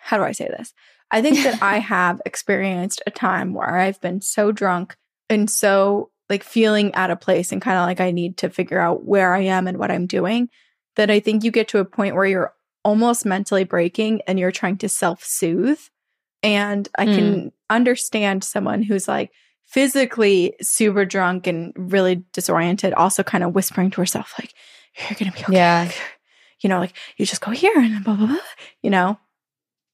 how 0.00 0.16
do 0.16 0.22
I 0.22 0.32
say 0.32 0.46
this? 0.46 0.74
I 1.10 1.22
think 1.22 1.42
that 1.42 1.60
I 1.62 1.78
have 1.78 2.20
experienced 2.24 3.02
a 3.06 3.10
time 3.10 3.52
where 3.52 3.76
I've 3.76 4.00
been 4.00 4.20
so 4.20 4.52
drunk 4.52 4.96
and 5.28 5.50
so 5.50 6.10
like 6.30 6.42
feeling 6.42 6.94
out 6.94 7.10
of 7.10 7.20
place 7.20 7.52
and 7.52 7.60
kind 7.60 7.78
of 7.78 7.86
like 7.86 8.00
I 8.00 8.10
need 8.10 8.38
to 8.38 8.50
figure 8.50 8.80
out 8.80 9.04
where 9.04 9.34
I 9.34 9.40
am 9.40 9.66
and 9.66 9.78
what 9.78 9.90
I'm 9.90 10.06
doing 10.06 10.48
that 10.96 11.10
I 11.10 11.20
think 11.20 11.44
you 11.44 11.50
get 11.50 11.68
to 11.68 11.78
a 11.78 11.84
point 11.84 12.14
where 12.14 12.26
you're 12.26 12.54
almost 12.84 13.26
mentally 13.26 13.64
breaking 13.64 14.20
and 14.26 14.38
you're 14.38 14.52
trying 14.52 14.78
to 14.78 14.88
self 14.88 15.24
soothe. 15.24 15.80
And 16.42 16.88
I 16.98 17.06
can 17.06 17.34
mm. 17.34 17.52
understand 17.70 18.44
someone 18.44 18.82
who's 18.82 19.08
like 19.08 19.32
physically 19.64 20.54
super 20.60 21.04
drunk 21.04 21.46
and 21.46 21.72
really 21.76 22.22
disoriented, 22.32 22.92
also 22.92 23.22
kind 23.22 23.42
of 23.42 23.54
whispering 23.54 23.90
to 23.90 24.00
herself, 24.00 24.34
like, 24.38 24.52
you're 24.98 25.18
going 25.18 25.32
to 25.32 25.36
be 25.36 25.44
okay. 25.44 25.54
Yeah. 25.54 25.84
Like, 25.86 26.00
you 26.60 26.68
know, 26.68 26.78
like 26.78 26.94
you 27.16 27.26
just 27.26 27.40
go 27.40 27.50
here 27.50 27.72
and 27.76 28.04
blah, 28.04 28.14
blah, 28.14 28.26
blah, 28.26 28.36
you 28.82 28.90
know? 28.90 29.18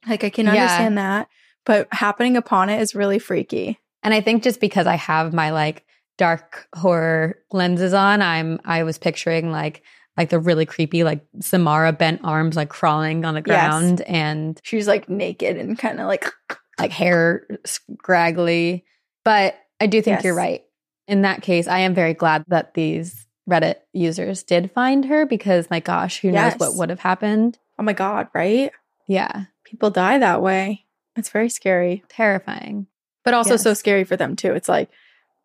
Like 0.09 0.25
I 0.25 0.31
can 0.31 0.47
Yeah. 0.47 0.53
understand 0.53 0.99
that, 0.99 1.29
but 1.65 1.89
happening 1.93 2.37
upon 2.37 2.69
it 2.69 2.81
is 2.81 2.95
really 2.95 3.19
freaky. 3.19 3.79
And 4.03 4.13
I 4.13 4.21
think 4.21 4.43
just 4.43 4.61
because 4.61 4.87
I 4.87 4.97
have 4.97 5.33
my 5.33 5.51
like 5.51 5.85
dark 6.21 6.69
horror 6.77 7.39
lenses 7.51 7.95
on, 7.95 8.21
I'm 8.21 8.61
I 8.67 8.83
was 8.83 8.99
picturing 8.99 9.51
like 9.51 9.83
like 10.19 10.29
the 10.29 10.39
really 10.39 10.67
creepy 10.67 11.03
like 11.03 11.25
Samara 11.41 11.93
bent 11.93 12.21
arms 12.25 12.57
like 12.57 12.69
crawling 12.69 13.25
on 13.25 13.33
the 13.33 13.43
Yes. 13.47 13.47
ground 13.47 14.03
and 14.03 14.61
She's 14.63 14.87
like 14.87 15.09
naked 15.09 15.57
and 15.57 15.79
kind 15.79 15.99
of 15.99 16.07
like, 16.09 16.31
like 16.79 16.91
hair 16.93 17.47
scraggly. 17.65 18.85
But 19.25 19.55
I 19.81 19.87
do 19.87 20.03
think 20.03 20.23
you're 20.23 20.35
right. 20.35 20.63
In 21.09 21.23
that 21.23 21.43
case, 21.43 21.67
I 21.67 21.81
am 21.81 21.95
very 21.95 22.13
glad 22.15 22.45
that 22.49 22.75
these 22.75 23.27
Reddit 23.49 23.77
users 23.93 24.43
did 24.43 24.71
find 24.73 25.07
her 25.07 25.25
because 25.27 25.71
my 25.71 25.81
gosh, 25.81 26.21
who 26.21 26.31
knows 26.31 26.55
what 26.59 26.77
would 26.77 26.91
have 26.91 27.01
happened? 27.01 27.59
oh 27.79 27.83
my 27.83 27.95
God, 27.95 28.29
right? 28.35 28.73
Yeah, 29.09 29.45
People 29.65 29.91
die 29.91 30.19
that 30.19 30.43
way. 30.43 30.85
It's 31.17 31.31
very 31.31 31.49
scary, 31.49 32.05
terrifying. 32.11 32.87
but 33.25 33.33
also 33.35 33.57
so 33.57 33.73
scary 33.75 34.05
for 34.05 34.17
them 34.17 34.37
too. 34.37 34.53
It's 34.53 34.69
like, 34.69 34.91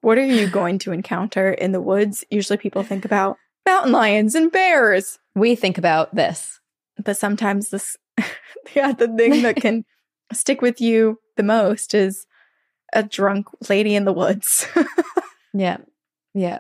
what 0.06 0.18
are 0.18 0.24
you 0.26 0.48
going 0.48 0.78
to 0.80 0.92
encounter 0.92 1.52
in 1.52 1.72
the 1.72 1.82
woods? 1.82 2.24
Usually 2.30 2.58
people 2.58 2.84
think 2.84 3.06
about 3.06 3.38
mountain 3.66 3.92
lions 3.92 4.36
and 4.36 4.52
bears, 4.52 5.18
We 5.36 5.56
think 5.56 5.78
about 5.78 6.14
this. 6.14 6.60
but 7.04 7.18
sometimes 7.18 7.70
this, 7.70 7.98
yeah, 8.76 8.92
the 8.92 9.08
thing 9.08 9.42
that 9.42 9.56
can 9.58 9.84
stick 10.34 10.62
with 10.62 10.80
you 10.80 11.20
the 11.38 11.44
most 11.44 11.94
is 11.94 12.26
a 12.94 13.02
drunk 13.04 13.48
lady 13.70 13.96
in 13.96 14.06
the 14.06 14.14
woods. 14.14 14.68
Yeah. 15.58 15.78
Yeah. 16.34 16.60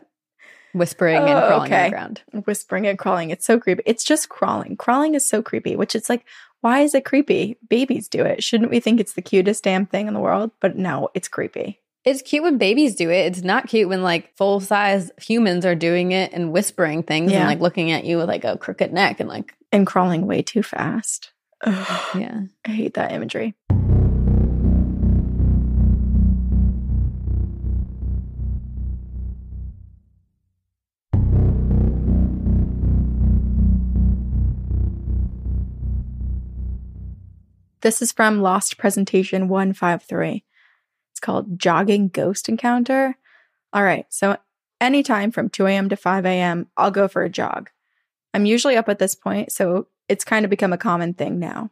Whispering 0.73 1.17
and 1.17 1.29
Oh, 1.29 1.47
crawling 1.47 1.61
on 1.61 1.65
okay. 1.79 1.83
the 1.83 1.89
ground. 1.89 2.21
whispering 2.45 2.87
and 2.87 2.97
crawling. 2.97 3.29
It's 3.29 3.45
so 3.45 3.59
creepy. 3.59 3.83
It's 3.85 4.05
just 4.05 4.29
crawling. 4.29 4.77
Crawling 4.77 5.15
is 5.15 5.27
so 5.27 5.41
creepy, 5.41 5.75
which 5.75 5.95
it's 5.95 6.09
like, 6.09 6.25
why 6.61 6.79
is 6.79 6.95
it 6.95 7.03
creepy? 7.05 7.57
Babies 7.69 8.07
do 8.07 8.23
it. 8.23 8.41
Shouldn't 8.43 8.71
we 8.71 8.79
think 8.79 8.99
it's 9.01 9.13
the 9.13 9.21
cutest 9.21 9.65
damn 9.65 9.85
thing 9.85 10.07
in 10.07 10.13
the 10.13 10.19
world? 10.21 10.51
But 10.61 10.77
no, 10.77 11.09
it's 11.13 11.27
creepy. 11.27 11.81
It's 12.05 12.21
cute 12.21 12.43
when 12.43 12.59
babies 12.59 12.93
do 12.95 13.09
it. 13.09 13.25
It's 13.25 13.41
not 13.41 13.67
cute 13.67 13.89
when 13.89 14.03
like 14.03 14.35
full 14.37 14.59
size 14.59 15.09
humans 15.19 15.65
are 15.65 15.73
doing 15.73 16.11
it 16.11 16.33
and 16.33 16.51
whispering 16.51 17.01
things 17.01 17.31
Yeah. 17.31 17.39
and 17.39 17.47
like 17.47 17.59
looking 17.59 17.91
at 17.91 18.05
you 18.05 18.17
with 18.17 18.27
like 18.27 18.43
a 18.43 18.57
crooked 18.57 18.93
neck 18.93 19.19
and 19.19 19.27
like, 19.27 19.55
And 19.71 19.87
crawling 19.87 20.27
way 20.27 20.43
too 20.43 20.61
fast. 20.61 21.31
Ugh, 21.63 22.19
yeah. 22.21 22.41
I 22.63 22.69
hate 22.69 22.93
that 22.93 23.11
imagery. 23.11 23.55
This 37.81 38.01
is 38.01 38.11
from 38.11 38.41
Lost 38.41 38.77
Presentation 38.77 39.47
153. 39.47 40.43
It's 41.15 41.21
called 41.21 41.57
Jogging 41.57 42.09
Ghost 42.09 42.49
Encounter. 42.49 43.15
All 43.71 43.83
right, 43.83 44.05
so 44.09 44.35
anytime 44.81 45.31
from 45.31 45.47
2 45.49 45.65
a.m. 45.65 45.87
to 45.87 45.95
5 45.95 46.25
a.m., 46.25 46.67
I'll 46.75 46.91
go 46.91 47.07
for 47.07 47.23
a 47.23 47.29
jog. 47.29 47.69
I'm 48.33 48.45
usually 48.45 48.75
up 48.75 48.89
at 48.89 48.99
this 48.99 49.15
point, 49.15 49.49
so 49.53 49.87
it's 50.09 50.25
kind 50.25 50.43
of 50.43 50.49
become 50.49 50.73
a 50.73 50.77
common 50.77 51.13
thing 51.13 51.39
now. 51.39 51.71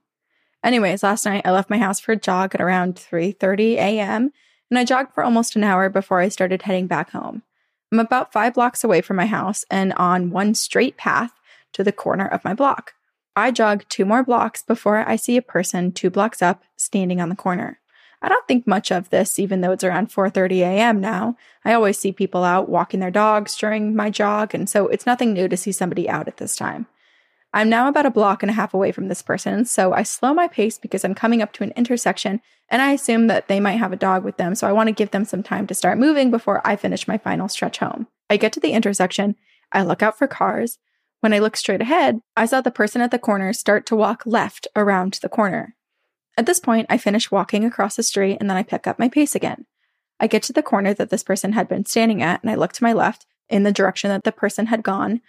Anyways, 0.64 1.04
last 1.04 1.26
night 1.26 1.42
I 1.44 1.52
left 1.52 1.70
my 1.70 1.78
house 1.78 2.00
for 2.00 2.14
a 2.14 2.18
jog 2.18 2.56
at 2.56 2.62
around 2.62 2.96
3:30 2.96 3.74
a.m. 3.74 4.32
and 4.70 4.80
I 4.80 4.86
jogged 4.86 5.14
for 5.14 5.26
almost 5.26 5.58
an 5.58 5.66
hour 5.66 5.90
before 5.90 6.22
I 6.22 6.30
started 6.30 6.62
heading 6.62 6.88
back 6.88 7.12
home. 7.12 7.44
I'm 7.92 8.00
about 8.00 8.32
5 8.32 8.54
blocks 8.54 8.82
away 8.86 9.02
from 9.02 9.18
my 9.18 9.26
house 9.26 9.66
and 9.70 9.92
on 9.96 10.30
one 10.30 10.56
straight 10.56 10.96
path 10.96 11.34
to 11.74 11.84
the 11.84 11.92
corner 11.92 12.26
of 12.26 12.46
my 12.46 12.54
block. 12.54 12.94
I 13.36 13.52
jog 13.52 13.84
two 13.90 14.06
more 14.06 14.24
blocks 14.24 14.64
before 14.64 15.06
I 15.06 15.18
see 15.18 15.36
a 15.36 15.42
person 15.42 15.92
2 15.92 16.10
blocks 16.10 16.42
up 16.42 16.64
standing 16.78 17.20
on 17.20 17.28
the 17.28 17.36
corner. 17.36 17.82
I 18.24 18.30
don't 18.30 18.48
think 18.48 18.66
much 18.66 18.90
of 18.92 19.10
this 19.10 19.38
even 19.38 19.62
though 19.62 19.74
it's 19.74 19.84
around 19.84 20.10
4:30 20.10 20.62
a.m. 20.62 21.02
now. 21.02 21.36
I 21.66 21.74
always 21.74 22.00
see 22.00 22.14
people 22.14 22.44
out 22.44 22.70
walking 22.70 23.02
their 23.02 23.12
dogs 23.12 23.56
during 23.58 23.96
my 23.96 24.10
jog 24.10 24.56
and 24.56 24.70
so 24.70 24.88
it's 24.88 25.06
nothing 25.06 25.34
new 25.34 25.50
to 25.50 25.58
see 25.58 25.74
somebody 25.74 26.10
out 26.10 26.30
at 26.30 26.38
this 26.38 26.56
time. 26.56 26.88
I'm 27.56 27.70
now 27.70 27.88
about 27.88 28.08
a 28.08 28.12
block 28.12 28.42
and 28.42 28.50
a 28.50 28.54
half 28.54 28.74
away 28.74 28.92
from 28.92 29.10
this 29.10 29.22
person, 29.22 29.66
so 29.66 29.94
I 29.94 30.02
slow 30.02 30.34
my 30.34 30.48
pace 30.48 30.80
because 30.80 31.06
I'm 31.06 31.14
coming 31.14 31.42
up 31.42 31.54
to 31.54 31.64
an 31.64 31.74
intersection 31.76 32.42
and 32.70 32.82
I 32.82 32.94
assume 32.94 33.28
that 33.28 33.48
they 33.48 33.60
might 33.60 33.74
have 33.74 33.94
a 33.94 33.98
dog 33.98 34.24
with 34.24 34.38
them, 34.38 34.56
so 34.56 34.68
I 34.68 34.72
want 34.72 34.88
to 34.88 34.94
give 34.94 35.12
them 35.12 35.26
some 35.26 35.44
time 35.44 35.68
to 35.68 35.76
start 35.76 36.00
moving 36.00 36.32
before 36.32 36.66
I 36.66 36.76
finish 36.76 37.08
my 37.08 37.20
final 37.20 37.48
stretch 37.48 37.78
home. 37.78 38.08
I 38.28 38.38
get 38.38 38.54
to 38.54 38.60
the 38.60 38.72
intersection, 38.72 39.36
I 39.72 39.84
look 39.84 40.02
out 40.02 40.18
for 40.18 40.28
cars. 40.28 40.80
When 41.20 41.34
I 41.34 41.40
look 41.40 41.56
straight 41.56 41.82
ahead, 41.82 42.22
I 42.36 42.46
saw 42.48 42.62
the 42.62 42.72
person 42.72 43.02
at 43.02 43.12
the 43.12 43.20
corner 43.20 43.54
start 43.54 43.86
to 43.88 43.96
walk 43.96 44.24
left 44.26 44.68
around 44.76 45.20
the 45.22 45.30
corner. 45.30 45.76
At 46.38 46.46
this 46.46 46.60
point, 46.60 46.88
I 46.90 46.98
finish 46.98 47.32
walking 47.32 47.64
across 47.64 47.96
the 47.96 48.04
street 48.04 48.38
and 48.40 48.50
then 48.50 48.58
I 48.58 48.64
pick 48.64 48.88
up 48.88 49.00
my 49.00 49.10
pace 49.10 49.36
again. 49.36 49.66
I 50.20 50.28
get 50.28 50.44
to 50.44 50.54
the 50.54 50.64
corner 50.64 50.94
that 50.94 51.10
this 51.10 51.24
person 51.24 51.54
had 51.54 51.68
been 51.68 51.86
standing 51.86 52.22
at 52.22 52.42
and 52.42 52.50
I 52.50 52.56
look 52.56 52.74
to 52.74 52.84
my 52.84 52.94
left 52.94 53.26
in 53.50 53.64
the 53.64 53.72
direction 53.72 54.10
that 54.10 54.24
the 54.24 54.32
person 54.32 54.68
had 54.68 54.84
gone. 54.84 55.22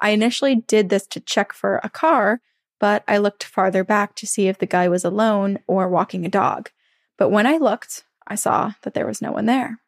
I 0.00 0.10
initially 0.10 0.56
did 0.56 0.88
this 0.88 1.06
to 1.08 1.20
check 1.20 1.52
for 1.52 1.80
a 1.82 1.90
car, 1.90 2.40
but 2.78 3.02
I 3.08 3.18
looked 3.18 3.44
farther 3.44 3.84
back 3.84 4.14
to 4.16 4.26
see 4.26 4.48
if 4.48 4.58
the 4.58 4.66
guy 4.66 4.88
was 4.88 5.04
alone 5.04 5.58
or 5.66 5.88
walking 5.88 6.24
a 6.24 6.30
dog. 6.30 6.70
But 7.16 7.30
when 7.30 7.46
I 7.46 7.56
looked, 7.56 8.04
I 8.26 8.36
saw 8.36 8.72
that 8.82 8.94
there 8.94 9.06
was 9.06 9.20
no 9.20 9.32
one 9.32 9.46
there. 9.46 9.80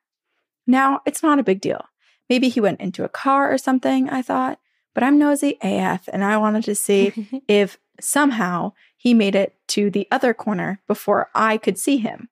Now, 0.67 1.01
it's 1.07 1.23
not 1.23 1.39
a 1.39 1.45
big 1.45 1.61
deal. 1.61 1.85
Maybe 2.29 2.49
he 2.49 2.61
went 2.61 2.81
into 2.81 3.05
a 3.05 3.09
car 3.09 3.53
or 3.53 3.59
something, 3.59 4.09
I 4.11 4.23
thought, 4.23 4.59
but 4.95 5.03
I'm 5.03 5.19
nosy 5.19 5.59
AF 5.63 6.09
and 6.13 6.25
I 6.25 6.37
wanted 6.37 6.65
to 6.65 6.75
see 6.75 7.43
if 7.49 7.79
somehow 8.01 8.73
he 9.03 9.15
made 9.15 9.35
it 9.35 9.55
to 9.67 9.91
the 9.91 10.07
other 10.11 10.35
corner 10.35 10.83
before 10.87 11.31
I 11.35 11.57
could 11.57 11.79
see 11.79 11.97
him. 11.97 12.29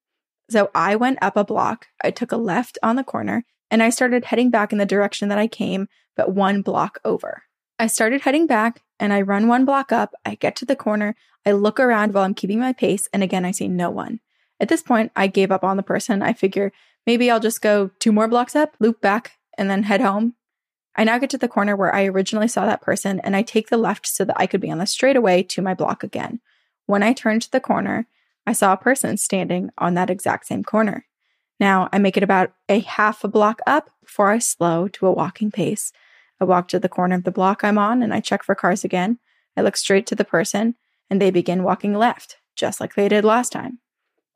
So 0.51 0.71
I 0.75 0.97
went 0.97 1.19
up 1.23 1.35
a 1.35 1.43
block, 1.43 1.87
I 2.05 2.11
took 2.11 2.31
a 2.31 2.37
left 2.37 2.77
on 2.83 2.97
the 2.97 3.03
corner, 3.03 3.47
and 3.71 3.83
I 3.83 3.89
started 3.89 4.27
heading 4.27 4.51
back 4.51 4.71
in 4.71 4.77
the 4.77 4.85
direction 4.85 5.31
that 5.31 5.39
I 5.39 5.47
came, 5.47 5.89
but 6.15 6.35
one 6.35 6.61
block 6.61 6.99
over. 7.07 7.45
I 7.79 7.87
started 7.87 8.21
heading 8.21 8.47
back 8.47 8.83
and 9.01 9.15
I 9.15 9.23
run 9.23 9.49
one 9.49 9.65
block 9.65 9.93
up. 9.93 10.13
I 10.27 10.35
get 10.35 10.57
to 10.57 10.67
the 10.67 10.77
corner. 10.77 11.17
I 11.47 11.53
look 11.53 11.81
around 11.81 12.13
while 12.13 12.25
I'm 12.25 12.35
keeping 12.35 12.61
my 12.61 12.75
pace. 12.75 13.09
And 13.15 13.23
again, 13.23 13.47
I 13.47 13.51
see 13.51 13.67
no 13.67 13.89
one. 13.89 14.21
At 14.61 14.69
this 14.69 14.83
point, 14.83 15.11
I 15.17 15.27
gave 15.27 15.51
up 15.51 15.65
on 15.65 15.79
the 15.79 15.83
person. 15.83 16.21
I 16.21 16.35
figure 16.35 16.71
maybe 17.07 17.31
I'll 17.31 17.41
just 17.41 17.63
go 17.63 17.93
two 17.99 18.13
more 18.13 18.29
blocks 18.29 18.55
up, 18.55 18.77
loop 18.79 19.01
back, 19.01 19.39
and 19.57 19.71
then 19.71 19.85
head 19.85 20.03
home. 20.03 20.35
I 20.97 21.05
now 21.05 21.17
get 21.17 21.31
to 21.31 21.39
the 21.39 21.49
corner 21.49 21.75
where 21.77 21.95
I 21.95 22.05
originally 22.05 22.49
saw 22.49 22.67
that 22.67 22.83
person 22.83 23.21
and 23.21 23.35
I 23.35 23.41
take 23.41 23.71
the 23.71 23.79
left 23.79 24.07
so 24.07 24.27
that 24.27 24.39
I 24.39 24.47
could 24.47 24.61
be 24.61 24.71
on 24.71 24.79
the 24.79 24.87
straightaway 24.87 25.45
to 25.45 25.63
my 25.63 25.73
block 25.73 26.05
again. 26.05 26.41
When 26.89 27.03
I 27.05 27.13
turned 27.13 27.43
to 27.43 27.51
the 27.51 27.61
corner, 27.61 28.09
I 28.47 28.53
saw 28.55 28.73
a 28.73 28.79
person 28.79 29.19
standing 29.19 29.71
on 29.77 29.95
that 29.95 30.11
exact 30.11 30.47
same 30.47 30.65
corner. 30.65 31.05
Now 31.61 31.89
I 31.93 31.99
make 31.99 32.17
it 32.17 32.23
about 32.23 32.55
a 32.69 32.81
half 32.81 33.23
a 33.23 33.29
block 33.29 33.61
up 33.67 33.91
before 34.03 34.31
I 34.31 34.39
slow 34.39 34.89
to 34.89 35.07
a 35.07 35.13
walking 35.13 35.51
pace 35.51 35.93
I 36.41 36.45
walk 36.45 36.69
to 36.69 36.79
the 36.79 36.89
corner 36.89 37.17
of 37.17 37.25
the 37.25 37.33
block 37.33 37.65
I'm 37.65 37.79
on 37.79 38.03
and 38.03 38.15
I 38.15 38.21
check 38.21 38.43
for 38.43 38.55
cars 38.55 38.85
again. 38.85 39.19
I 39.57 39.63
look 39.63 39.77
straight 39.77 40.07
to 40.07 40.15
the 40.15 40.25
person 40.25 40.77
and 41.11 41.21
they 41.21 41.31
begin 41.31 41.63
walking 41.63 41.95
left, 41.95 42.37
just 42.55 42.81
like 42.81 42.95
they 42.95 43.09
did 43.09 43.25
last 43.25 43.53
time. 43.53 43.79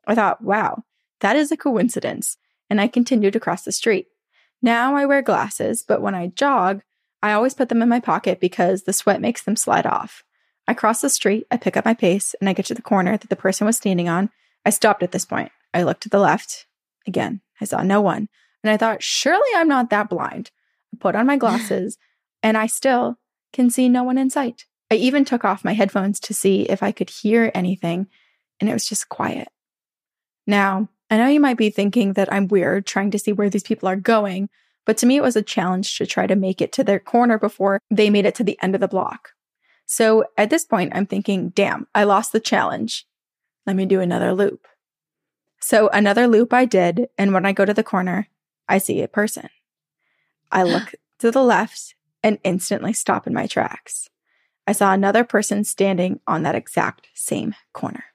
I 0.05 0.15
thought, 0.15 0.41
wow, 0.41 0.83
that 1.21 1.35
is 1.35 1.51
a 1.51 1.57
coincidence. 1.57 2.37
And 2.69 2.81
I 2.81 2.87
continued 2.87 3.39
cross 3.41 3.63
the 3.63 3.71
street. 3.71 4.07
Now 4.61 4.95
I 4.95 5.05
wear 5.05 5.21
glasses, 5.21 5.83
but 5.87 6.01
when 6.01 6.15
I 6.15 6.27
jog, 6.27 6.81
I 7.21 7.33
always 7.33 7.53
put 7.53 7.69
them 7.69 7.81
in 7.81 7.89
my 7.89 7.99
pocket 7.99 8.39
because 8.39 8.83
the 8.83 8.93
sweat 8.93 9.21
makes 9.21 9.43
them 9.43 9.55
slide 9.55 9.85
off. 9.85 10.23
I 10.67 10.73
cross 10.73 11.01
the 11.01 11.09
street, 11.09 11.45
I 11.51 11.57
pick 11.57 11.75
up 11.75 11.85
my 11.85 11.93
pace, 11.93 12.35
and 12.39 12.49
I 12.49 12.53
get 12.53 12.65
to 12.67 12.73
the 12.73 12.81
corner 12.81 13.17
that 13.17 13.29
the 13.29 13.35
person 13.35 13.67
was 13.67 13.77
standing 13.77 14.07
on. 14.07 14.29
I 14.65 14.69
stopped 14.69 15.03
at 15.03 15.11
this 15.11 15.25
point. 15.25 15.51
I 15.73 15.83
looked 15.83 16.03
to 16.03 16.09
the 16.09 16.19
left. 16.19 16.67
Again, 17.05 17.41
I 17.59 17.65
saw 17.65 17.83
no 17.83 18.01
one. 18.01 18.29
And 18.63 18.71
I 18.71 18.77
thought, 18.77 19.03
surely 19.03 19.49
I'm 19.55 19.67
not 19.67 19.89
that 19.89 20.09
blind 20.09 20.51
I 20.93 20.97
put 20.99 21.15
on 21.15 21.25
my 21.25 21.37
glasses, 21.43 21.97
and 22.41 22.57
I 22.57 22.67
still 22.67 23.17
can 23.51 23.69
see 23.69 23.89
no 23.89 24.03
one 24.03 24.17
in 24.17 24.29
sight. 24.29 24.65
I 24.89 24.95
even 24.95 25.25
took 25.25 25.43
off 25.43 25.65
my 25.65 25.73
headphones 25.73 26.19
to 26.21 26.33
see 26.33 26.63
if 26.63 26.81
I 26.81 26.91
could 26.91 27.09
hear 27.09 27.51
anything, 27.53 28.07
and 28.59 28.69
it 28.69 28.73
was 28.73 28.87
just 28.87 29.09
quiet. 29.09 29.49
Now, 30.47 30.89
I 31.09 31.17
know 31.17 31.27
you 31.27 31.39
might 31.39 31.57
be 31.57 31.69
thinking 31.69 32.13
that 32.13 32.31
I'm 32.31 32.47
weird 32.47 32.85
trying 32.85 33.11
to 33.11 33.19
see 33.19 33.33
where 33.33 33.49
these 33.49 33.63
people 33.63 33.89
are 33.89 33.95
going, 33.95 34.49
but 34.85 34.97
to 34.97 35.05
me, 35.05 35.17
it 35.17 35.23
was 35.23 35.35
a 35.35 35.41
challenge 35.41 35.97
to 35.97 36.05
try 36.05 36.27
to 36.27 36.35
make 36.35 36.61
it 36.61 36.71
to 36.73 36.83
their 36.83 36.99
corner 36.99 37.37
before 37.37 37.79
they 37.89 38.09
made 38.09 38.25
it 38.25 38.35
to 38.35 38.43
the 38.43 38.57
end 38.61 38.75
of 38.75 38.81
the 38.81 38.87
block. 38.87 39.29
So 39.85 40.25
at 40.37 40.49
this 40.49 40.65
point, 40.65 40.93
I'm 40.95 41.05
thinking, 41.05 41.49
damn, 41.49 41.87
I 41.93 42.03
lost 42.03 42.31
the 42.31 42.39
challenge. 42.39 43.05
Let 43.65 43.75
me 43.75 43.85
do 43.85 43.99
another 43.99 44.33
loop. 44.33 44.67
So 45.59 45.87
another 45.89 46.27
loop 46.27 46.53
I 46.53 46.65
did, 46.65 47.07
and 47.17 47.33
when 47.33 47.45
I 47.45 47.53
go 47.53 47.63
to 47.63 47.73
the 47.73 47.83
corner, 47.83 48.27
I 48.67 48.77
see 48.77 49.01
a 49.01 49.07
person. 49.07 49.49
I 50.51 50.63
look 50.63 50.95
to 51.19 51.31
the 51.31 51.43
left 51.43 51.95
and 52.21 52.39
instantly 52.43 52.93
stop 52.93 53.27
in 53.27 53.33
my 53.33 53.47
tracks. 53.47 54.09
I 54.65 54.71
saw 54.71 54.93
another 54.93 55.23
person 55.23 55.63
standing 55.63 56.21
on 56.25 56.43
that 56.43 56.55
exact 56.55 57.07
same 57.13 57.55
corner. 57.73 58.05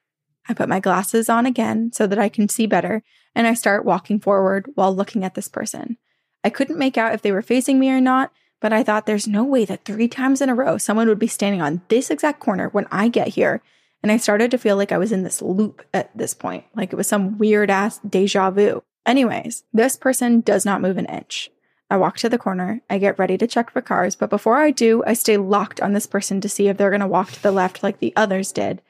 I 0.48 0.54
put 0.54 0.68
my 0.68 0.80
glasses 0.80 1.28
on 1.28 1.44
again 1.44 1.90
so 1.92 2.06
that 2.06 2.18
I 2.18 2.30
can 2.30 2.48
see 2.48 2.66
better, 2.66 3.02
and 3.34 3.46
I 3.46 3.54
start 3.54 3.84
walking 3.84 4.18
forward 4.18 4.70
while 4.74 4.94
looking 4.94 5.24
at 5.24 5.34
this 5.34 5.48
person. 5.48 5.98
I 6.42 6.50
couldn't 6.50 6.78
make 6.78 6.96
out 6.96 7.12
if 7.12 7.20
they 7.20 7.32
were 7.32 7.42
facing 7.42 7.78
me 7.78 7.90
or 7.90 8.00
not, 8.00 8.32
but 8.60 8.72
I 8.72 8.82
thought 8.82 9.06
there's 9.06 9.28
no 9.28 9.44
way 9.44 9.64
that 9.64 9.84
three 9.84 10.08
times 10.08 10.40
in 10.40 10.48
a 10.48 10.54
row 10.54 10.78
someone 10.78 11.08
would 11.08 11.18
be 11.18 11.26
standing 11.26 11.62
on 11.62 11.82
this 11.88 12.10
exact 12.10 12.40
corner 12.40 12.68
when 12.68 12.86
I 12.90 13.08
get 13.08 13.28
here. 13.28 13.62
And 14.02 14.12
I 14.12 14.16
started 14.16 14.50
to 14.52 14.58
feel 14.58 14.76
like 14.76 14.92
I 14.92 14.98
was 14.98 15.10
in 15.10 15.24
this 15.24 15.42
loop 15.42 15.84
at 15.92 16.16
this 16.16 16.32
point, 16.32 16.64
like 16.74 16.92
it 16.92 16.96
was 16.96 17.08
some 17.08 17.36
weird 17.36 17.70
ass 17.70 17.98
deja 17.98 18.50
vu. 18.50 18.82
Anyways, 19.04 19.64
this 19.72 19.96
person 19.96 20.40
does 20.40 20.64
not 20.64 20.80
move 20.80 20.98
an 20.98 21.06
inch. 21.06 21.50
I 21.90 21.96
walk 21.96 22.18
to 22.18 22.28
the 22.28 22.38
corner. 22.38 22.82
I 22.90 22.98
get 22.98 23.18
ready 23.18 23.38
to 23.38 23.46
check 23.46 23.70
for 23.70 23.80
cars, 23.80 24.14
but 24.14 24.30
before 24.30 24.58
I 24.58 24.70
do, 24.70 25.02
I 25.06 25.14
stay 25.14 25.36
locked 25.36 25.80
on 25.80 25.94
this 25.94 26.06
person 26.06 26.40
to 26.42 26.48
see 26.48 26.68
if 26.68 26.76
they're 26.76 26.90
going 26.90 27.00
to 27.00 27.06
walk 27.06 27.32
to 27.32 27.42
the 27.42 27.50
left 27.50 27.82
like 27.82 27.98
the 27.98 28.12
others 28.14 28.52
did, 28.52 28.82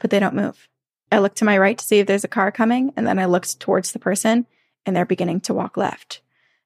but 0.00 0.10
they 0.10 0.18
don't 0.18 0.34
move. 0.34 0.68
I 1.12 1.18
look 1.18 1.34
to 1.36 1.44
my 1.44 1.56
right 1.56 1.78
to 1.78 1.84
see 1.84 2.00
if 2.00 2.06
there's 2.06 2.24
a 2.24 2.28
car 2.28 2.50
coming, 2.50 2.92
and 2.96 3.06
then 3.06 3.18
I 3.18 3.26
look 3.26 3.46
towards 3.46 3.92
the 3.92 3.98
person, 3.98 4.46
and 4.84 4.96
they're 4.96 5.04
beginning 5.04 5.40
to 5.42 5.54
walk 5.54 5.76
left. 5.76 6.20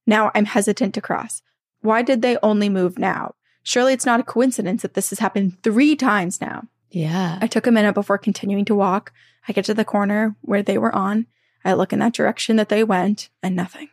Now 0.07 0.31
I'm 0.35 0.47
hesitant 0.47 0.95
to 0.95 1.01
cross. 1.01 1.43
Why 1.85 2.01
did 2.01 2.23
they 2.23 2.39
only 2.43 2.71
move 2.71 2.99
now? 2.99 3.35
Surely 3.63 3.93
it's 3.93 4.07
not 4.07 4.19
a 4.19 4.25
coincidence 4.25 4.81
that 4.81 4.95
this 4.95 5.11
has 5.11 5.19
happened 5.19 5.63
three 5.63 5.95
times 5.97 6.41
now. 6.41 6.65
Yeah. 6.91 7.39
I 7.43 7.47
took 7.47 7.67
a 7.67 7.71
minute 7.71 7.93
before 7.93 8.17
continuing 8.17 8.65
to 8.65 8.75
walk. 8.75 9.13
I 9.47 9.53
get 9.53 9.67
to 9.67 9.75
the 9.75 9.85
corner 9.85 10.35
where 10.41 10.63
they 10.63 10.79
were 10.79 10.95
on. 10.95 11.27
I 11.63 11.75
look 11.75 11.93
in 11.93 11.99
that 11.99 12.15
direction 12.15 12.57
that 12.57 12.71
they 12.71 12.85
went, 12.85 13.29
and 13.43 13.55
nothing. 13.55 13.91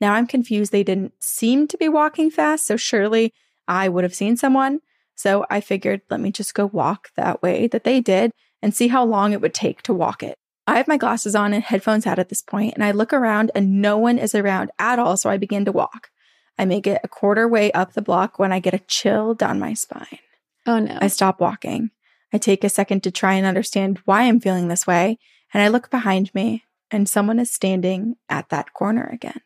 Now 0.00 0.14
I'm 0.14 0.28
confused. 0.28 0.70
They 0.70 0.84
didn't 0.84 1.12
seem 1.18 1.66
to 1.68 1.76
be 1.76 1.88
walking 1.88 2.30
fast, 2.30 2.64
so 2.64 2.76
surely 2.76 3.32
I 3.66 3.88
would 3.88 4.04
have 4.04 4.14
seen 4.14 4.36
someone. 4.36 4.78
So 5.16 5.46
I 5.50 5.60
figured, 5.60 6.02
let 6.10 6.20
me 6.20 6.30
just 6.30 6.54
go 6.54 6.66
walk 6.66 7.08
that 7.16 7.42
way 7.42 7.66
that 7.66 7.82
they 7.82 8.00
did 8.00 8.30
and 8.62 8.72
see 8.72 8.86
how 8.86 9.04
long 9.04 9.32
it 9.32 9.40
would 9.40 9.54
take 9.54 9.82
to 9.82 9.92
walk 9.92 10.22
it. 10.22 10.36
I 10.68 10.76
have 10.76 10.86
my 10.86 10.96
glasses 10.96 11.34
on 11.34 11.52
and 11.54 11.64
headphones 11.64 12.06
out 12.06 12.20
at 12.20 12.28
this 12.28 12.42
point, 12.42 12.74
and 12.74 12.84
I 12.84 12.92
look 12.92 13.12
around 13.12 13.50
and 13.56 13.82
no 13.82 13.98
one 13.98 14.16
is 14.16 14.36
around 14.36 14.70
at 14.78 15.00
all, 15.00 15.16
so 15.16 15.28
I 15.28 15.38
begin 15.38 15.64
to 15.64 15.72
walk. 15.72 16.10
I 16.58 16.64
make 16.64 16.86
it 16.86 17.00
a 17.02 17.08
quarter 17.08 17.48
way 17.48 17.72
up 17.72 17.92
the 17.92 18.02
block 18.02 18.38
when 18.38 18.52
I 18.52 18.60
get 18.60 18.74
a 18.74 18.80
chill 18.80 19.34
down 19.34 19.58
my 19.58 19.74
spine. 19.74 20.18
Oh 20.66 20.78
no. 20.78 20.98
I 21.00 21.08
stop 21.08 21.40
walking. 21.40 21.90
I 22.32 22.38
take 22.38 22.64
a 22.64 22.68
second 22.68 23.02
to 23.04 23.10
try 23.10 23.34
and 23.34 23.46
understand 23.46 24.00
why 24.04 24.22
I'm 24.22 24.40
feeling 24.40 24.68
this 24.68 24.86
way, 24.86 25.18
and 25.52 25.62
I 25.62 25.68
look 25.68 25.90
behind 25.90 26.34
me, 26.34 26.64
and 26.90 27.08
someone 27.08 27.38
is 27.38 27.50
standing 27.50 28.16
at 28.28 28.50
that 28.50 28.72
corner 28.72 29.08
again. 29.12 29.40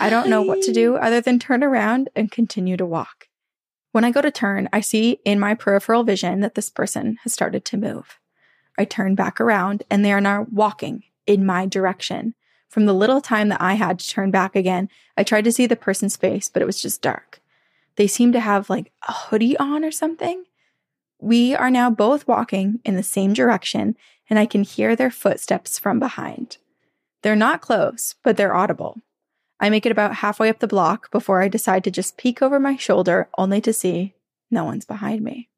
I 0.00 0.10
don't 0.10 0.28
know 0.28 0.42
what 0.42 0.62
to 0.62 0.72
do 0.72 0.96
other 0.96 1.20
than 1.20 1.38
turn 1.38 1.62
around 1.62 2.08
and 2.16 2.30
continue 2.30 2.76
to 2.76 2.86
walk. 2.86 3.28
When 3.92 4.02
I 4.02 4.10
go 4.10 4.20
to 4.20 4.30
turn, 4.32 4.68
I 4.72 4.80
see 4.80 5.20
in 5.24 5.38
my 5.38 5.54
peripheral 5.54 6.02
vision 6.02 6.40
that 6.40 6.56
this 6.56 6.68
person 6.68 7.18
has 7.22 7.32
started 7.32 7.64
to 7.66 7.76
move. 7.76 8.18
I 8.76 8.84
turn 8.84 9.14
back 9.14 9.40
around 9.40 9.84
and 9.88 10.04
they 10.04 10.12
are 10.12 10.20
now 10.20 10.48
walking 10.50 11.04
in 11.28 11.46
my 11.46 11.66
direction. 11.66 12.34
From 12.68 12.86
the 12.86 12.92
little 12.92 13.20
time 13.20 13.48
that 13.50 13.60
I 13.60 13.74
had 13.74 13.98
to 13.98 14.08
turn 14.08 14.30
back 14.30 14.56
again, 14.56 14.88
I 15.16 15.22
tried 15.22 15.44
to 15.44 15.52
see 15.52 15.66
the 15.66 15.76
person's 15.76 16.16
face, 16.16 16.48
but 16.48 16.62
it 16.62 16.66
was 16.66 16.82
just 16.82 17.02
dark. 17.02 17.40
They 17.96 18.06
seemed 18.06 18.32
to 18.32 18.40
have 18.40 18.68
like 18.68 18.92
a 19.08 19.12
hoodie 19.12 19.56
on 19.58 19.84
or 19.84 19.90
something. 19.90 20.44
We 21.20 21.54
are 21.54 21.70
now 21.70 21.90
both 21.90 22.26
walking 22.26 22.80
in 22.84 22.96
the 22.96 23.02
same 23.02 23.32
direction, 23.32 23.96
and 24.28 24.38
I 24.38 24.46
can 24.46 24.62
hear 24.62 24.96
their 24.96 25.10
footsteps 25.10 25.78
from 25.78 25.98
behind. 25.98 26.58
They're 27.22 27.36
not 27.36 27.62
close, 27.62 28.16
but 28.22 28.36
they're 28.36 28.54
audible. 28.54 29.00
I 29.60 29.70
make 29.70 29.86
it 29.86 29.92
about 29.92 30.16
halfway 30.16 30.48
up 30.50 30.58
the 30.58 30.66
block 30.66 31.10
before 31.10 31.40
I 31.40 31.48
decide 31.48 31.84
to 31.84 31.90
just 31.90 32.16
peek 32.16 32.42
over 32.42 32.58
my 32.58 32.76
shoulder, 32.76 33.28
only 33.38 33.60
to 33.62 33.72
see 33.72 34.14
no 34.50 34.64
one's 34.64 34.84
behind 34.84 35.22
me. 35.22 35.48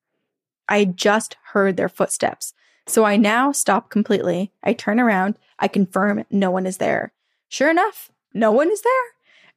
I 0.69 0.85
just 0.85 1.37
heard 1.53 1.77
their 1.77 1.89
footsteps, 1.89 2.53
so 2.87 3.05
I 3.05 3.17
now 3.17 3.53
stop 3.53 3.91
completely. 3.91 4.53
I 4.63 4.73
turn 4.73 5.01
around, 5.01 5.37
I 5.59 5.69
confirm 5.69 6.25
no 6.31 6.51
one 6.51 6.67
is 6.67 6.79
there. 6.79 7.13
Sure 7.49 7.71
enough, 7.71 8.11
no 8.33 8.53
one 8.53 8.71
is 8.71 8.83
there, 8.83 8.93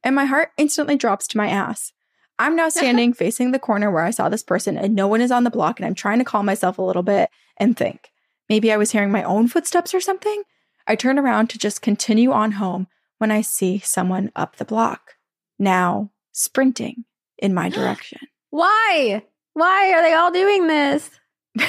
and 0.02 0.14
my 0.14 0.24
heart 0.24 0.50
instantly 0.56 0.96
drops 0.96 1.28
to 1.28 1.36
my 1.36 1.48
ass. 1.48 1.92
I'm 2.38 2.56
now 2.56 2.68
standing 2.68 3.12
facing 3.14 3.52
the 3.52 3.58
corner 3.58 3.90
where 3.90 4.04
I 4.04 4.10
saw 4.10 4.28
this 4.28 4.42
person, 4.42 4.76
and 4.76 4.94
no 4.94 5.06
one 5.06 5.20
is 5.20 5.30
on 5.30 5.44
the 5.44 5.50
block, 5.50 5.78
and 5.78 5.86
I'm 5.86 5.94
trying 5.94 6.18
to 6.18 6.24
calm 6.24 6.46
myself 6.46 6.78
a 6.78 6.82
little 6.82 7.02
bit 7.02 7.30
and 7.56 7.76
think 7.76 8.10
maybe 8.48 8.72
I 8.72 8.76
was 8.76 8.90
hearing 8.90 9.12
my 9.12 9.22
own 9.22 9.46
footsteps 9.46 9.94
or 9.94 10.00
something. 10.00 10.42
I 10.86 10.96
turn 10.96 11.18
around 11.18 11.50
to 11.50 11.58
just 11.58 11.82
continue 11.82 12.32
on 12.32 12.52
home 12.52 12.88
when 13.18 13.30
I 13.30 13.42
see 13.42 13.78
someone 13.78 14.32
up 14.34 14.56
the 14.56 14.64
block, 14.64 15.16
now 15.58 16.10
sprinting 16.32 17.04
in 17.38 17.54
my 17.54 17.68
direction. 17.70 18.20
Why? 18.50 19.22
Why 19.52 19.92
are 19.92 20.02
they 20.02 20.14
all 20.14 20.32
doing 20.32 20.66
this? 20.66 21.10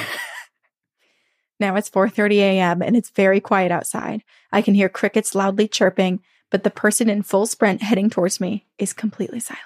now 1.61 1.75
it's 1.75 1.89
4:30 1.89 2.37
a.m. 2.39 2.81
and 2.81 2.97
it's 2.97 3.11
very 3.11 3.39
quiet 3.39 3.71
outside. 3.71 4.23
I 4.51 4.61
can 4.61 4.73
hear 4.73 4.89
crickets 4.89 5.35
loudly 5.35 5.67
chirping, 5.67 6.21
but 6.49 6.63
the 6.63 6.69
person 6.69 7.09
in 7.09 7.21
full 7.21 7.45
sprint 7.45 7.83
heading 7.83 8.09
towards 8.09 8.41
me 8.41 8.65
is 8.77 8.91
completely 8.91 9.39
silent. 9.39 9.61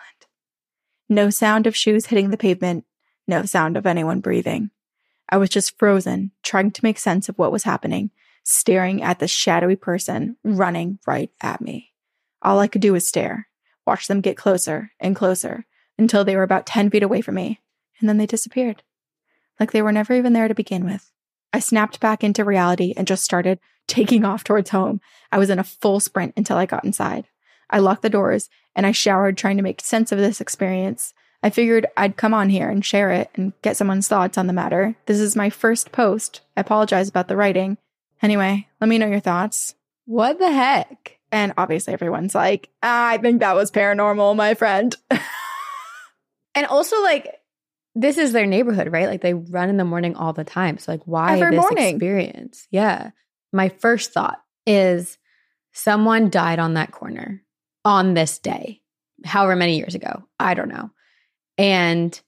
No 1.09 1.29
sound 1.29 1.65
of 1.65 1.75
shoes 1.75 2.07
hitting 2.07 2.29
the 2.29 2.37
pavement, 2.37 2.85
no 3.27 3.43
sound 3.45 3.77
of 3.77 3.85
anyone 3.85 4.19
breathing. 4.19 4.69
I 5.29 5.37
was 5.37 5.49
just 5.49 5.79
frozen, 5.79 6.31
trying 6.43 6.71
to 6.71 6.83
make 6.83 6.99
sense 6.99 7.29
of 7.29 7.37
what 7.39 7.51
was 7.51 7.63
happening, 7.63 8.11
staring 8.43 9.01
at 9.01 9.19
the 9.19 9.27
shadowy 9.27 9.75
person 9.75 10.37
running 10.43 10.99
right 11.07 11.31
at 11.41 11.61
me. 11.61 11.93
All 12.41 12.59
I 12.59 12.67
could 12.67 12.81
do 12.81 12.93
was 12.93 13.07
stare, 13.07 13.47
watch 13.87 14.07
them 14.07 14.21
get 14.21 14.37
closer 14.37 14.91
and 14.99 15.15
closer 15.15 15.65
until 15.97 16.23
they 16.23 16.35
were 16.35 16.43
about 16.43 16.65
10 16.65 16.89
feet 16.89 17.03
away 17.03 17.21
from 17.21 17.35
me, 17.35 17.61
and 17.99 18.09
then 18.09 18.17
they 18.17 18.27
disappeared. 18.27 18.83
Like 19.59 19.71
they 19.71 19.81
were 19.81 19.93
never 19.93 20.13
even 20.13 20.33
there 20.33 20.49
to 20.49 20.53
begin 20.53 20.85
with. 20.85 21.11
I 21.55 21.59
snapped 21.59 22.01
back 22.01 22.21
into 22.21 22.43
reality 22.43 22.93
and 22.97 23.07
just 23.07 23.23
started 23.23 23.61
taking 23.87 24.25
off 24.25 24.43
towards 24.43 24.71
home. 24.71 24.99
I 25.31 25.37
was 25.37 25.49
in 25.49 25.57
a 25.57 25.63
full 25.63 26.01
sprint 26.01 26.33
until 26.35 26.57
I 26.57 26.65
got 26.65 26.83
inside. 26.83 27.29
I 27.69 27.79
locked 27.79 28.01
the 28.01 28.09
doors 28.09 28.49
and 28.75 28.85
I 28.85 28.91
showered 28.91 29.37
trying 29.37 29.55
to 29.55 29.63
make 29.63 29.79
sense 29.79 30.11
of 30.11 30.17
this 30.17 30.41
experience. 30.41 31.13
I 31.41 31.49
figured 31.49 31.85
I'd 31.95 32.17
come 32.17 32.33
on 32.33 32.49
here 32.49 32.69
and 32.69 32.83
share 32.83 33.09
it 33.11 33.29
and 33.35 33.53
get 33.61 33.77
someone's 33.77 34.09
thoughts 34.09 34.37
on 34.37 34.47
the 34.47 34.53
matter. 34.53 34.97
This 35.05 35.21
is 35.21 35.37
my 35.37 35.49
first 35.49 35.93
post. 35.93 36.41
I 36.57 36.61
apologize 36.61 37.07
about 37.07 37.29
the 37.29 37.37
writing. 37.37 37.77
Anyway, 38.21 38.67
let 38.81 38.89
me 38.89 38.97
know 38.97 39.07
your 39.07 39.21
thoughts. 39.21 39.75
What 40.03 40.39
the 40.39 40.51
heck? 40.51 41.19
And 41.31 41.53
obviously, 41.57 41.93
everyone's 41.93 42.35
like, 42.35 42.67
ah, 42.83 43.07
I 43.07 43.17
think 43.17 43.39
that 43.39 43.55
was 43.55 43.71
paranormal, 43.71 44.35
my 44.35 44.55
friend. 44.55 44.93
and 46.55 46.65
also, 46.65 47.01
like, 47.01 47.33
this 47.95 48.17
is 48.17 48.33
their 48.33 48.45
neighborhood, 48.45 48.91
right? 48.91 49.07
Like, 49.07 49.21
they 49.21 49.33
run 49.33 49.69
in 49.69 49.77
the 49.77 49.85
morning 49.85 50.15
all 50.15 50.33
the 50.33 50.43
time. 50.43 50.77
So, 50.77 50.91
like, 50.91 51.03
why 51.05 51.39
Every 51.39 51.55
this 51.55 51.63
morning. 51.63 51.95
experience? 51.95 52.67
Yeah. 52.69 53.11
My 53.53 53.69
first 53.69 54.11
thought 54.11 54.41
is 54.67 55.17
someone 55.73 56.29
died 56.29 56.59
on 56.59 56.73
that 56.73 56.91
corner 56.91 57.41
on 57.85 58.13
this 58.13 58.39
day, 58.39 58.81
however 59.23 59.55
many 59.55 59.77
years 59.77 59.95
ago. 59.95 60.23
I 60.39 60.53
don't 60.53 60.69
know. 60.69 60.91
And 61.57 62.19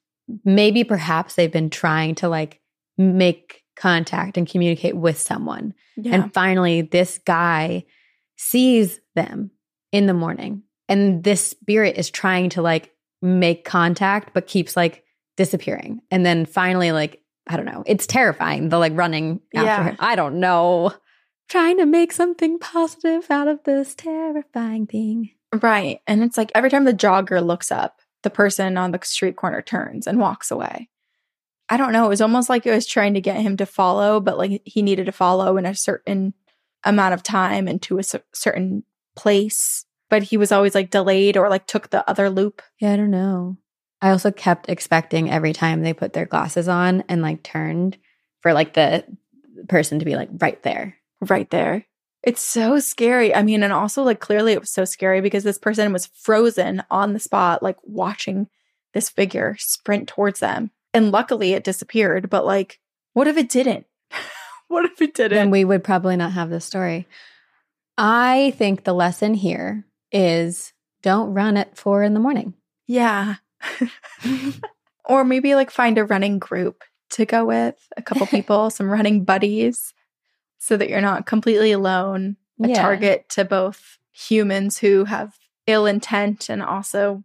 maybe 0.45 0.83
perhaps 0.83 1.35
they've 1.35 1.51
been 1.51 1.69
trying 1.69 2.15
to 2.15 2.29
like 2.29 2.61
make 2.97 3.63
contact 3.75 4.37
and 4.37 4.47
communicate 4.47 4.95
with 4.95 5.19
someone. 5.19 5.73
Yeah. 5.95 6.15
And 6.15 6.33
finally, 6.33 6.81
this 6.81 7.19
guy 7.19 7.85
sees 8.37 8.99
them 9.15 9.51
in 9.91 10.05
the 10.05 10.13
morning. 10.13 10.63
And 10.89 11.23
this 11.23 11.45
spirit 11.45 11.97
is 11.97 12.09
trying 12.09 12.49
to 12.51 12.61
like 12.61 12.91
make 13.21 13.65
contact, 13.65 14.33
but 14.33 14.47
keeps 14.47 14.77
like 14.77 15.03
disappearing. 15.37 16.01
And 16.11 16.25
then 16.25 16.45
finally, 16.45 16.91
like, 16.91 17.21
I 17.47 17.55
don't 17.55 17.65
know, 17.65 17.83
it's 17.85 18.05
terrifying. 18.05 18.67
The 18.69 18.77
like 18.77 18.91
running 18.95 19.39
after 19.55 19.65
Yeah. 19.65 19.83
him. 19.85 19.95
I 19.99 20.15
don't 20.17 20.41
know. 20.41 20.91
Trying 21.47 21.77
to 21.77 21.85
make 21.85 22.11
something 22.11 22.59
positive 22.59 23.31
out 23.31 23.47
of 23.47 23.63
this 23.63 23.95
terrifying 23.95 24.85
thing. 24.85 25.29
Right. 25.61 26.01
And 26.05 26.21
it's 26.23 26.37
like 26.37 26.51
every 26.53 26.69
time 26.69 26.83
the 26.83 26.93
jogger 26.93 27.41
looks 27.45 27.71
up, 27.71 28.01
the 28.23 28.29
person 28.29 28.77
on 28.77 28.91
the 28.91 28.99
street 29.03 29.37
corner 29.37 29.61
turns 29.61 30.07
and 30.07 30.19
walks 30.19 30.51
away. 30.51 30.89
I 31.69 31.77
don't 31.77 31.93
know. 31.93 32.05
It 32.05 32.09
was 32.09 32.21
almost 32.21 32.49
like 32.49 32.65
it 32.65 32.71
was 32.71 32.85
trying 32.85 33.13
to 33.13 33.21
get 33.21 33.37
him 33.39 33.55
to 33.57 33.65
follow, 33.65 34.19
but 34.19 34.37
like 34.37 34.61
he 34.65 34.81
needed 34.81 35.05
to 35.05 35.11
follow 35.13 35.55
in 35.55 35.65
a 35.65 35.73
certain 35.75 36.33
amount 36.83 37.13
of 37.13 37.23
time 37.23 37.67
and 37.67 37.81
to 37.83 37.99
a 37.99 38.03
certain 38.33 38.83
place. 39.15 39.85
But 40.09 40.23
he 40.23 40.37
was 40.37 40.51
always 40.51 40.75
like 40.75 40.89
delayed 40.89 41.37
or 41.37 41.49
like 41.49 41.67
took 41.67 41.89
the 41.89 42.09
other 42.09 42.29
loop. 42.29 42.61
Yeah, 42.79 42.93
I 42.93 42.97
don't 42.97 43.11
know. 43.11 43.57
I 44.01 44.09
also 44.11 44.31
kept 44.31 44.69
expecting 44.69 45.29
every 45.29 45.53
time 45.53 45.81
they 45.81 45.93
put 45.93 46.13
their 46.13 46.25
glasses 46.25 46.67
on 46.67 47.03
and 47.09 47.21
like 47.21 47.43
turned 47.43 47.97
for 48.41 48.53
like 48.53 48.73
the 48.73 49.03
person 49.67 49.99
to 49.99 50.05
be 50.05 50.15
like 50.15 50.29
right 50.39 50.61
there. 50.63 50.97
right 51.21 51.49
there. 51.49 51.85
It's 52.23 52.41
so 52.41 52.79
scary. 52.79 53.33
I 53.33 53.41
mean, 53.41 53.63
and 53.63 53.73
also 53.73 54.03
like 54.03 54.19
clearly 54.19 54.53
it 54.53 54.59
was 54.59 54.71
so 54.71 54.85
scary 54.85 55.21
because 55.21 55.43
this 55.43 55.57
person 55.57 55.93
was 55.93 56.07
frozen 56.07 56.83
on 56.91 57.13
the 57.13 57.19
spot, 57.19 57.63
like 57.63 57.77
watching 57.83 58.47
this 58.93 59.09
figure 59.09 59.55
sprint 59.59 60.07
towards 60.07 60.39
them. 60.39 60.71
And 60.93 61.11
luckily 61.11 61.53
it 61.53 61.63
disappeared, 61.63 62.29
but 62.29 62.45
like, 62.45 62.79
what 63.13 63.27
if 63.27 63.37
it 63.37 63.49
didn't? 63.49 63.85
what 64.67 64.85
if 64.85 65.01
it 65.01 65.13
didn't? 65.13 65.37
And 65.37 65.51
we 65.51 65.65
would 65.65 65.83
probably 65.83 66.15
not 66.15 66.33
have 66.33 66.49
this 66.49 66.65
story. 66.65 67.07
I 67.97 68.53
think 68.57 68.83
the 68.83 68.93
lesson 68.93 69.33
here 69.33 69.85
is 70.11 70.73
don't 71.01 71.33
run 71.33 71.57
at 71.57 71.77
four 71.77 72.03
in 72.03 72.13
the 72.13 72.19
morning. 72.19 72.53
yeah. 72.85 73.35
or 75.05 75.23
maybe 75.23 75.55
like 75.55 75.71
find 75.71 75.97
a 75.97 76.05
running 76.05 76.39
group 76.39 76.83
to 77.11 77.25
go 77.25 77.45
with, 77.45 77.75
a 77.95 78.01
couple 78.01 78.27
people, 78.27 78.69
some 78.69 78.89
running 78.89 79.23
buddies, 79.23 79.93
so 80.59 80.75
that 80.77 80.89
you're 80.89 81.01
not 81.01 81.25
completely 81.25 81.71
alone. 81.71 82.37
A 82.63 82.69
Yeah. 82.69 82.81
target 82.81 83.29
to 83.29 83.45
both 83.45 83.97
humans 84.11 84.79
who 84.79 85.05
have 85.05 85.35
ill 85.67 85.85
intent 85.85 86.49
and 86.49 86.61
also, 86.63 87.23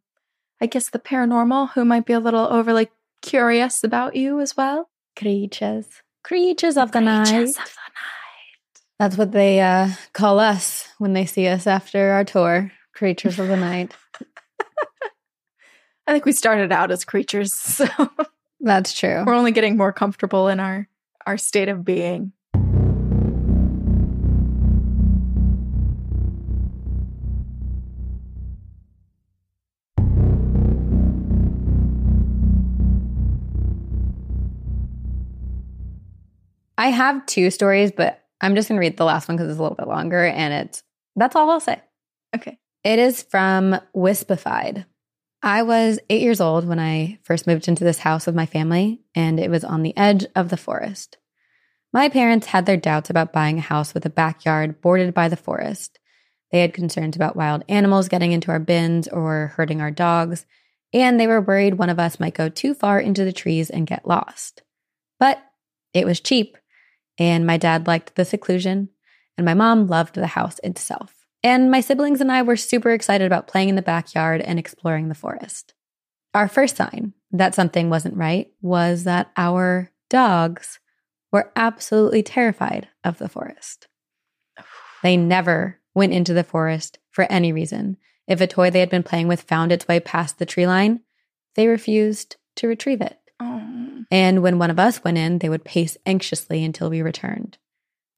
I 0.61 0.67
guess, 0.67 0.91
the 0.91 0.99
paranormal 0.99 1.71
who 1.73 1.85
might 1.87 2.05
be 2.05 2.13
a 2.13 2.21
little 2.21 2.47
overly 2.53 2.91
curious 3.23 3.83
about 3.83 4.15
you 4.15 4.41
as 4.41 4.57
well. 4.57 4.91
Creatures. 5.17 5.87
Creatures 6.23 6.77
of 6.77 6.93
the 6.93 7.01
night. 7.01 7.27
Creatures 7.29 7.57
of 7.57 7.65
the 7.65 7.93
night. 7.95 8.83
That's 8.99 9.17
what 9.17 9.33
they 9.33 9.61
uh, 9.61 9.89
call 10.13 10.39
us 10.39 10.87
when 10.99 11.15
they 11.15 11.25
see 11.27 11.49
us 11.49 11.67
after 11.67 12.13
our 12.13 12.25
tour. 12.25 12.71
Creatures 12.95 13.39
of 13.39 13.49
the 13.49 13.57
night. 13.57 13.95
I 16.07 16.13
think 16.13 16.25
we 16.25 16.33
started 16.33 16.73
out 16.73 16.91
as 16.91 17.05
creatures, 17.05 17.53
so 17.55 17.87
That's 18.61 18.93
true. 18.99 19.25
we're 19.27 19.35
only 19.35 19.53
getting 19.53 19.77
more 19.77 19.93
comfortable 19.93 20.49
in 20.49 20.61
our 20.61 20.89
our 21.27 21.39
state 21.39 21.69
of 21.69 21.85
being. 21.85 22.33
I 36.79 36.89
have 36.89 37.25
two 37.27 37.51
stories, 37.51 37.93
but 37.93 38.25
I'm 38.41 38.55
just 38.57 38.69
going 38.69 38.77
to 38.77 38.81
read 38.81 38.97
the 38.97 39.05
last 39.05 39.29
one 39.29 39.37
because 39.37 39.51
it's 39.51 39.59
a 39.59 39.63
little 39.63 39.77
bit 39.77 39.87
longer. 39.87 40.25
And 40.25 40.53
it's 40.53 40.83
that's 41.17 41.37
all 41.37 41.51
I'll 41.51 41.61
say. 41.61 41.81
Okay. 42.35 42.59
It 42.83 42.99
is 42.99 43.23
from 43.23 43.79
Wispified. 43.95 44.87
I 45.45 45.63
was 45.65 45.99
eight 46.09 46.23
years 46.23 46.41
old 46.41 46.69
when 46.69 46.79
I 46.79 47.19
first 47.25 47.49
moved 47.49 47.67
into 47.67 47.83
this 47.83 47.99
house 47.99 48.27
with 48.27 48.35
my 48.37 48.47
family, 48.47 49.01
and 49.13 49.41
it 49.41 49.51
was 49.51 49.65
on 49.65 49.83
the 49.83 49.97
edge 49.97 50.25
of 50.37 50.51
the 50.51 50.57
forest. 50.57 51.19
My 51.93 52.09
parents 52.09 52.47
had 52.47 52.65
their 52.65 52.77
doubts 52.77 53.11
about 53.11 53.33
buying 53.33 53.59
a 53.59 53.63
house 53.63 53.93
with 53.93 54.07
a 54.07 54.11
backyard 54.11 54.81
bordered 54.81 55.13
by 55.13 55.29
the 55.29 55.37
forest. 55.37 55.99
They 56.53 56.61
had 56.61 56.73
concerns 56.73 57.17
about 57.17 57.35
wild 57.35 57.65
animals 57.69 58.09
getting 58.09 58.31
into 58.31 58.53
our 58.53 58.61
bins 58.61 59.09
or 59.09 59.49
hurting 59.57 59.81
our 59.81 59.91
dogs, 59.91 60.47
and 60.93 61.19
they 61.19 61.27
were 61.27 61.41
worried 61.41 61.75
one 61.75 61.91
of 61.91 61.99
us 61.99 62.21
might 62.21 62.35
go 62.35 62.49
too 62.49 62.73
far 62.73 63.01
into 63.01 63.25
the 63.25 63.33
trees 63.33 63.69
and 63.69 63.85
get 63.85 64.07
lost. 64.07 64.63
But 65.19 65.43
it 65.93 66.07
was 66.07 66.21
cheap, 66.21 66.57
and 67.19 67.45
my 67.45 67.57
dad 67.57 67.89
liked 67.89 68.15
the 68.15 68.25
seclusion, 68.25 68.91
and 69.37 69.45
my 69.45 69.55
mom 69.55 69.89
loved 69.89 70.15
the 70.15 70.29
house 70.29 70.61
itself. 70.63 71.22
And 71.45 71.71
my 71.71 71.81
siblings 71.81 72.21
and 72.21 72.31
I 72.31 72.43
were 72.43 72.57
super 72.57 72.91
excited 72.91 73.27
about 73.27 73.49
playing 73.49 73.69
in 73.69 73.75
the 73.75 73.83
backyard 73.83 74.41
and 74.41 74.59
exploring 74.59 75.09
the 75.09 75.15
forest. 75.15 75.75
Our 76.35 76.49
first 76.49 76.77
sign 76.77 77.15
that 77.33 77.55
something 77.55 77.91
wasn't 77.91 78.17
right 78.17 78.51
was 78.61 79.05
that 79.05 79.31
our 79.37 79.91
dogs 80.09 80.79
were 81.33 81.51
absolutely 81.57 82.23
terrified 82.23 82.89
of 83.03 83.19
the 83.19 83.29
forest. 83.29 83.89
They 85.03 85.17
never 85.17 85.81
went 85.95 86.13
into 86.13 86.33
the 86.33 86.45
forest 86.45 86.99
for 87.11 87.31
any 87.31 87.53
reason. 87.53 87.97
If 88.29 88.41
a 88.41 88.47
toy 88.47 88.71
they 88.71 88.81
had 88.81 88.91
been 88.91 89.03
playing 89.03 89.29
with 89.29 89.43
found 89.43 89.73
its 89.73 89.89
way 89.89 89.99
past 89.99 90.39
the 90.39 90.47
tree 90.47 90.67
line, 90.67 91.01
they 91.55 91.67
refused 91.67 92.37
to 92.57 92.69
retrieve 92.69 93.01
it. 93.01 93.19
Oh. 93.41 94.05
And 94.11 94.43
when 94.43 94.59
one 94.59 94.71
of 94.71 94.79
us 94.79 95.03
went 95.03 95.19
in, 95.19 95.39
they 95.39 95.49
would 95.49 95.65
pace 95.65 95.97
anxiously 96.07 96.65
until 96.65 96.89
we 96.89 97.03
returned. 97.03 97.59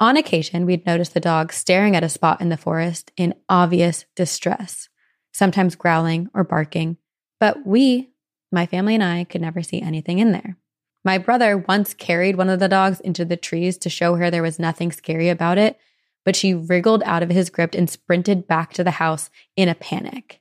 On 0.01 0.16
occasion, 0.16 0.66
we'd 0.66 0.86
notice 0.86 1.11
the 1.11 1.20
dog 1.20 1.53
staring 1.53 1.95
at 1.95 2.05
a 2.05 2.09
spot 2.09 2.40
in 2.40 2.49
the 2.49 2.57
forest 2.57 3.12
in 3.16 3.34
obvious 3.49 4.05
distress, 4.16 4.88
sometimes 5.32 5.76
growling 5.76 6.28
or 6.34 6.42
barking. 6.42 6.97
But 7.38 7.66
we, 7.66 8.11
my 8.51 8.66
family 8.66 8.95
and 8.95 9.05
I, 9.05 9.24
could 9.24 9.40
never 9.40 9.62
see 9.62 9.80
anything 9.80 10.18
in 10.18 10.32
there. 10.32 10.57
My 11.05 11.18
brother 11.18 11.59
once 11.59 11.95
carried 11.95 12.36
one 12.36 12.49
of 12.49 12.61
the 12.61 12.68
dogs 12.68 13.01
into 13.01 13.24
the 13.24 13.36
trees 13.36 13.76
to 13.78 13.90
show 13.90 14.16
her 14.16 14.30
there 14.30 14.42
was 14.42 14.59
nothing 14.59 14.90
scary 14.90 15.28
about 15.28 15.59
it, 15.59 15.78
but 16.24 16.34
she 16.34 16.55
wriggled 16.55 17.03
out 17.05 17.22
of 17.22 17.30
his 17.30 17.51
grip 17.51 17.74
and 17.74 17.88
sprinted 17.88 18.47
back 18.47 18.72
to 18.72 18.84
the 18.84 18.92
house 18.92 19.30
in 19.55 19.68
a 19.68 19.74
panic. 19.74 20.40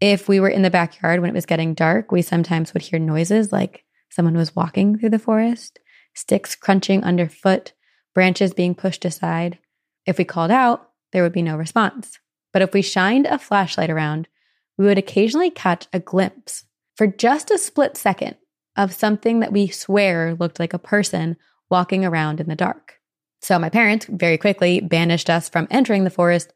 If 0.00 0.28
we 0.28 0.38
were 0.38 0.48
in 0.48 0.62
the 0.62 0.70
backyard 0.70 1.20
when 1.20 1.30
it 1.30 1.34
was 1.34 1.46
getting 1.46 1.74
dark, 1.74 2.12
we 2.12 2.22
sometimes 2.22 2.74
would 2.74 2.82
hear 2.82 2.98
noises 2.98 3.52
like 3.52 3.84
someone 4.10 4.36
was 4.36 4.54
walking 4.54 4.98
through 4.98 5.10
the 5.10 5.18
forest, 5.18 5.78
sticks 6.14 6.54
crunching 6.54 7.02
underfoot, 7.02 7.72
branches 8.14 8.54
being 8.54 8.74
pushed 8.74 9.04
aside. 9.04 9.58
If 10.06 10.18
we 10.18 10.24
called 10.24 10.50
out, 10.50 10.90
there 11.12 11.22
would 11.22 11.32
be 11.32 11.42
no 11.42 11.56
response. 11.56 12.18
But 12.52 12.62
if 12.62 12.72
we 12.72 12.82
shined 12.82 13.26
a 13.26 13.38
flashlight 13.38 13.90
around, 13.90 14.28
we 14.76 14.84
would 14.84 14.98
occasionally 14.98 15.50
catch 15.50 15.86
a 15.92 16.00
glimpse 16.00 16.64
for 16.96 17.06
just 17.06 17.50
a 17.50 17.58
split 17.58 17.96
second 17.96 18.36
of 18.76 18.92
something 18.92 19.40
that 19.40 19.52
we 19.52 19.68
swear 19.68 20.34
looked 20.34 20.58
like 20.58 20.74
a 20.74 20.78
person 20.78 21.36
walking 21.70 22.04
around 22.04 22.40
in 22.40 22.48
the 22.48 22.56
dark. 22.56 23.00
So 23.40 23.58
my 23.58 23.68
parents 23.68 24.06
very 24.06 24.38
quickly 24.38 24.80
banished 24.80 25.28
us 25.28 25.48
from 25.48 25.66
entering 25.70 26.04
the 26.04 26.10
forest 26.10 26.52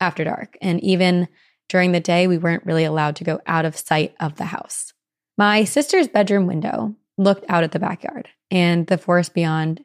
after 0.00 0.24
dark. 0.24 0.56
And 0.60 0.82
even 0.82 1.28
during 1.68 1.92
the 1.92 2.00
day, 2.00 2.26
we 2.26 2.38
weren't 2.38 2.66
really 2.66 2.84
allowed 2.84 3.16
to 3.16 3.24
go 3.24 3.40
out 3.46 3.64
of 3.64 3.76
sight 3.76 4.14
of 4.20 4.36
the 4.36 4.44
house. 4.44 4.92
My 5.38 5.64
sister's 5.64 6.08
bedroom 6.08 6.46
window 6.46 6.94
looked 7.16 7.44
out 7.48 7.64
at 7.64 7.72
the 7.72 7.78
backyard 7.78 8.28
and 8.50 8.86
the 8.86 8.98
forest 8.98 9.34
beyond. 9.34 9.84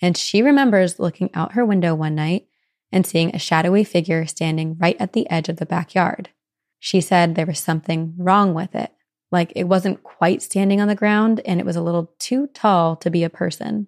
And 0.00 0.16
she 0.16 0.42
remembers 0.42 0.98
looking 0.98 1.30
out 1.34 1.52
her 1.52 1.64
window 1.64 1.94
one 1.94 2.14
night 2.14 2.46
and 2.92 3.06
seeing 3.06 3.34
a 3.34 3.38
shadowy 3.38 3.84
figure 3.84 4.26
standing 4.26 4.76
right 4.78 4.96
at 4.98 5.12
the 5.12 5.28
edge 5.30 5.48
of 5.48 5.56
the 5.56 5.66
backyard. 5.66 6.30
She 6.78 7.00
said 7.00 7.34
there 7.34 7.46
was 7.46 7.58
something 7.58 8.14
wrong 8.16 8.54
with 8.54 8.74
it. 8.74 8.92
Like 9.30 9.52
it 9.54 9.64
wasn't 9.64 10.02
quite 10.02 10.42
standing 10.42 10.80
on 10.80 10.88
the 10.88 10.94
ground 10.94 11.40
and 11.44 11.60
it 11.60 11.66
was 11.66 11.76
a 11.76 11.82
little 11.82 12.12
too 12.18 12.48
tall 12.48 12.96
to 12.96 13.10
be 13.10 13.22
a 13.22 13.30
person. 13.30 13.86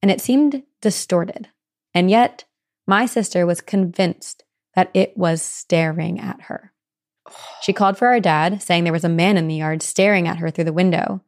And 0.00 0.10
it 0.10 0.20
seemed 0.20 0.62
distorted. 0.80 1.48
And 1.94 2.10
yet, 2.10 2.44
my 2.86 3.06
sister 3.06 3.46
was 3.46 3.60
convinced 3.60 4.44
that 4.74 4.90
it 4.94 5.16
was 5.16 5.42
staring 5.42 6.18
at 6.18 6.42
her. 6.42 6.72
She 7.60 7.72
called 7.72 7.96
for 7.96 8.08
our 8.08 8.18
dad, 8.18 8.62
saying 8.62 8.84
there 8.84 8.92
was 8.92 9.04
a 9.04 9.08
man 9.08 9.36
in 9.36 9.46
the 9.46 9.56
yard 9.56 9.82
staring 9.82 10.26
at 10.26 10.38
her 10.38 10.50
through 10.50 10.64
the 10.64 10.72
window. 10.72 11.22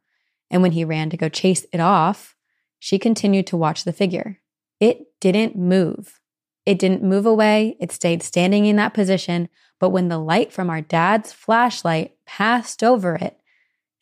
And 0.51 0.61
when 0.61 0.73
he 0.73 0.83
ran 0.83 1.09
to 1.11 1.17
go 1.17 1.29
chase 1.29 1.65
it 1.71 1.79
off, 1.79 2.34
she 2.79 2.99
continued 2.99 3.47
to 3.47 3.57
watch 3.57 3.83
the 3.83 3.93
figure. 3.93 4.39
It 4.79 5.07
didn't 5.19 5.55
move. 5.55 6.19
It 6.65 6.79
didn't 6.79 7.03
move 7.03 7.25
away. 7.25 7.77
It 7.79 7.91
stayed 7.91 8.23
standing 8.23 8.65
in 8.65 8.75
that 8.75 8.93
position. 8.93 9.49
But 9.79 9.89
when 9.89 10.07
the 10.07 10.17
light 10.17 10.51
from 10.51 10.69
our 10.69 10.81
dad's 10.81 11.31
flashlight 11.31 12.15
passed 12.25 12.83
over 12.83 13.15
it, 13.15 13.39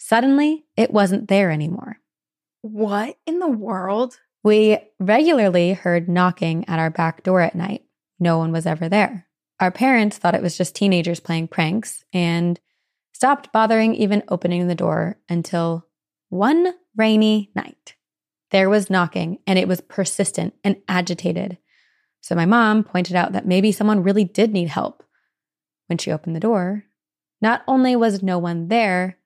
Suddenly, 0.05 0.65
it 0.75 0.91
wasn't 0.91 1.29
there 1.29 1.49
anymore. 1.49 2.01
What 2.61 3.15
in 3.25 3.39
the 3.39 3.47
world? 3.47 4.19
We 4.43 4.77
regularly 4.99 5.71
heard 5.71 6.09
knocking 6.09 6.67
at 6.67 6.77
our 6.77 6.89
back 6.89 7.23
door 7.23 7.39
at 7.39 7.55
night. 7.55 7.85
No 8.19 8.37
one 8.37 8.51
was 8.51 8.65
ever 8.65 8.89
there. 8.89 9.27
Our 9.61 9.71
parents 9.71 10.17
thought 10.17 10.35
it 10.35 10.41
was 10.41 10.57
just 10.57 10.75
teenagers 10.75 11.21
playing 11.21 11.47
pranks 11.47 12.03
and 12.11 12.59
stopped 13.13 13.53
bothering 13.53 13.95
even 13.95 14.23
opening 14.27 14.67
the 14.67 14.75
door 14.75 15.19
until 15.29 15.87
one 16.27 16.73
rainy 16.97 17.49
night. 17.55 17.95
There 18.53 18.69
was 18.69 18.91
knocking 18.91 19.39
and 19.47 19.57
it 19.57 19.67
was 19.67 19.81
persistent 19.81 20.53
and 20.63 20.77
agitated. 20.87 21.57
So 22.21 22.35
my 22.35 22.45
mom 22.45 22.83
pointed 22.83 23.15
out 23.15 23.31
that 23.31 23.47
maybe 23.47 23.71
someone 23.71 24.03
really 24.03 24.23
did 24.23 24.53
need 24.53 24.69
help. 24.69 25.03
When 25.87 25.97
she 25.97 26.11
opened 26.11 26.35
the 26.35 26.39
door, 26.39 26.85
not 27.41 27.63
only 27.67 27.95
was 27.95 28.21
no 28.21 28.37
one 28.37 28.67
there, 28.67 29.17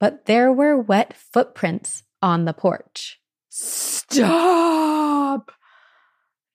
but 0.00 0.26
there 0.26 0.52
were 0.52 0.76
wet 0.76 1.14
footprints 1.14 2.02
on 2.20 2.44
the 2.44 2.52
porch. 2.52 3.20
Stop! 3.48 5.52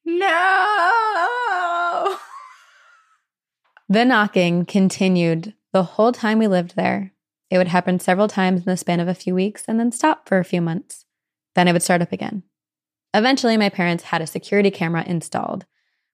No! 0.04 2.18
The 3.88 4.04
knocking 4.04 4.66
continued 4.66 5.54
the 5.72 5.84
whole 5.84 6.12
time 6.12 6.40
we 6.40 6.48
lived 6.48 6.76
there. 6.76 7.14
It 7.50 7.58
would 7.58 7.70
happen 7.70 8.02
several 8.02 8.28
times 8.28 8.60
in 8.60 8.66
the 8.66 8.76
span 8.76 9.00
of 9.00 9.08
a 9.08 9.14
few 9.14 9.34
weeks 9.34 9.64
and 9.66 9.80
then 9.80 9.94
stop 9.94 10.28
for 10.28 10.40
a 10.40 10.46
few 10.46 10.62
months. 10.62 11.06
Then 11.58 11.68
I 11.68 11.72
would 11.72 11.82
start 11.82 12.04
up 12.04 12.12
again. 12.12 12.44
Eventually, 13.16 13.58
my 13.58 13.70
parents 13.70 14.04
had 14.04 14.22
a 14.22 14.28
security 14.28 14.70
camera 14.70 15.04
installed, 15.04 15.66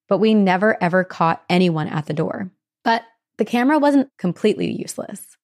but 0.08 0.20
we 0.20 0.34
never 0.34 0.82
ever 0.82 1.04
caught 1.04 1.44
anyone 1.50 1.90
at 1.90 2.06
the 2.06 2.14
door. 2.14 2.50
But 2.86 3.04
the 3.38 3.44
camera 3.44 3.78
wasn't 3.78 4.10
completely 4.18 4.72
useless. 4.72 5.36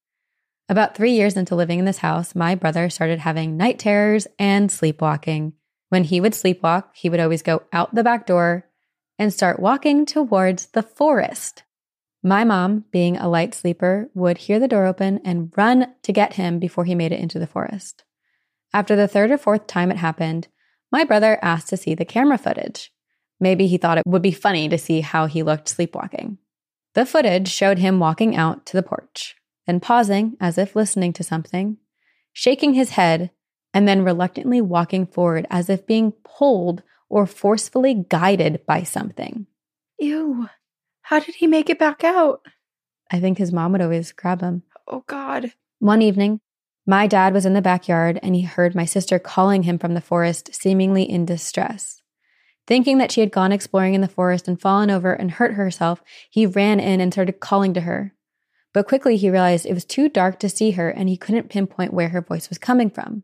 About 0.70 0.95
three 0.95 1.12
years 1.12 1.36
into 1.36 1.54
living 1.54 1.80
in 1.80 1.86
this 1.86 1.97
house, 1.97 2.34
my 2.34 2.56
brother 2.56 2.89
started 2.89 3.20
having 3.20 3.58
night 3.58 3.78
terrors 3.78 4.26
and 4.39 4.72
sleepwalking. 4.72 5.52
When 5.89 6.06
he 6.06 6.22
would 6.22 6.32
sleepwalk, 6.32 6.86
he 6.93 7.10
would 7.10 7.20
always 7.20 7.41
go 7.41 7.64
out 7.74 7.93
the 7.93 8.04
back 8.04 8.26
door 8.26 8.70
and 9.18 9.34
start 9.34 9.60
walking 9.60 10.06
towards 10.06 10.68
the 10.68 10.84
forest. 10.84 11.64
My 12.24 12.45
mom, 12.45 12.86
being 12.91 13.18
a 13.18 13.28
light 13.28 13.54
sleeper, 13.54 14.10
would 14.14 14.38
hear 14.38 14.60
the 14.60 14.68
door 14.70 14.86
open 14.86 15.20
and 15.26 15.52
run 15.58 15.93
to 16.04 16.14
get 16.14 16.36
him 16.36 16.58
before 16.58 16.86
he 16.86 16.95
made 16.95 17.12
it 17.12 17.20
into 17.20 17.38
the 17.38 17.47
forest. 17.47 18.06
After 18.74 18.95
the 18.95 19.07
third 19.07 19.32
or 19.32 19.38
fourth 19.38 19.67
time 19.67 19.91
it 19.91 19.97
happened, 19.97 20.47
my 20.91 21.03
brother 21.03 21.39
asked 21.41 21.70
to 21.70 21.78
see 21.78 21.95
the 21.95 22.05
camera 22.05 22.38
footage. 22.38 22.91
Maybe 23.39 23.67
he 23.67 23.78
thought 23.78 23.97
it 23.97 24.05
would 24.05 24.22
be 24.22 24.32
funny 24.32 24.70
to 24.70 24.78
see 24.78 25.01
how 25.01 25.26
he 25.26 25.43
looked 25.43 25.70
sleepwalking. 25.70 26.38
The 26.93 27.05
footage 27.05 27.47
showed 27.47 27.80
him 27.80 27.99
walking 27.99 28.36
out 28.36 28.65
to 28.67 28.74
the 28.74 28.84
porch 28.84 29.36
then 29.70 29.80
pausing 29.80 30.36
as 30.41 30.57
if 30.57 30.76
listening 30.76 31.13
to 31.13 31.24
something, 31.24 31.78
shaking 32.34 32.74
his 32.74 32.89
head, 32.89 33.30
and 33.72 33.88
then 33.88 34.03
reluctantly 34.03 34.59
walking 34.59 35.05
forward 35.05 35.45
as 35.51 35.70
if 35.70 35.86
being 35.86 36.11
pulled 36.24 36.82
or 37.07 37.28
forcefully 37.28 37.93
guided 38.09 38.65
by 38.65 38.82
something. 38.82 39.45
Ew. 39.99 40.49
How 41.03 41.20
did 41.20 41.36
he 41.36 41.45
make 41.45 41.70
it 41.70 41.78
back 41.78 42.03
out? 42.03 42.41
I 43.11 43.20
think 43.20 43.38
his 43.38 43.53
mom 43.53 43.74
would 43.74 43.82
always 43.82 44.11
grab 44.11 44.41
him. 44.41 44.63
Oh, 44.88 45.03
God. 45.05 45.53
One 45.78 46.01
evening, 46.01 46.39
my 46.90 47.06
dad 47.06 47.36
was 47.36 47.46
in 47.46 47.54
the 47.54 47.62
backyard 47.62 48.20
and 48.24 48.36
he 48.36 48.42
heard 48.42 48.74
my 48.74 48.84
sister 48.84 49.20
calling 49.20 49.62
him 49.62 49.78
from 49.78 49.94
the 49.94 50.02
forest, 50.02 50.56
seemingly 50.56 51.04
in 51.04 51.24
distress. 51.24 52.02
Thinking 52.66 52.98
that 52.98 53.12
she 53.12 53.22
had 53.22 53.32
gone 53.32 53.52
exploring 53.52 53.94
in 53.94 54.02
the 54.02 54.08
forest 54.08 54.48
and 54.48 54.60
fallen 54.60 54.90
over 54.90 55.14
and 55.14 55.30
hurt 55.30 55.54
herself, 55.54 56.02
he 56.32 56.48
ran 56.48 56.80
in 56.80 57.00
and 57.00 57.14
started 57.14 57.40
calling 57.40 57.76
to 57.76 57.82
her. 57.82 58.16
But 58.74 58.88
quickly 58.88 59.18
he 59.18 59.30
realized 59.30 59.68
it 59.68 59.76
was 59.76 59.86
too 59.86 60.10
dark 60.10 60.40
to 60.40 60.50
see 60.50 60.72
her 60.72 60.90
and 60.90 61.08
he 61.08 61.16
couldn't 61.16 61.52
pinpoint 61.52 61.94
where 61.94 62.10
her 62.10 62.22
voice 62.22 62.50
was 62.50 62.58
coming 62.58 62.90
from. 62.90 63.22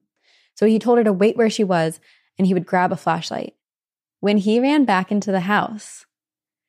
So 0.54 0.68
he 0.68 0.78
told 0.78 1.00
her 1.00 1.04
to 1.04 1.12
wait 1.12 1.36
where 1.36 1.50
she 1.50 1.64
was 1.64 2.00
and 2.38 2.46
he 2.46 2.54
would 2.54 2.68
grab 2.68 2.92
a 2.92 2.96
flashlight. 2.96 3.56
When 4.20 4.38
he 4.38 4.60
ran 4.60 4.86
back 4.86 5.12
into 5.12 5.32
the 5.32 5.40
house, 5.40 6.06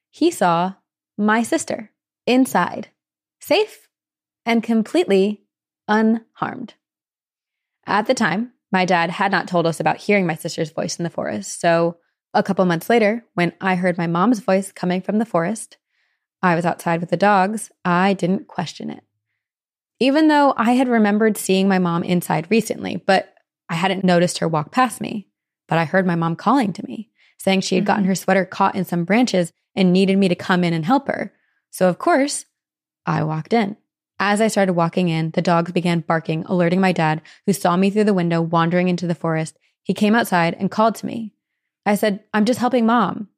he 0.08 0.30
saw 0.30 0.76
my 1.18 1.42
sister 1.42 1.90
inside, 2.26 2.88
safe 3.38 3.86
and 4.46 4.62
completely 4.62 5.42
unharmed. 5.88 6.72
At 7.86 8.06
the 8.06 8.14
time, 8.14 8.52
my 8.72 8.84
dad 8.84 9.10
had 9.10 9.30
not 9.30 9.48
told 9.48 9.66
us 9.66 9.80
about 9.80 9.98
hearing 9.98 10.26
my 10.26 10.34
sister's 10.34 10.70
voice 10.70 10.98
in 10.98 11.04
the 11.04 11.10
forest. 11.10 11.60
So 11.60 11.98
a 12.34 12.42
couple 12.42 12.64
months 12.64 12.90
later, 12.90 13.24
when 13.34 13.52
I 13.60 13.76
heard 13.76 13.96
my 13.96 14.06
mom's 14.06 14.40
voice 14.40 14.72
coming 14.72 15.00
from 15.00 15.18
the 15.18 15.24
forest, 15.24 15.76
I 16.42 16.54
was 16.54 16.66
outside 16.66 17.00
with 17.00 17.10
the 17.10 17.16
dogs, 17.16 17.70
I 17.84 18.12
didn't 18.12 18.48
question 18.48 18.90
it. 18.90 19.02
Even 19.98 20.28
though 20.28 20.52
I 20.56 20.72
had 20.72 20.88
remembered 20.88 21.38
seeing 21.38 21.68
my 21.68 21.78
mom 21.78 22.02
inside 22.02 22.48
recently, 22.50 22.96
but 22.96 23.32
I 23.68 23.74
hadn't 23.74 24.04
noticed 24.04 24.38
her 24.38 24.48
walk 24.48 24.70
past 24.70 25.00
me. 25.00 25.28
But 25.68 25.78
I 25.78 25.84
heard 25.84 26.06
my 26.06 26.14
mom 26.14 26.36
calling 26.36 26.72
to 26.74 26.86
me, 26.86 27.10
saying 27.38 27.62
she 27.62 27.74
had 27.74 27.86
gotten 27.86 28.02
mm-hmm. 28.02 28.10
her 28.10 28.14
sweater 28.14 28.44
caught 28.44 28.74
in 28.74 28.84
some 28.84 29.04
branches 29.04 29.52
and 29.74 29.92
needed 29.92 30.18
me 30.18 30.28
to 30.28 30.34
come 30.34 30.62
in 30.62 30.72
and 30.72 30.84
help 30.84 31.08
her. 31.08 31.32
So, 31.70 31.88
of 31.88 31.98
course, 31.98 32.44
I 33.04 33.24
walked 33.24 33.52
in. 33.52 33.76
As 34.18 34.40
I 34.40 34.48
started 34.48 34.72
walking 34.72 35.08
in, 35.08 35.30
the 35.32 35.42
dogs 35.42 35.72
began 35.72 36.00
barking, 36.00 36.44
alerting 36.46 36.80
my 36.80 36.92
dad, 36.92 37.20
who 37.44 37.52
saw 37.52 37.76
me 37.76 37.90
through 37.90 38.04
the 38.04 38.14
window 38.14 38.40
wandering 38.40 38.88
into 38.88 39.06
the 39.06 39.14
forest. 39.14 39.58
He 39.82 39.92
came 39.92 40.14
outside 40.14 40.54
and 40.58 40.70
called 40.70 40.94
to 40.96 41.06
me. 41.06 41.32
I 41.84 41.94
said, 41.96 42.24
I'm 42.32 42.46
just 42.46 42.58
helping 42.58 42.86
mom. 42.86 43.28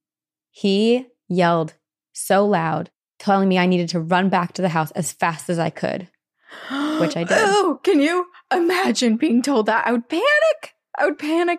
He 0.51 1.07
yelled 1.29 1.75
so 2.13 2.47
loud, 2.47 2.91
telling 3.19 3.49
me 3.49 3.59
I 3.59 3.67
needed 3.67 3.89
to 3.91 4.01
run 4.01 4.29
back 4.29 4.53
to 4.55 4.63
the 4.63 4.71
house 4.71 4.91
as 4.93 5.13
fast 5.13 5.51
as 5.51 5.59
I 5.59 5.71
could, 5.71 6.09
which 7.01 7.17
I 7.17 7.25
did. 7.25 7.39
Oh, 7.39 7.81
can 7.83 8.01
you 8.01 8.27
imagine 8.53 9.17
being 9.17 9.43
told 9.43 9.67
that? 9.67 9.87
I 9.87 9.93
would 9.93 10.09
panic. 10.09 10.75
I 10.97 11.07
would 11.07 11.19
panic. 11.19 11.59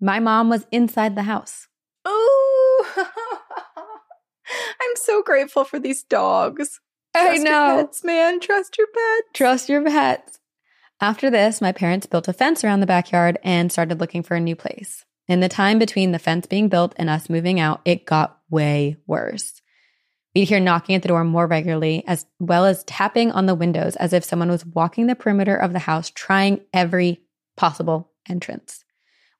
My 0.00 0.20
mom 0.20 0.48
was 0.48 0.66
inside 0.70 1.16
the 1.16 1.22
house. 1.22 1.66
Oh, 2.04 3.06
I'm 4.80 4.96
so 4.96 5.22
grateful 5.22 5.64
for 5.64 5.78
these 5.78 6.02
dogs. 6.02 6.80
Trust 7.14 7.40
I 7.40 7.42
know. 7.42 7.76
pets, 7.76 8.04
man. 8.04 8.40
Trust 8.40 8.78
your 8.78 8.86
pets. 8.86 9.28
Trust 9.34 9.68
your 9.68 9.84
pets. 9.84 10.38
After 11.00 11.30
this, 11.30 11.60
my 11.60 11.72
parents 11.72 12.06
built 12.06 12.28
a 12.28 12.32
fence 12.32 12.62
around 12.62 12.80
the 12.80 12.86
backyard 12.86 13.38
and 13.42 13.72
started 13.72 14.00
looking 14.00 14.22
for 14.22 14.34
a 14.34 14.40
new 14.40 14.54
place. 14.54 15.04
In 15.26 15.40
the 15.40 15.48
time 15.48 15.78
between 15.78 16.12
the 16.12 16.18
fence 16.18 16.46
being 16.46 16.68
built 16.68 16.92
and 16.96 17.08
us 17.08 17.30
moving 17.30 17.58
out, 17.58 17.80
it 17.84 18.04
got 18.04 18.38
way 18.50 18.96
worse. 19.06 19.62
We'd 20.34 20.48
hear 20.48 20.60
knocking 20.60 20.94
at 20.94 21.02
the 21.02 21.08
door 21.08 21.24
more 21.24 21.46
regularly, 21.46 22.04
as 22.06 22.26
well 22.38 22.64
as 22.66 22.84
tapping 22.84 23.32
on 23.32 23.46
the 23.46 23.54
windows 23.54 23.96
as 23.96 24.12
if 24.12 24.24
someone 24.24 24.50
was 24.50 24.66
walking 24.66 25.06
the 25.06 25.16
perimeter 25.16 25.56
of 25.56 25.72
the 25.72 25.80
house, 25.80 26.10
trying 26.10 26.60
every 26.72 27.22
possible 27.56 28.12
entrance. 28.28 28.84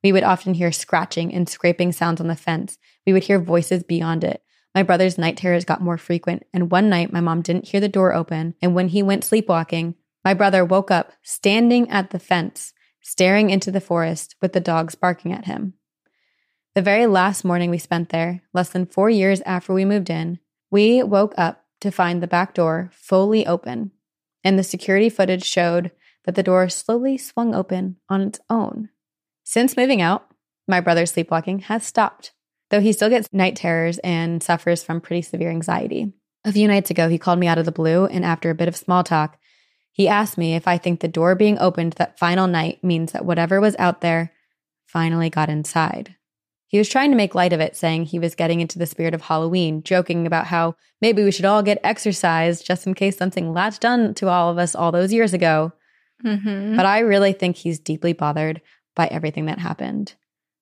We 0.02 0.12
would 0.12 0.24
often 0.24 0.54
hear 0.54 0.72
scratching 0.72 1.32
and 1.32 1.48
scraping 1.48 1.92
sounds 1.92 2.20
on 2.20 2.26
the 2.26 2.36
fence. 2.36 2.78
We 3.06 3.12
would 3.12 3.24
hear 3.24 3.38
voices 3.38 3.82
beyond 3.82 4.24
it. 4.24 4.42
My 4.74 4.82
brother's 4.82 5.18
night 5.18 5.36
terrors 5.36 5.64
got 5.64 5.80
more 5.80 5.98
frequent, 5.98 6.46
and 6.52 6.70
one 6.70 6.88
night 6.88 7.12
my 7.12 7.20
mom 7.20 7.42
didn't 7.42 7.68
hear 7.68 7.80
the 7.80 7.88
door 7.88 8.14
open, 8.14 8.54
and 8.62 8.74
when 8.74 8.88
he 8.88 9.02
went 9.02 9.24
sleepwalking, 9.24 9.96
my 10.24 10.34
brother 10.34 10.64
woke 10.64 10.90
up 10.90 11.12
standing 11.22 11.90
at 11.90 12.10
the 12.10 12.18
fence, 12.18 12.72
staring 13.00 13.50
into 13.50 13.70
the 13.70 13.80
forest 13.80 14.36
with 14.40 14.52
the 14.52 14.60
dogs 14.60 14.94
barking 14.94 15.32
at 15.32 15.46
him. 15.46 15.74
The 16.74 16.82
very 16.82 17.06
last 17.06 17.44
morning 17.44 17.70
we 17.70 17.78
spent 17.78 18.10
there, 18.10 18.42
less 18.52 18.68
than 18.68 18.86
four 18.86 19.10
years 19.10 19.40
after 19.40 19.72
we 19.72 19.84
moved 19.84 20.08
in, 20.08 20.38
we 20.70 21.02
woke 21.02 21.34
up 21.36 21.64
to 21.80 21.90
find 21.90 22.22
the 22.22 22.28
back 22.28 22.54
door 22.54 22.90
fully 22.92 23.44
open, 23.46 23.90
and 24.44 24.56
the 24.56 24.62
security 24.62 25.08
footage 25.08 25.44
showed 25.44 25.90
that 26.24 26.36
the 26.36 26.42
door 26.42 26.68
slowly 26.68 27.18
swung 27.18 27.54
open 27.54 27.96
on 28.08 28.20
its 28.20 28.38
own. 28.48 28.90
Since 29.42 29.76
moving 29.76 30.00
out, 30.00 30.28
my 30.68 30.80
brother's 30.80 31.10
sleepwalking 31.10 31.60
has 31.60 31.84
stopped, 31.84 32.32
though 32.70 32.80
he 32.80 32.92
still 32.92 33.08
gets 33.08 33.28
night 33.32 33.56
terrors 33.56 33.98
and 33.98 34.42
suffers 34.42 34.82
from 34.82 35.00
pretty 35.00 35.22
severe 35.22 35.50
anxiety. 35.50 36.12
A 36.44 36.52
few 36.52 36.66
nights 36.66 36.90
ago, 36.90 37.08
he 37.08 37.18
called 37.18 37.38
me 37.38 37.46
out 37.46 37.58
of 37.58 37.66
the 37.66 37.72
blue, 37.72 38.06
and 38.06 38.24
after 38.24 38.48
a 38.48 38.54
bit 38.54 38.68
of 38.68 38.76
small 38.76 39.04
talk, 39.04 39.36
he 39.92 40.08
asked 40.08 40.38
me 40.38 40.54
if 40.54 40.66
I 40.66 40.78
think 40.78 41.00
the 41.00 41.08
door 41.08 41.34
being 41.34 41.58
opened 41.58 41.94
that 41.94 42.18
final 42.18 42.46
night 42.46 42.82
means 42.82 43.12
that 43.12 43.24
whatever 43.24 43.60
was 43.60 43.76
out 43.78 44.00
there 44.00 44.32
finally 44.86 45.28
got 45.28 45.50
inside. 45.50 46.16
He 46.68 46.78
was 46.78 46.88
trying 46.88 47.10
to 47.10 47.16
make 47.16 47.34
light 47.34 47.52
of 47.52 47.60
it, 47.60 47.76
saying 47.76 48.04
he 48.04 48.20
was 48.20 48.36
getting 48.36 48.60
into 48.60 48.78
the 48.78 48.86
spirit 48.86 49.12
of 49.12 49.22
Halloween, 49.22 49.82
joking 49.82 50.26
about 50.26 50.46
how 50.46 50.76
maybe 51.00 51.24
we 51.24 51.32
should 51.32 51.44
all 51.44 51.64
get 51.64 51.80
exorcised 51.82 52.64
just 52.64 52.86
in 52.86 52.94
case 52.94 53.16
something 53.16 53.52
latched 53.52 53.84
on 53.84 54.14
to 54.14 54.28
all 54.28 54.50
of 54.50 54.58
us 54.58 54.76
all 54.76 54.92
those 54.92 55.12
years 55.12 55.34
ago. 55.34 55.72
Mm-hmm. 56.24 56.76
But 56.76 56.86
I 56.86 57.00
really 57.00 57.32
think 57.32 57.56
he's 57.56 57.80
deeply 57.80 58.12
bothered 58.12 58.62
by 58.94 59.08
everything 59.08 59.46
that 59.46 59.58
happened. 59.58 60.14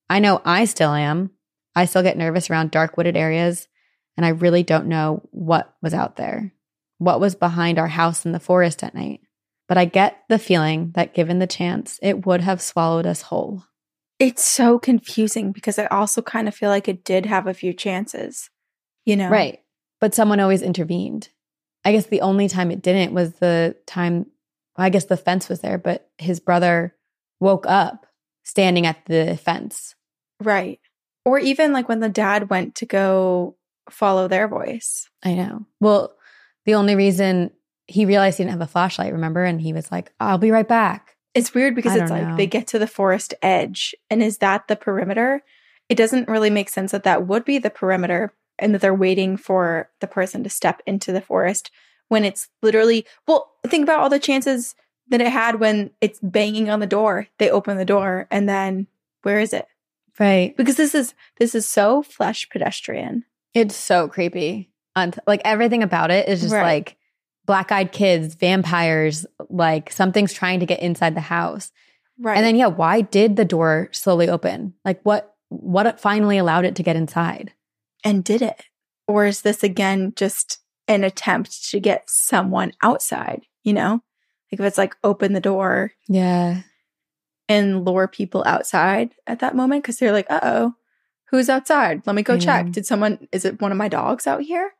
I 0.09 0.19
know 0.19 0.41
I 0.45 0.65
still 0.65 0.93
am. 0.93 1.31
I 1.75 1.85
still 1.85 2.03
get 2.03 2.17
nervous 2.17 2.51
around 2.51 2.71
dark 2.71 2.97
wooded 2.97 3.17
areas, 3.17 3.69
and 4.17 4.27
I 4.27 4.31
really 4.31 4.63
don't 4.63 4.87
know 4.87 5.23
what 5.31 5.75
was 5.83 5.95
out 5.95 6.17
there, 6.17 6.53
what 6.99 7.21
was 7.21 7.35
behind 7.35 7.79
our 7.79 7.89
house 7.89 8.25
in 8.27 8.33
the 8.33 8.41
forest 8.41 8.83
at 8.83 8.95
night. 8.95 9.21
But 9.69 9.79
I 9.79 9.85
get 9.85 10.23
the 10.29 10.39
feeling 10.39 10.93
that 10.95 11.15
given 11.15 11.39
the 11.39 11.47
chance, 11.47 11.99
it 12.03 12.27
would 12.27 12.41
have 12.41 12.63
swallowed 12.63 13.07
us 13.07 13.23
whole. 13.23 13.65
it's 14.19 14.43
so 14.45 14.79
confusing 14.79 15.53
because 15.53 15.79
I 15.79 15.87
also 15.87 16.23
kind 16.23 16.49
of 16.49 16.55
feel 16.55 16.71
like 16.71 16.89
it 16.89 17.05
did 17.05 17.27
have 17.27 17.47
a 17.47 17.55
few 17.55 17.73
chances, 17.73 18.51
you 19.05 19.15
know? 19.17 19.29
Right. 19.29 19.61
But 20.01 20.15
someone 20.15 20.41
always 20.41 20.63
intervened. 20.63 21.29
I 21.85 21.93
guess 21.93 22.07
the 22.07 22.23
only 22.23 22.49
time 22.49 22.71
it 22.71 22.83
didn't 22.83 23.15
was 23.15 23.35
the 23.35 23.77
time, 23.87 24.27
I 24.77 24.91
guess 24.91 25.05
the 25.05 25.17
fence 25.17 25.49
was 25.49 25.61
there, 25.61 25.79
but 25.79 26.09
his 26.19 26.41
brother 26.41 26.97
woke 27.41 27.67
up 27.67 28.07
standing 28.43 28.87
at 28.87 29.05
the 29.07 29.37
fence. 29.37 29.95
Right. 30.43 30.81
Or 31.25 31.39
even 31.39 31.73
like 31.73 31.89
when 31.89 32.01
the 32.01 32.09
dad 32.09 32.51
went 32.51 32.75
to 32.77 32.87
go 32.87 33.57
follow 33.91 34.29
their 34.29 34.49
voice. 34.49 35.09
I 35.23 35.35
know. 35.35 35.67
Well, 35.81 36.15
the 36.65 36.75
only 36.75 36.95
reason 36.95 37.51
he 37.87 38.05
realized 38.05 38.39
he 38.39 38.45
didn't 38.45 38.53
have 38.53 38.69
a 38.69 38.71
flashlight, 38.71 39.13
remember? 39.13 39.45
And 39.45 39.61
he 39.61 39.73
was 39.73 39.91
like, 39.91 40.13
I'll 40.21 40.39
be 40.39 40.51
right 40.51 40.69
back. 40.69 41.17
It's 41.35 41.55
weird 41.55 41.75
because 41.75 41.97
I 41.97 42.03
it's 42.03 42.11
like 42.11 42.27
know. 42.27 42.37
they 42.37 42.47
get 42.47 42.67
to 42.69 42.79
the 42.79 42.87
forest 42.87 43.35
edge. 43.43 43.95
And 44.11 44.23
is 44.23 44.39
that 44.39 44.69
the 44.69 44.77
perimeter? 44.77 45.43
It 45.89 45.97
doesn't 45.97 46.29
really 46.29 46.51
make 46.51 46.69
sense 46.69 46.93
that 46.93 47.05
that 47.05 47.27
would 47.27 47.45
be 47.45 47.59
the 47.59 47.71
perimeter 47.71 48.33
and 48.59 48.75
that 48.75 48.81
they're 48.81 48.95
waiting 48.95 49.37
for 49.37 49.91
the 50.01 50.07
person 50.07 50.43
to 50.45 50.51
step 50.51 50.83
into 50.87 51.13
the 51.13 51.21
forest 51.21 51.71
when 52.09 52.25
it's 52.25 52.49
literally, 52.63 53.07
well, 53.27 53.53
think 53.67 53.85
about 53.85 54.01
all 54.01 54.11
the 54.11 54.19
chances 54.19 54.75
that 55.09 55.21
it 55.21 55.29
had 55.29 55.61
when 55.61 55.91
it's 56.01 56.19
banging 56.23 56.69
on 56.69 56.81
the 56.81 56.87
door. 56.87 57.29
They 57.39 57.51
open 57.51 57.79
the 57.79 57.85
door 57.85 58.27
and 58.31 58.49
then 58.49 58.87
where 59.23 59.41
is 59.41 59.53
it? 59.53 59.67
Right. 60.19 60.57
Because 60.57 60.77
this 60.77 60.95
is 60.95 61.15
this 61.39 61.55
is 61.55 61.69
so 61.69 62.03
flesh 62.03 62.49
pedestrian. 62.49 63.25
It's 63.55 63.77
so 63.77 64.09
creepy. 64.09 64.71
Like 65.27 65.43
everything 65.45 65.83
about 65.85 66.11
it 66.11 66.29
is 66.29 66.41
just 66.41 66.53
Right. 66.53 66.63
like 66.63 66.97
black 67.47 67.71
eyed 67.71 67.93
kids, 67.93 68.35
vampires, 68.35 69.27
like 69.49 69.93
something's 69.93 70.33
trying 70.33 70.61
to 70.61 70.67
get 70.67 70.81
inside 70.81 71.15
the 71.15 71.21
house. 71.21 71.71
Right. 72.19 72.37
And 72.37 72.45
then 72.45 72.57
yeah, 72.57 72.67
why 72.67 73.03
did 73.03 73.37
the 73.37 73.45
door 73.45 73.89
slowly 73.93 74.29
open? 74.29 74.75
Like 74.85 75.01
what 75.05 75.35
what 75.51 76.01
finally 76.01 76.37
allowed 76.37 76.65
it 76.65 76.77
to 76.77 76.83
get 76.83 76.97
inside? 76.97 77.53
and 78.05 78.23
did 78.23 78.43
it? 78.43 78.65
Or 79.09 79.27
is 79.27 79.43
this 79.43 79.63
again 79.65 80.13
just 80.15 80.59
an 80.87 81.03
attempt 81.05 81.69
to 81.71 81.81
get 81.81 82.09
someone 82.09 82.73
outside? 82.83 83.43
You 83.65 83.73
know, 83.73 84.03
like 84.53 84.61
if 84.61 84.67
it's 84.67 84.79
like 84.79 84.95
open 85.05 85.33
the 85.33 85.41
door 85.41 85.93
Yeah. 86.09 86.63
And 87.49 87.85
lure 87.85 88.09
people 88.09 88.43
outside 88.47 89.15
at 89.27 89.41
that 89.41 89.57
moment 89.57 89.83
because 89.83 89.99
they're 89.99 90.13
like, 90.13 90.31
uh 90.31 90.41
oh, 90.43 90.75
who's 91.31 91.49
outside? 91.49 92.03
Let 92.07 92.17
me 92.17 92.23
go 92.23 92.35
I 92.35 92.39
check. 92.39 92.67
know. 92.67 92.73
Did 92.73 92.87
someone, 92.87 93.29
is 93.33 93.45
it 93.45 93.61
one 93.61 93.73
of 93.73 93.79
my 93.79 93.89
dogs 93.89 94.27
out 94.27 94.43
here? 94.43 94.73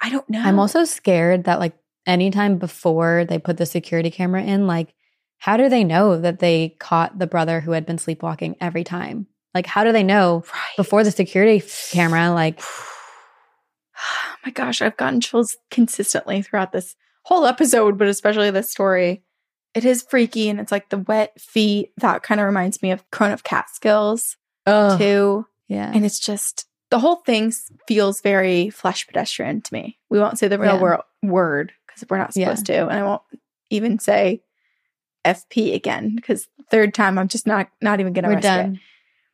I 0.00 0.10
don't 0.10 0.28
know. 0.30 0.40
I'm 0.40 0.58
also 0.58 0.84
scared 0.84 1.44
that 1.44 1.58
like 1.58 1.74
anytime 2.06 2.58
before 2.58 3.24
they 3.28 3.38
put 3.38 3.56
the 3.56 3.66
security 3.66 4.10
camera 4.10 4.42
in, 4.42 4.66
like 4.66 4.94
how 5.38 5.56
do 5.56 5.68
they 5.68 5.84
know 5.84 6.20
that 6.20 6.38
they 6.38 6.76
caught 6.78 7.18
the 7.18 7.26
brother 7.26 7.60
who 7.60 7.72
had 7.72 7.86
been 7.86 7.98
sleepwalking 7.98 8.56
every 8.60 8.84
time? 8.84 9.26
Like 9.54 9.66
how 9.66 9.84
do 9.84 9.92
they 9.92 10.04
know 10.04 10.44
right. 10.52 10.76
before 10.76 11.04
the 11.04 11.10
security 11.10 11.62
camera 11.90 12.30
like 12.30 12.60
Oh 14.00 14.36
my 14.46 14.52
gosh, 14.52 14.80
I've 14.80 14.96
gotten 14.96 15.20
chills 15.20 15.56
consistently 15.70 16.42
throughout 16.42 16.70
this 16.70 16.94
whole 17.22 17.44
episode, 17.44 17.98
but 17.98 18.06
especially 18.06 18.50
this 18.50 18.70
story. 18.70 19.24
It 19.74 19.84
is 19.84 20.02
freaky 20.02 20.48
and 20.48 20.58
it's 20.60 20.72
like 20.72 20.88
the 20.88 20.98
wet 20.98 21.38
feet. 21.40 21.92
That 21.98 22.22
kind 22.22 22.40
of 22.40 22.46
reminds 22.46 22.82
me 22.82 22.90
of 22.90 23.08
Crown 23.10 23.32
of 23.32 23.44
Catskills 23.44 24.36
oh 24.66 24.96
too. 24.98 25.46
yeah. 25.68 25.90
And 25.94 26.04
it's 26.04 26.18
just 26.18 26.66
the 26.90 26.98
whole 26.98 27.16
thing 27.16 27.52
feels 27.86 28.20
very 28.22 28.70
flesh 28.70 29.06
pedestrian 29.06 29.60
to 29.60 29.72
me. 29.74 29.98
We 30.08 30.18
won't 30.18 30.38
say 30.38 30.48
the 30.48 30.58
real 30.58 30.76
Yeah. 30.76 30.80
wor- 30.80 31.04
word 31.22 31.72
because 31.86 32.04
we're 32.08 32.18
not 32.18 32.32
Yeah. 32.34 32.46
supposed 32.46 32.66
to. 32.66 32.88
And 32.88 32.98
I 32.98 33.02
won't 33.02 33.22
even 33.70 33.98
say 33.98 34.42
FP 35.24 35.74
again 35.74 36.14
because 36.16 36.48
third 36.70 36.94
time 36.94 37.18
I'm 37.18 37.28
just 37.28 37.46
not 37.46 37.68
not 37.82 38.00
even 38.00 38.12
gonna 38.14 38.28
We're 38.28 38.36
risk 38.36 38.46
it. 38.46 38.48
done. 38.48 38.80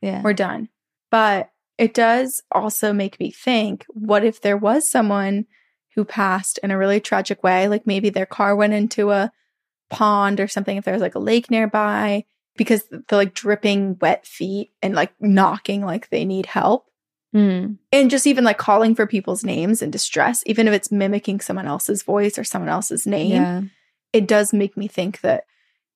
Yeah. 0.00 0.22
We're 0.22 0.32
done. 0.32 0.68
But 1.10 1.50
it 1.78 1.94
does 1.94 2.42
also 2.52 2.92
make 2.92 3.18
me 3.20 3.30
think 3.30 3.84
what 3.88 4.24
if 4.24 4.40
there 4.40 4.56
was 4.56 4.88
someone 4.88 5.46
who 5.94 6.04
passed 6.04 6.58
in 6.62 6.70
a 6.72 6.78
really 6.78 7.00
tragic 7.00 7.42
way? 7.44 7.68
Like 7.68 7.86
maybe 7.86 8.10
their 8.10 8.26
car 8.26 8.56
went 8.56 8.72
into 8.72 9.10
a 9.12 9.30
pond 9.94 10.40
or 10.40 10.48
something, 10.48 10.76
if 10.76 10.84
there 10.84 10.94
was 10.94 11.02
like 11.02 11.14
a 11.14 11.20
lake 11.20 11.50
nearby, 11.50 12.24
because 12.56 12.84
the 12.90 13.16
like 13.16 13.34
dripping 13.34 13.98
wet 14.00 14.26
feet 14.26 14.70
and 14.82 14.94
like 14.94 15.12
knocking 15.20 15.84
like 15.84 16.08
they 16.10 16.24
need 16.24 16.46
help. 16.46 16.90
Mm. 17.34 17.78
And 17.90 18.10
just 18.10 18.26
even 18.28 18.44
like 18.44 18.58
calling 18.58 18.94
for 18.94 19.06
people's 19.06 19.42
names 19.42 19.82
in 19.82 19.90
distress, 19.90 20.44
even 20.46 20.68
if 20.68 20.74
it's 20.74 20.92
mimicking 20.92 21.40
someone 21.40 21.66
else's 21.66 22.02
voice 22.04 22.38
or 22.38 22.44
someone 22.44 22.68
else's 22.68 23.06
name 23.06 23.32
Yeah. 23.32 23.62
it 24.12 24.28
does 24.28 24.52
make 24.52 24.76
me 24.76 24.86
think 24.86 25.20
that 25.22 25.44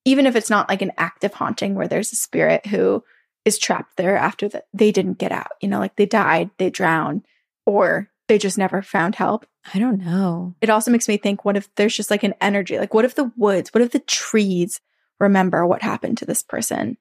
even 0.05 0.27
if 0.27 0.35
it's 0.35 0.51
not 0.51 0.69
like 0.69 0.83
an 0.83 0.93
active 0.99 1.35
haunting 1.35 1.75
where 1.77 1.87
there's 1.87 2.13
a 2.13 2.17
spirit 2.17 2.67
who 2.67 3.05
is 3.45 3.57
trapped 3.59 3.97
there 3.97 4.17
after 4.17 4.49
that 4.49 4.67
they 4.75 4.91
didn't 4.91 5.19
get 5.19 5.31
out, 5.31 5.53
you 5.61 5.69
know, 5.69 5.79
like 5.79 5.95
they 5.97 6.07
died, 6.07 6.51
they 6.59 6.71
drowned, 6.71 7.25
or 7.67 8.09
they 8.29 8.39
just 8.39 8.59
never 8.59 8.83
found 8.83 9.15
help. 9.17 9.47
I 9.75 9.79
don't 9.79 9.99
know. 9.99 10.55
It 10.61 10.71
also 10.71 10.91
makes 10.91 11.09
me 11.09 11.17
think 11.17 11.45
what 11.45 11.57
if 11.57 11.75
there's 11.75 11.97
just 11.97 12.11
like 12.11 12.23
an 12.23 12.35
energy? 12.41 12.79
Like, 12.79 12.95
what 12.95 13.05
if 13.05 13.15
the 13.15 13.33
woods, 13.37 13.71
what 13.75 13.83
if 13.83 13.91
the 13.93 13.99
trees 14.01 14.81
remember 15.19 15.67
what 15.67 15.83
happened 15.83 16.19
to 16.19 16.25
this 16.27 16.43
person 16.43 16.97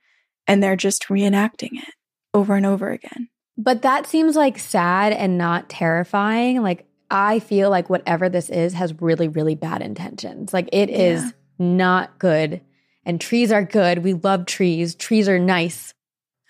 and 0.47 0.61
they're 0.63 0.75
just 0.75 1.07
reenacting 1.07 1.73
it 1.73 1.93
over 2.33 2.55
and 2.55 2.65
over 2.65 2.89
again? 2.89 3.29
But 3.57 3.81
that 3.83 4.05
seems 4.07 4.35
like 4.35 4.59
sad 4.59 5.13
and 5.13 5.37
not 5.37 5.69
terrifying. 5.69 6.61
Like 6.61 6.85
I 7.09 7.39
feel 7.39 7.69
like 7.69 7.89
whatever 7.89 8.29
this 8.29 8.49
is 8.49 8.73
has 8.73 9.01
really, 9.01 9.27
really 9.27 9.55
bad 9.55 9.81
intentions. 9.81 10.53
Like 10.53 10.69
it 10.73 10.89
is 10.89 11.23
Yeah. 11.23 11.31
not 11.59 12.19
good. 12.19 12.61
And 13.05 13.21
trees 13.21 13.51
are 13.51 13.63
good. 13.63 13.99
We 14.03 14.13
love 14.13 14.45
trees. 14.45 14.93
Trees 14.93 15.29
are 15.29 15.39
nice. 15.39 15.93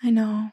I 0.02 0.10
know. 0.10 0.50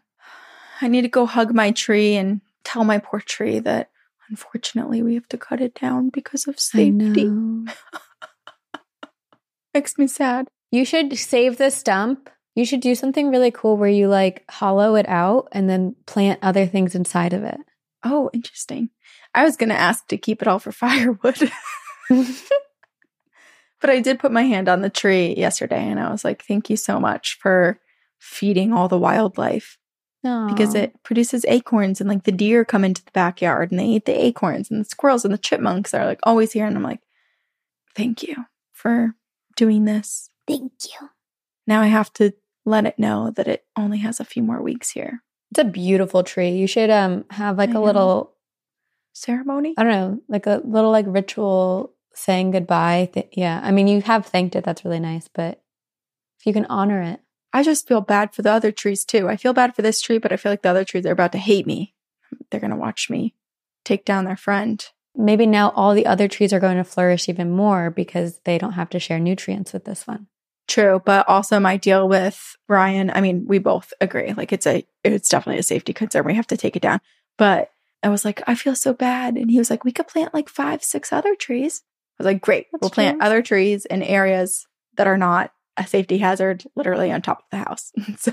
I 0.82 0.88
need 0.88 1.02
to 1.02 1.08
go 1.08 1.26
hug 1.26 1.54
my 1.54 1.72
tree 1.72 2.16
and 2.16 2.42
tell 2.64 2.84
my 2.84 3.00
poor 3.00 3.20
tree 3.20 3.60
that 3.60 3.90
unfortunately 4.30 5.02
we 5.04 5.16
have 5.16 5.28
to 5.30 5.38
cut 5.38 5.62
it 5.62 5.76
down 5.76 6.10
because 6.10 6.48
of 6.48 6.56
I 6.56 6.60
safety. 6.60 7.26
know. 7.26 7.66
Makes 9.74 9.98
me 9.98 10.08
sad. 10.08 10.48
You 10.72 10.86
should 10.86 11.18
save 11.18 11.58
the 11.58 11.70
stump. 11.70 12.30
You 12.56 12.66
should 12.66 12.80
do 12.80 12.96
something 12.96 13.30
really 13.30 13.52
cool 13.52 13.78
where 13.78 13.90
you 13.90 14.08
like 14.08 14.46
hollow 14.50 14.96
it 14.96 15.08
out 15.10 15.50
and 15.52 15.70
then 15.70 15.96
plant 16.06 16.40
other 16.42 16.66
things 16.66 16.96
inside 16.96 17.34
of 17.34 17.44
it. 17.44 17.58
Oh, 18.04 18.30
interesting. 18.34 18.90
I 19.34 19.44
was 19.44 19.58
going 19.58 19.70
to 19.70 19.76
ask 19.76 20.08
to 20.08 20.18
keep 20.18 20.42
it 20.42 20.48
all 20.48 20.60
for 20.60 20.72
firewood. 20.72 21.52
But 23.82 23.90
I 23.90 24.00
did 24.00 24.20
put 24.20 24.32
my 24.32 24.42
hand 24.42 24.68
on 24.68 24.82
the 24.82 24.90
tree 24.90 25.36
yesterday 25.38 25.88
and 25.88 26.00
I 26.00 26.10
was 26.10 26.24
like, 26.26 26.44
thank 26.44 26.72
you 26.72 26.76
so 26.76 27.00
much 27.00 27.38
for 27.40 27.80
feeding 28.18 28.74
all 28.74 28.88
the 28.88 28.98
wildlife 28.98 29.78
because 30.48 30.74
it 30.76 31.02
produces 31.04 31.46
acorns 31.48 32.02
and 32.02 32.10
like 32.10 32.24
the 32.24 32.32
deer 32.32 32.66
come 32.66 32.84
into 32.84 33.04
the 33.06 33.12
backyard 33.12 33.72
and 33.72 33.80
they 33.80 33.86
eat 33.86 34.06
the 34.06 34.26
acorns 34.26 34.70
and 34.72 34.82
the 34.82 34.86
squirrels 34.86 35.24
and 35.24 35.34
the 35.34 35.38
chipmunks 35.38 35.94
are 35.94 36.06
like 36.06 36.20
always 36.24 36.52
here. 36.52 36.66
And 36.66 36.76
I'm 36.76 36.84
like, 36.84 37.02
thank 37.96 38.24
you 38.24 38.36
for 38.72 39.16
doing 39.56 39.86
this. 39.86 40.30
Thank 40.48 40.72
you. 40.86 41.10
Now 41.68 41.82
I 41.82 41.88
have 41.88 42.12
to 42.14 42.34
let 42.66 42.86
it 42.86 43.00
know 43.00 43.32
that 43.36 43.48
it 43.48 43.66
only 43.78 44.00
has 44.00 44.20
a 44.20 44.26
few 44.26 44.44
more 44.44 44.62
weeks 44.62 44.92
here. 44.92 45.24
It's 45.52 45.60
a 45.60 45.64
beautiful 45.64 46.24
tree. 46.24 46.50
You 46.50 46.68
should 46.68 46.90
um 46.90 47.26
have 47.30 47.58
like 47.58 47.70
I 47.70 47.74
a 47.74 47.76
know. 47.76 47.84
little 47.84 48.32
Ceremony? 49.14 49.74
I 49.78 49.84
don't 49.84 49.92
know, 49.92 50.22
like 50.28 50.46
a 50.46 50.62
little 50.66 50.92
like 50.92 51.06
ritual 51.08 51.94
saying 52.14 52.52
goodbye. 52.52 53.10
Th- 53.14 53.30
yeah. 53.32 53.62
I 53.64 53.72
mean, 53.72 53.88
you 53.88 54.02
have 54.02 54.26
thanked 54.26 54.56
it. 54.56 54.64
That's 54.64 54.84
really 54.84 55.00
nice. 55.00 55.30
But 55.34 55.62
if 56.40 56.46
you 56.46 56.54
can 56.54 56.66
honor 56.66 57.02
it, 57.02 57.22
I 57.56 57.64
just 57.64 57.88
feel 57.88 58.02
bad 58.02 58.36
for 58.36 58.42
the 58.42 58.52
other 58.52 58.74
trees 58.74 59.06
too. 59.06 59.30
I 59.30 59.38
feel 59.38 59.54
bad 59.54 59.74
for 59.76 59.82
this 59.82 60.02
tree, 60.02 60.18
but 60.18 60.34
I 60.34 60.36
feel 60.36 60.52
like 60.52 60.62
the 60.62 60.70
other 60.70 60.84
trees 60.84 61.06
are 61.06 61.14
about 61.14 61.32
to 61.32 61.38
hate 61.38 61.66
me. 61.66 61.94
They're 62.52 62.60
going 62.60 62.72
to 62.72 62.76
watch 62.76 63.10
me 63.10 63.34
take 63.86 64.04
down 64.04 64.26
their 64.26 64.36
friend. 64.36 64.86
maybe 65.16 65.46
now 65.46 65.70
all 65.70 65.94
the 65.94 66.06
other 66.06 66.28
trees 66.28 66.52
are 66.52 66.60
going 66.60 66.76
to 66.76 66.84
flourish 66.84 67.30
even 67.30 67.50
more 67.50 67.90
because 67.90 68.40
they 68.44 68.58
don't 68.58 68.74
have 68.74 68.90
to 68.90 69.00
share 69.00 69.20
nutrients 69.20 69.72
with 69.72 69.86
this 69.86 70.06
one. 70.06 70.28
True, 70.68 71.02
but 71.06 71.30
also 71.30 71.58
my 71.60 71.78
deal 71.78 72.10
with 72.10 72.58
Ryan, 72.68 73.10
I 73.10 73.22
mean, 73.22 73.46
we 73.48 73.60
both 73.60 73.94
agree. 74.02 74.34
Like 74.34 74.52
it's 74.52 74.68
a 74.68 74.86
it's 75.06 75.30
definitely 75.30 75.60
a 75.60 75.64
safety 75.64 75.94
concern. 75.94 76.26
We 76.26 76.34
have 76.34 76.48
to 76.48 76.58
take 76.58 76.76
it 76.76 76.82
down. 76.82 77.00
But 77.38 77.72
I 78.04 78.10
was 78.10 78.26
like, 78.26 78.42
I 78.48 78.56
feel 78.56 78.76
so 78.76 78.94
bad. 78.94 79.38
And 79.38 79.50
he 79.50 79.60
was 79.60 79.70
like, 79.70 79.86
we 79.86 79.94
could 79.94 80.08
plant 80.08 80.34
like 80.34 80.50
five, 80.50 80.84
six 80.84 81.14
other 81.14 81.36
trees. 81.36 81.84
I 82.20 82.24
was 82.24 82.34
like, 82.34 82.42
great. 82.42 82.68
That's 82.72 82.82
we'll 82.82 82.90
plant 82.90 83.22
other 83.22 83.42
trees 83.42 83.86
in 83.86 84.04
areas 84.04 84.68
that 84.98 85.08
are 85.08 85.18
not 85.18 85.52
a 85.78 85.86
safety 85.88 86.18
hazard, 86.18 86.64
literally 86.76 87.12
on 87.12 87.22
top 87.22 87.40
of 87.40 87.46
the 87.52 87.58
house. 87.58 87.92
so 88.18 88.32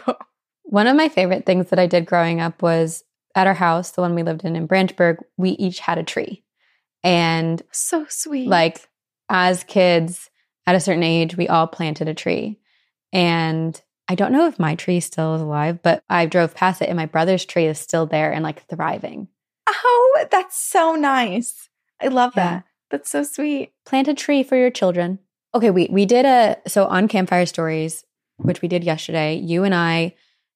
One 0.64 0.86
of 0.86 0.96
my 0.96 1.08
favorite 1.08 1.44
things 1.46 1.70
that 1.70 1.78
I 1.78 1.86
did 1.86 2.06
growing 2.06 2.40
up 2.40 2.62
was 2.62 3.04
at 3.34 3.46
our 3.46 3.54
house, 3.54 3.90
the 3.92 4.00
one 4.02 4.14
we 4.14 4.22
lived 4.22 4.44
in 4.44 4.56
in 4.56 4.66
Branchburg, 4.68 5.18
we 5.36 5.50
each 5.50 5.80
had 5.80 5.98
a 5.98 6.02
tree. 6.02 6.44
And 7.02 7.60
so 7.72 8.06
sweet. 8.08 8.48
like 8.48 8.88
as 9.28 9.64
kids 9.64 10.30
at 10.66 10.74
a 10.76 10.80
certain 10.80 11.02
age, 11.02 11.36
we 11.36 11.48
all 11.48 11.66
planted 11.66 12.08
a 12.08 12.14
tree. 12.14 12.58
And 13.12 13.80
I 14.08 14.14
don't 14.14 14.32
know 14.32 14.46
if 14.46 14.58
my 14.58 14.74
tree 14.74 15.00
still 15.00 15.34
is 15.34 15.40
alive, 15.42 15.82
but 15.82 16.04
I 16.08 16.26
drove 16.26 16.54
past 16.54 16.82
it 16.82 16.88
and 16.88 16.96
my 16.96 17.06
brother's 17.06 17.44
tree 17.44 17.66
is 17.66 17.78
still 17.78 18.06
there 18.06 18.32
and 18.32 18.42
like 18.44 18.66
thriving. 18.68 19.28
oh, 19.66 20.26
that's 20.30 20.58
so 20.60 20.94
nice. 20.94 21.68
I 22.00 22.08
love 22.08 22.32
Yeah. 22.36 22.44
that. 22.50 22.64
That's 22.90 23.10
so 23.10 23.22
sweet. 23.22 23.72
Plant 23.86 24.08
a 24.08 24.14
tree 24.14 24.42
for 24.42 24.56
your 24.56 24.70
children. 24.70 25.18
Okay, 25.54 25.70
we 25.70 25.86
we 25.90 26.06
did 26.06 26.24
a 26.24 26.56
so 26.66 26.86
on 26.86 27.08
Campfire 27.08 27.44
Stories, 27.44 28.04
which 28.38 28.62
we 28.62 28.68
did 28.68 28.84
yesterday, 28.84 29.34
you 29.34 29.64
and 29.64 29.74
I, 29.74 30.14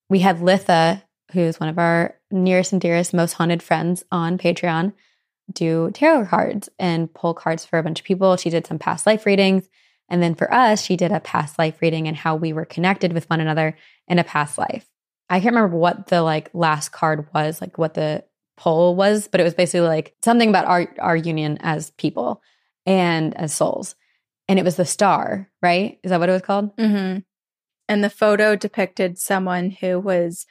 we 0.08 0.20
had 0.20 0.38
Litha, 0.38 1.02
who's 1.32 1.60
one 1.60 1.68
of 1.68 1.78
our 1.78 2.14
nearest 2.30 2.72
and 2.72 2.80
dearest, 2.80 3.12
most 3.12 3.34
haunted 3.34 3.62
friends 3.62 4.04
on 4.10 4.38
Patreon, 4.38 4.94
do 5.52 5.90
tarot 5.92 6.26
cards 6.26 6.70
and 6.78 7.12
pull 7.12 7.34
cards 7.34 7.64
for 7.64 7.78
a 7.78 7.82
bunch 7.82 8.00
of 8.00 8.06
people. 8.06 8.36
She 8.36 8.48
did 8.48 8.66
some 8.66 8.78
past 8.78 9.06
life 9.06 9.26
readings. 9.26 9.68
And 10.08 10.22
then 10.22 10.34
for 10.34 10.52
us, 10.52 10.82
she 10.82 10.96
did 10.96 11.12
a 11.12 11.20
past 11.20 11.58
life 11.58 11.82
reading 11.82 12.06
and 12.06 12.16
how 12.16 12.36
we 12.36 12.52
were 12.52 12.64
connected 12.64 13.12
with 13.12 13.28
one 13.28 13.40
another 13.40 13.76
in 14.06 14.18
a 14.18 14.24
past 14.24 14.56
life. 14.56 14.88
I 15.28 15.40
can't 15.40 15.54
remember 15.54 15.76
what 15.76 16.06
the 16.06 16.22
like 16.22 16.48
last 16.54 16.90
card 16.90 17.26
was, 17.34 17.60
like 17.60 17.76
what 17.76 17.94
the 17.94 18.24
poll 18.56 18.94
was, 18.94 19.28
but 19.28 19.40
it 19.40 19.44
was 19.44 19.54
basically 19.54 19.86
like 19.86 20.14
something 20.24 20.48
about 20.48 20.66
our 20.66 20.88
our 21.00 21.16
union 21.16 21.58
as 21.60 21.90
people 21.90 22.40
and 22.86 23.36
as 23.36 23.52
souls. 23.52 23.96
And 24.48 24.58
it 24.58 24.64
was 24.64 24.76
the 24.76 24.84
star, 24.84 25.50
right? 25.62 25.98
Is 26.02 26.10
that 26.10 26.20
what 26.20 26.28
it 26.28 26.32
was 26.32 26.42
called? 26.42 26.76
Mm-hmm. 26.76 27.18
And 27.88 28.04
the 28.04 28.10
photo 28.10 28.56
depicted 28.56 29.18
someone 29.18 29.70
who 29.70 29.98
was 29.98 30.46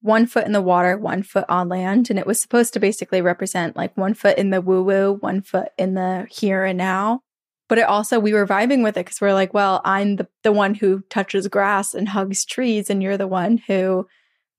one 0.00 0.26
foot 0.26 0.44
in 0.44 0.52
the 0.52 0.60
water, 0.60 0.98
one 0.98 1.22
foot 1.22 1.46
on 1.48 1.68
land. 1.68 2.10
And 2.10 2.18
it 2.18 2.26
was 2.26 2.40
supposed 2.40 2.74
to 2.74 2.80
basically 2.80 3.22
represent 3.22 3.76
like 3.76 3.96
one 3.96 4.14
foot 4.14 4.36
in 4.36 4.50
the 4.50 4.60
woo 4.60 4.82
woo, 4.82 5.16
one 5.20 5.40
foot 5.40 5.68
in 5.78 5.94
the 5.94 6.26
here 6.30 6.64
and 6.64 6.76
now. 6.76 7.20
But 7.68 7.78
it 7.78 7.88
also, 7.88 8.20
we 8.20 8.34
were 8.34 8.46
vibing 8.46 8.82
with 8.82 8.98
it 8.98 9.06
because 9.06 9.20
we're 9.20 9.32
like, 9.32 9.54
well, 9.54 9.80
I'm 9.84 10.16
the, 10.16 10.28
the 10.42 10.52
one 10.52 10.74
who 10.74 11.02
touches 11.08 11.48
grass 11.48 11.94
and 11.94 12.10
hugs 12.10 12.44
trees, 12.44 12.90
and 12.90 13.02
you're 13.02 13.16
the 13.16 13.26
one 13.26 13.56
who 13.66 14.06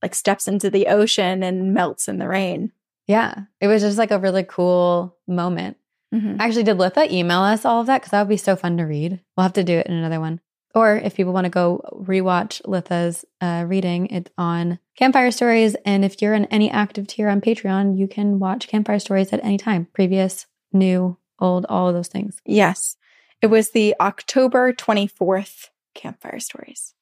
like 0.01 0.15
steps 0.15 0.47
into 0.47 0.71
the 0.71 0.87
ocean 0.87 1.43
and 1.43 1.73
melts 1.73 2.07
in 2.07 2.17
the 2.17 2.27
rain. 2.27 2.71
Yeah. 3.05 3.41
It 3.61 3.67
was 3.67 3.83
just 3.83 3.99
like 3.99 4.09
a 4.09 4.19
really 4.19 4.43
cool 4.43 5.15
moment. 5.27 5.77
Mhm. 6.15 6.37
Actually, 6.39 6.63
did 6.63 6.77
Litha 6.77 7.09
email 7.11 7.39
us 7.41 7.65
all 7.65 7.81
of 7.81 7.87
that? 7.87 7.99
Because 8.01 8.11
that 8.11 8.21
would 8.21 8.29
be 8.29 8.37
so 8.37 8.55
fun 8.55 8.77
to 8.77 8.83
read. 8.83 9.19
We'll 9.35 9.43
have 9.43 9.53
to 9.53 9.63
do 9.63 9.77
it 9.77 9.87
in 9.87 9.93
another 9.93 10.19
one. 10.19 10.39
Or 10.73 10.95
if 10.97 11.15
people 11.15 11.31
want 11.33 11.45
to 11.45 11.49
go 11.49 11.81
rewatch 11.93 12.61
Litha's 12.63 13.23
uh, 13.41 13.65
reading, 13.67 14.07
it's 14.07 14.31
on 14.37 14.79
Campfire 14.97 15.31
Stories. 15.31 15.75
And 15.85 16.03
if 16.03 16.21
you're 16.21 16.33
in 16.33 16.45
any 16.45 16.69
active 16.69 17.07
tier 17.07 17.29
on 17.29 17.39
Patreon, 17.41 17.97
you 17.97 18.07
can 18.07 18.39
watch 18.39 18.67
Campfire 18.67 18.99
Stories 18.99 19.31
at 19.33 19.43
any 19.43 19.57
time 19.57 19.87
previous, 19.93 20.47
new, 20.73 21.17
old, 21.39 21.65
all 21.69 21.87
of 21.87 21.93
those 21.95 22.07
things. 22.09 22.41
Yes. 22.45 22.97
It 23.41 23.47
was 23.47 23.71
the 23.71 23.95
October 23.99 24.73
24th 24.73 25.69
Campfire 25.93 26.39
Stories. 26.39 26.93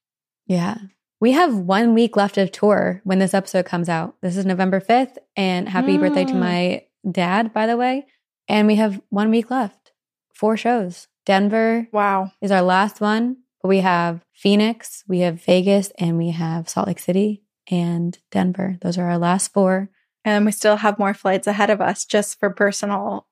Yeah. 0.47 0.75
We 1.19 1.31
have 1.31 1.55
one 1.57 1.93
week 1.93 2.15
left 2.17 2.37
of 2.37 2.51
tour 2.51 3.01
when 3.05 3.19
this 3.19 3.33
episode 3.33 3.65
comes 3.65 3.89
out. 3.89 4.15
This 4.21 4.35
is 4.37 4.45
November 4.45 4.79
5th. 4.81 5.17
And 5.35 5.69
happy 5.69 5.97
birthday 5.97 6.25
to 6.25 6.33
Mm. 6.33 6.39
my 6.39 6.83
dad, 7.09 7.53
by 7.53 7.65
the 7.65 7.77
way. 7.77 8.05
And 8.47 8.67
we 8.67 8.75
have 8.75 9.01
one 9.09 9.29
week 9.29 9.49
left. 9.49 9.91
Four 10.33 10.57
shows. 10.57 11.07
Denver 11.25 11.87
Wow. 11.91 12.31
is 12.41 12.51
our 12.51 12.61
last 12.61 12.99
one. 13.01 13.37
But 13.61 13.69
we 13.69 13.79
have 13.79 14.25
Phoenix, 14.33 15.05
we 15.07 15.19
have 15.19 15.41
Vegas, 15.43 15.91
and 15.97 16.17
we 16.17 16.31
have 16.31 16.67
Salt 16.67 16.87
Lake 16.87 16.99
City 16.99 17.43
and 17.71 18.17
Denver. 18.29 18.77
Those 18.81 18.97
are 18.97 19.09
our 19.09 19.17
last 19.17 19.53
four. 19.53 19.89
And 20.25 20.45
we 20.45 20.51
still 20.51 20.75
have 20.77 20.99
more 20.99 21.13
flights 21.13 21.47
ahead 21.47 21.69
of 21.69 21.79
us 21.79 22.03
just 22.03 22.39
for 22.39 22.49
personal 22.49 23.25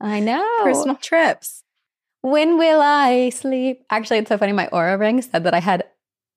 I 0.00 0.20
know. 0.20 0.46
personal 0.62 0.96
trips. 0.96 1.62
When 2.20 2.58
will 2.58 2.80
I 2.82 3.30
sleep? 3.30 3.84
Actually, 3.90 4.18
it's 4.18 4.28
so 4.28 4.36
funny. 4.38 4.52
My 4.52 4.66
Oura 4.68 4.98
ring 4.98 5.22
said 5.22 5.44
that 5.44 5.54
I 5.54 5.60
had 5.60 5.84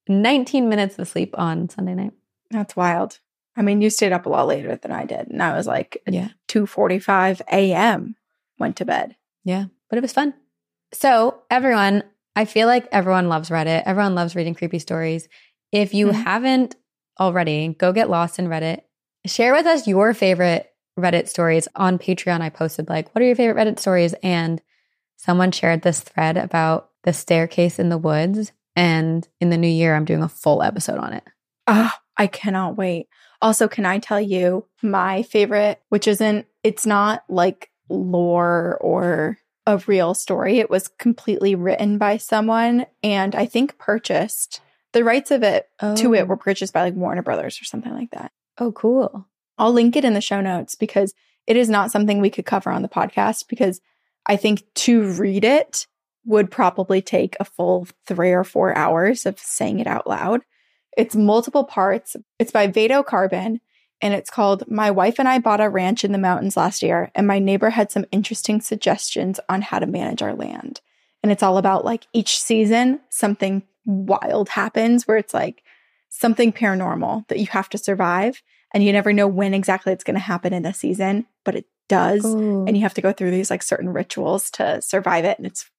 19 0.08 0.70
minutes 0.70 0.98
of 0.98 1.08
sleep 1.08 1.36
on 1.38 1.68
Sunday 1.70 1.96
night. 1.96 2.14
That's 2.52 2.76
wild. 2.76 3.20
I 3.58 3.62
mean, 3.62 3.82
you 3.82 3.90
stayed 3.90 4.12
up 4.12 4.26
a 4.26 4.30
lot 4.30 4.48
later 4.48 4.76
than 4.76 4.92
I 4.92 5.06
did, 5.06 5.28
and 5.30 5.42
I 5.42 5.56
was 5.56 5.68
like 5.68 6.02
Yeah. 6.08 6.30
2:45 6.48 7.42
a.m. 7.52 8.16
went 8.60 8.76
to 8.78 8.86
bed. 8.86 9.16
Yeah, 9.44 9.66
but 9.90 9.98
it 9.98 10.02
was 10.02 10.14
fun. 10.14 10.34
So, 10.94 11.42
everyone, 11.50 12.04
I 12.36 12.46
feel 12.46 12.68
like 12.68 12.88
everyone 12.92 13.30
loves 13.30 13.50
Reddit. 13.50 13.84
Everyone 13.86 14.16
loves 14.16 14.36
reading 14.36 14.56
creepy 14.56 14.80
stories. 14.80 15.28
If 15.72 15.94
you 15.94 16.08
Mhm. 16.08 16.24
haven't 16.24 16.76
already, 17.20 17.70
go 17.78 17.92
get 17.94 18.10
lost 18.10 18.40
in 18.40 18.48
Reddit. 18.48 18.82
Share 19.26 19.54
with 19.54 19.66
us 19.66 19.88
your 19.88 20.14
favorite 20.14 20.72
Reddit 21.00 21.28
stories 21.28 21.68
on 21.76 21.98
Patreon. 21.98 22.42
I 22.42 22.50
posted, 22.50 22.88
like, 22.90 23.14
what 23.14 23.22
are 23.22 23.26
your 23.26 23.36
favorite 23.36 23.62
Reddit 23.62 23.80
stories? 23.80 24.14
And 24.24 24.62
someone 25.18 25.52
shared 25.52 25.82
this 25.82 26.00
thread 26.02 26.38
about 26.38 26.90
the 27.04 27.14
staircase 27.14 27.80
in 27.80 27.90
the 27.90 27.98
woods. 27.98 28.52
And 28.76 29.28
in 29.40 29.50
the 29.50 29.58
new 29.58 29.68
year, 29.70 29.96
I'm 29.96 30.06
doing 30.06 30.22
a 30.24 30.30
full 30.30 30.62
episode 30.62 31.00
on 31.00 31.14
it. 31.14 31.24
Ah, 31.68 32.00
I 32.18 32.28
cannot 32.28 32.78
wait. 32.78 33.08
Also, 33.42 33.68
can 33.68 33.86
I 33.86 34.00
tell 34.00 34.22
you 34.22 34.66
my 34.82 35.24
favorite, 35.24 35.82
which 35.90 36.08
isn't, 36.08 36.48
it's 36.64 36.86
not 36.86 37.24
like 37.30 37.70
lore 37.90 38.78
or 38.82 39.38
a 39.68 39.78
real 39.88 40.14
story. 40.14 40.60
It 40.60 40.70
was 40.70 40.88
completely 40.88 41.56
written 41.56 41.98
by 41.98 42.18
someone 42.18 42.86
and 43.04 43.36
I 43.36 43.46
think 43.46 43.78
purchased. 43.78 44.62
The 44.94 45.04
rights 45.04 45.32
of 45.32 45.44
it 45.44 45.68
to 45.80 46.14
it 46.14 46.28
were 46.28 46.36
oh. 46.36 46.38
purchased 46.38 46.74
by 46.74 46.84
like 46.84 46.94
Warner 46.94 47.22
Brothers 47.22 47.60
or 47.60 47.66
something 47.66 47.94
like 47.94 48.12
that. 48.12 48.32
Oh, 48.58 48.72
cool. 48.72 49.28
I'll 49.58 49.74
link 49.74 49.96
it 49.96 50.06
in 50.06 50.14
the 50.14 50.22
show 50.22 50.42
notes 50.42 50.76
because 50.76 51.14
it 51.48 51.58
is 51.58 51.70
not 51.70 51.92
something 51.92 52.22
we 52.22 52.30
could 52.30 52.46
cover 52.46 52.70
on 52.70 52.82
the 52.82 52.88
podcast 52.88 53.48
because 53.48 53.82
I 54.26 54.36
think 54.36 54.64
to 54.76 55.12
read 55.14 55.44
it 55.44 55.88
would 56.26 56.50
probably 56.50 57.02
take 57.02 57.36
a 57.40 57.46
full 57.46 57.88
three 58.08 58.32
or 58.32 58.44
four 58.44 58.76
hours 58.76 59.26
of 59.26 59.40
saying 59.40 59.80
it 59.80 59.88
out 59.88 60.08
loud. 60.08 60.42
It's 60.98 61.16
multiple 61.16 61.64
parts. 61.64 62.16
It's 62.40 62.52
by 62.52 62.68
Vado 62.68 63.04
Carbon 63.04 63.60
and 64.02 64.14
it's 64.14 64.30
called 64.30 64.70
My 64.70 64.92
Wife 64.92 65.20
and 65.20 65.28
I 65.28 65.40
Bought 65.40 65.62
a 65.62 65.70
Ranch 65.70 66.04
in 66.04 66.12
the 66.12 66.18
Mountains 66.18 66.58
Last 66.58 66.84
Year, 66.84 67.12
and 67.16 67.26
my 67.26 67.40
neighbor 67.40 67.70
had 67.70 67.92
some 67.92 68.06
interesting 68.12 68.62
suggestions 68.62 69.40
on 69.48 69.62
how 69.62 69.80
to 69.80 69.86
manage 69.86 70.22
our 70.22 70.36
land. 70.36 70.82
And 71.24 71.32
it's 71.32 71.42
all 71.42 71.58
about 71.58 71.86
like 71.86 72.06
each 72.14 72.40
season, 72.40 73.00
something 73.10 73.64
wild 73.86 74.50
happens 74.50 75.08
where 75.08 75.18
it's 75.18 75.34
like 75.34 75.64
something 76.10 76.52
paranormal 76.52 77.28
that 77.30 77.40
you 77.40 77.48
have 77.48 77.70
to 77.70 77.78
survive 77.78 78.42
and 78.74 78.84
you 78.84 78.92
never 78.92 79.14
know 79.14 79.28
when 79.28 79.54
exactly 79.54 79.94
it's 79.94 80.04
going 80.04 80.16
to 80.16 80.20
happen 80.20 80.54
in 80.54 80.66
a 80.66 80.74
season, 80.74 81.26
but 81.44 81.56
it 81.56 81.66
does. 81.88 82.26
Ooh. 82.26 82.66
And 82.66 82.76
you 82.76 82.84
have 82.84 82.94
to 82.96 83.02
go 83.02 83.12
through 83.12 83.32
these 83.32 83.50
like 83.50 83.64
certain 83.64 83.90
rituals 83.90 84.50
to 84.52 84.82
survive 84.82 85.26
it. 85.26 85.38
And 85.38 85.48
it's 85.48 85.70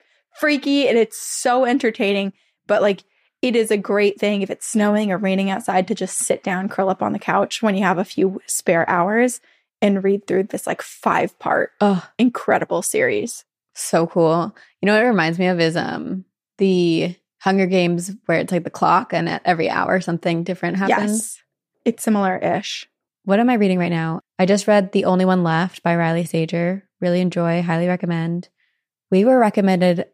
freaky 0.41 0.89
and 0.89 0.97
it's 0.97 1.21
so 1.21 1.64
entertaining. 1.64 2.33
But 2.67 2.83
like 2.83 3.05
it 3.47 3.55
is 3.55 3.71
a 3.71 3.77
great 3.77 4.19
thing 4.19 4.43
if 4.43 4.51
it's 4.51 4.67
snowing 4.67 5.13
or 5.13 5.19
raining 5.19 5.51
outside 5.51 5.87
to 5.89 5.95
just 5.95 6.19
sit 6.19 6.43
down, 6.43 6.69
curl 6.69 6.89
up 6.89 7.01
on 7.01 7.13
the 7.13 7.19
couch 7.19 7.63
when 7.63 7.77
you 7.77 7.85
have 7.85 7.99
a 7.99 8.05
few 8.05 8.41
spare 8.47 8.89
hours 8.91 9.41
and 9.81 10.03
read 10.03 10.27
through 10.27 10.45
this 10.45 10.67
like 10.67 10.83
five 10.83 11.39
part 11.39 11.71
oh, 11.81 12.05
incredible 12.19 12.83
series. 12.83 13.45
So 13.75 14.09
cool. 14.09 14.55
You 14.81 14.87
know 14.87 14.95
what 14.95 15.03
it 15.03 15.09
reminds 15.09 15.39
me 15.39 15.47
of 15.47 15.61
is 15.61 15.77
um 15.77 16.25
the 16.59 17.15
Hunger 17.41 17.67
Games 17.67 18.11
where 18.25 18.41
it's 18.41 18.51
like 18.51 18.65
the 18.65 18.71
clock 18.71 19.13
and 19.13 19.29
at 19.29 19.43
every 19.45 19.71
hour 19.71 20.01
something 20.01 20.43
different 20.43 20.79
happens. 20.79 21.11
Yes. 21.11 21.43
It's 21.85 22.03
similar 22.03 22.37
ish. 22.39 22.89
What 23.25 23.39
am 23.39 23.49
I 23.49 23.55
reading 23.55 23.79
right 23.79 23.93
now? 23.93 24.23
I 24.41 24.47
just 24.47 24.67
read 24.67 24.91
The 24.91 25.05
Only 25.05 25.25
One 25.25 25.45
Left 25.45 25.83
by 25.85 25.95
Riley 25.95 26.25
Sager. 26.25 26.89
Really 27.01 27.21
enjoy, 27.21 27.63
highly 27.63 27.87
recommend. 27.87 28.49
We 29.11 29.25
were 29.25 29.39
recommended 29.39 30.07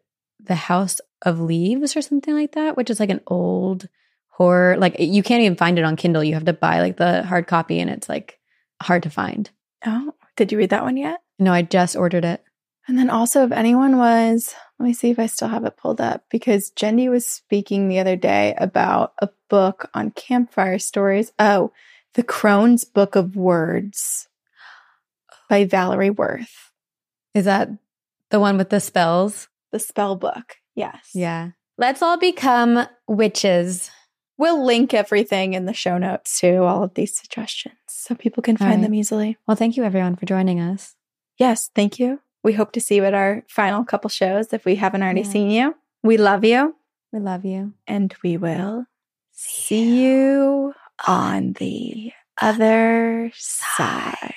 The 0.43 0.55
House 0.55 0.99
of 1.21 1.39
Leaves 1.39 1.95
or 1.95 2.01
something 2.01 2.33
like 2.33 2.53
that, 2.53 2.75
which 2.75 2.89
is 2.89 2.99
like 2.99 3.09
an 3.09 3.21
old 3.27 3.87
horror. 4.27 4.77
Like 4.77 4.95
you 4.99 5.23
can't 5.23 5.41
even 5.41 5.57
find 5.57 5.79
it 5.79 5.85
on 5.85 5.95
Kindle. 5.95 6.23
You 6.23 6.33
have 6.33 6.45
to 6.45 6.53
buy 6.53 6.81
like 6.81 6.97
the 6.97 7.23
hard 7.23 7.47
copy 7.47 7.79
and 7.79 7.89
it's 7.89 8.09
like 8.09 8.39
hard 8.81 9.03
to 9.03 9.09
find. 9.09 9.49
Oh, 9.85 10.13
did 10.35 10.51
you 10.51 10.57
read 10.57 10.71
that 10.71 10.83
one 10.83 10.97
yet? 10.97 11.21
No, 11.39 11.53
I 11.53 11.61
just 11.61 11.95
ordered 11.95 12.25
it. 12.25 12.43
And 12.87 12.97
then 12.97 13.09
also, 13.09 13.45
if 13.45 13.51
anyone 13.51 13.97
was, 13.97 14.53
let 14.77 14.85
me 14.85 14.93
see 14.93 15.09
if 15.09 15.19
I 15.19 15.27
still 15.27 15.47
have 15.47 15.63
it 15.63 15.77
pulled 15.77 16.01
up 16.01 16.25
because 16.29 16.71
Jendi 16.71 17.09
was 17.09 17.25
speaking 17.25 17.87
the 17.87 17.99
other 17.99 18.17
day 18.17 18.55
about 18.57 19.13
a 19.19 19.29
book 19.49 19.89
on 19.93 20.11
campfire 20.11 20.79
stories. 20.79 21.31
Oh, 21.39 21.71
The 22.15 22.23
Crone's 22.23 22.83
Book 22.83 23.15
of 23.15 23.37
Words 23.37 24.27
by 25.49 25.63
Valerie 25.63 26.09
Worth. 26.09 26.71
Is 27.33 27.45
that 27.45 27.69
the 28.31 28.39
one 28.39 28.57
with 28.57 28.69
the 28.69 28.81
spells? 28.81 29.47
The 29.73 29.79
spell 29.79 30.15
book. 30.15 30.55
Yes. 30.75 31.09
Yeah. 31.13 31.49
Let's 31.77 32.01
all 32.01 32.17
become 32.17 32.87
witches. 33.07 33.91
We'll 34.37 34.63
link 34.65 34.93
everything 34.93 35.53
in 35.55 35.65
the 35.65 35.73
show 35.73 35.97
notes 35.97 36.39
to 36.39 36.63
all 36.63 36.83
of 36.83 36.93
these 36.93 37.15
suggestions 37.17 37.75
so 37.87 38.15
people 38.15 38.41
can 38.43 38.53
All 38.55 38.59
find 38.67 38.75
right. 38.75 38.81
them 38.83 38.93
easily. 38.93 39.37
Well, 39.47 39.57
thank 39.57 39.75
you 39.75 39.83
everyone 39.83 40.15
for 40.15 40.25
joining 40.25 40.59
us. 40.61 40.95
Yes, 41.37 41.69
thank 41.75 41.99
you. 41.99 42.19
We 42.43 42.53
hope 42.53 42.71
to 42.73 42.81
see 42.81 42.95
you 42.95 43.05
at 43.05 43.13
our 43.13 43.43
final 43.49 43.83
couple 43.83 44.09
shows 44.09 44.53
if 44.53 44.63
we 44.65 44.75
haven't 44.75 45.01
already 45.03 45.21
Yeah. 45.21 45.29
seen 45.29 45.49
you. 45.49 45.75
We 46.03 46.17
love 46.17 46.43
you 46.45 46.75
We 47.11 47.19
love 47.19 47.43
you. 47.45 47.73
and 47.87 48.13
we 48.23 48.37
will 48.37 48.85
see 49.31 50.03
you 50.05 50.73
on 51.07 51.53
the 51.53 52.11
other 52.41 53.31
side. 53.35 54.33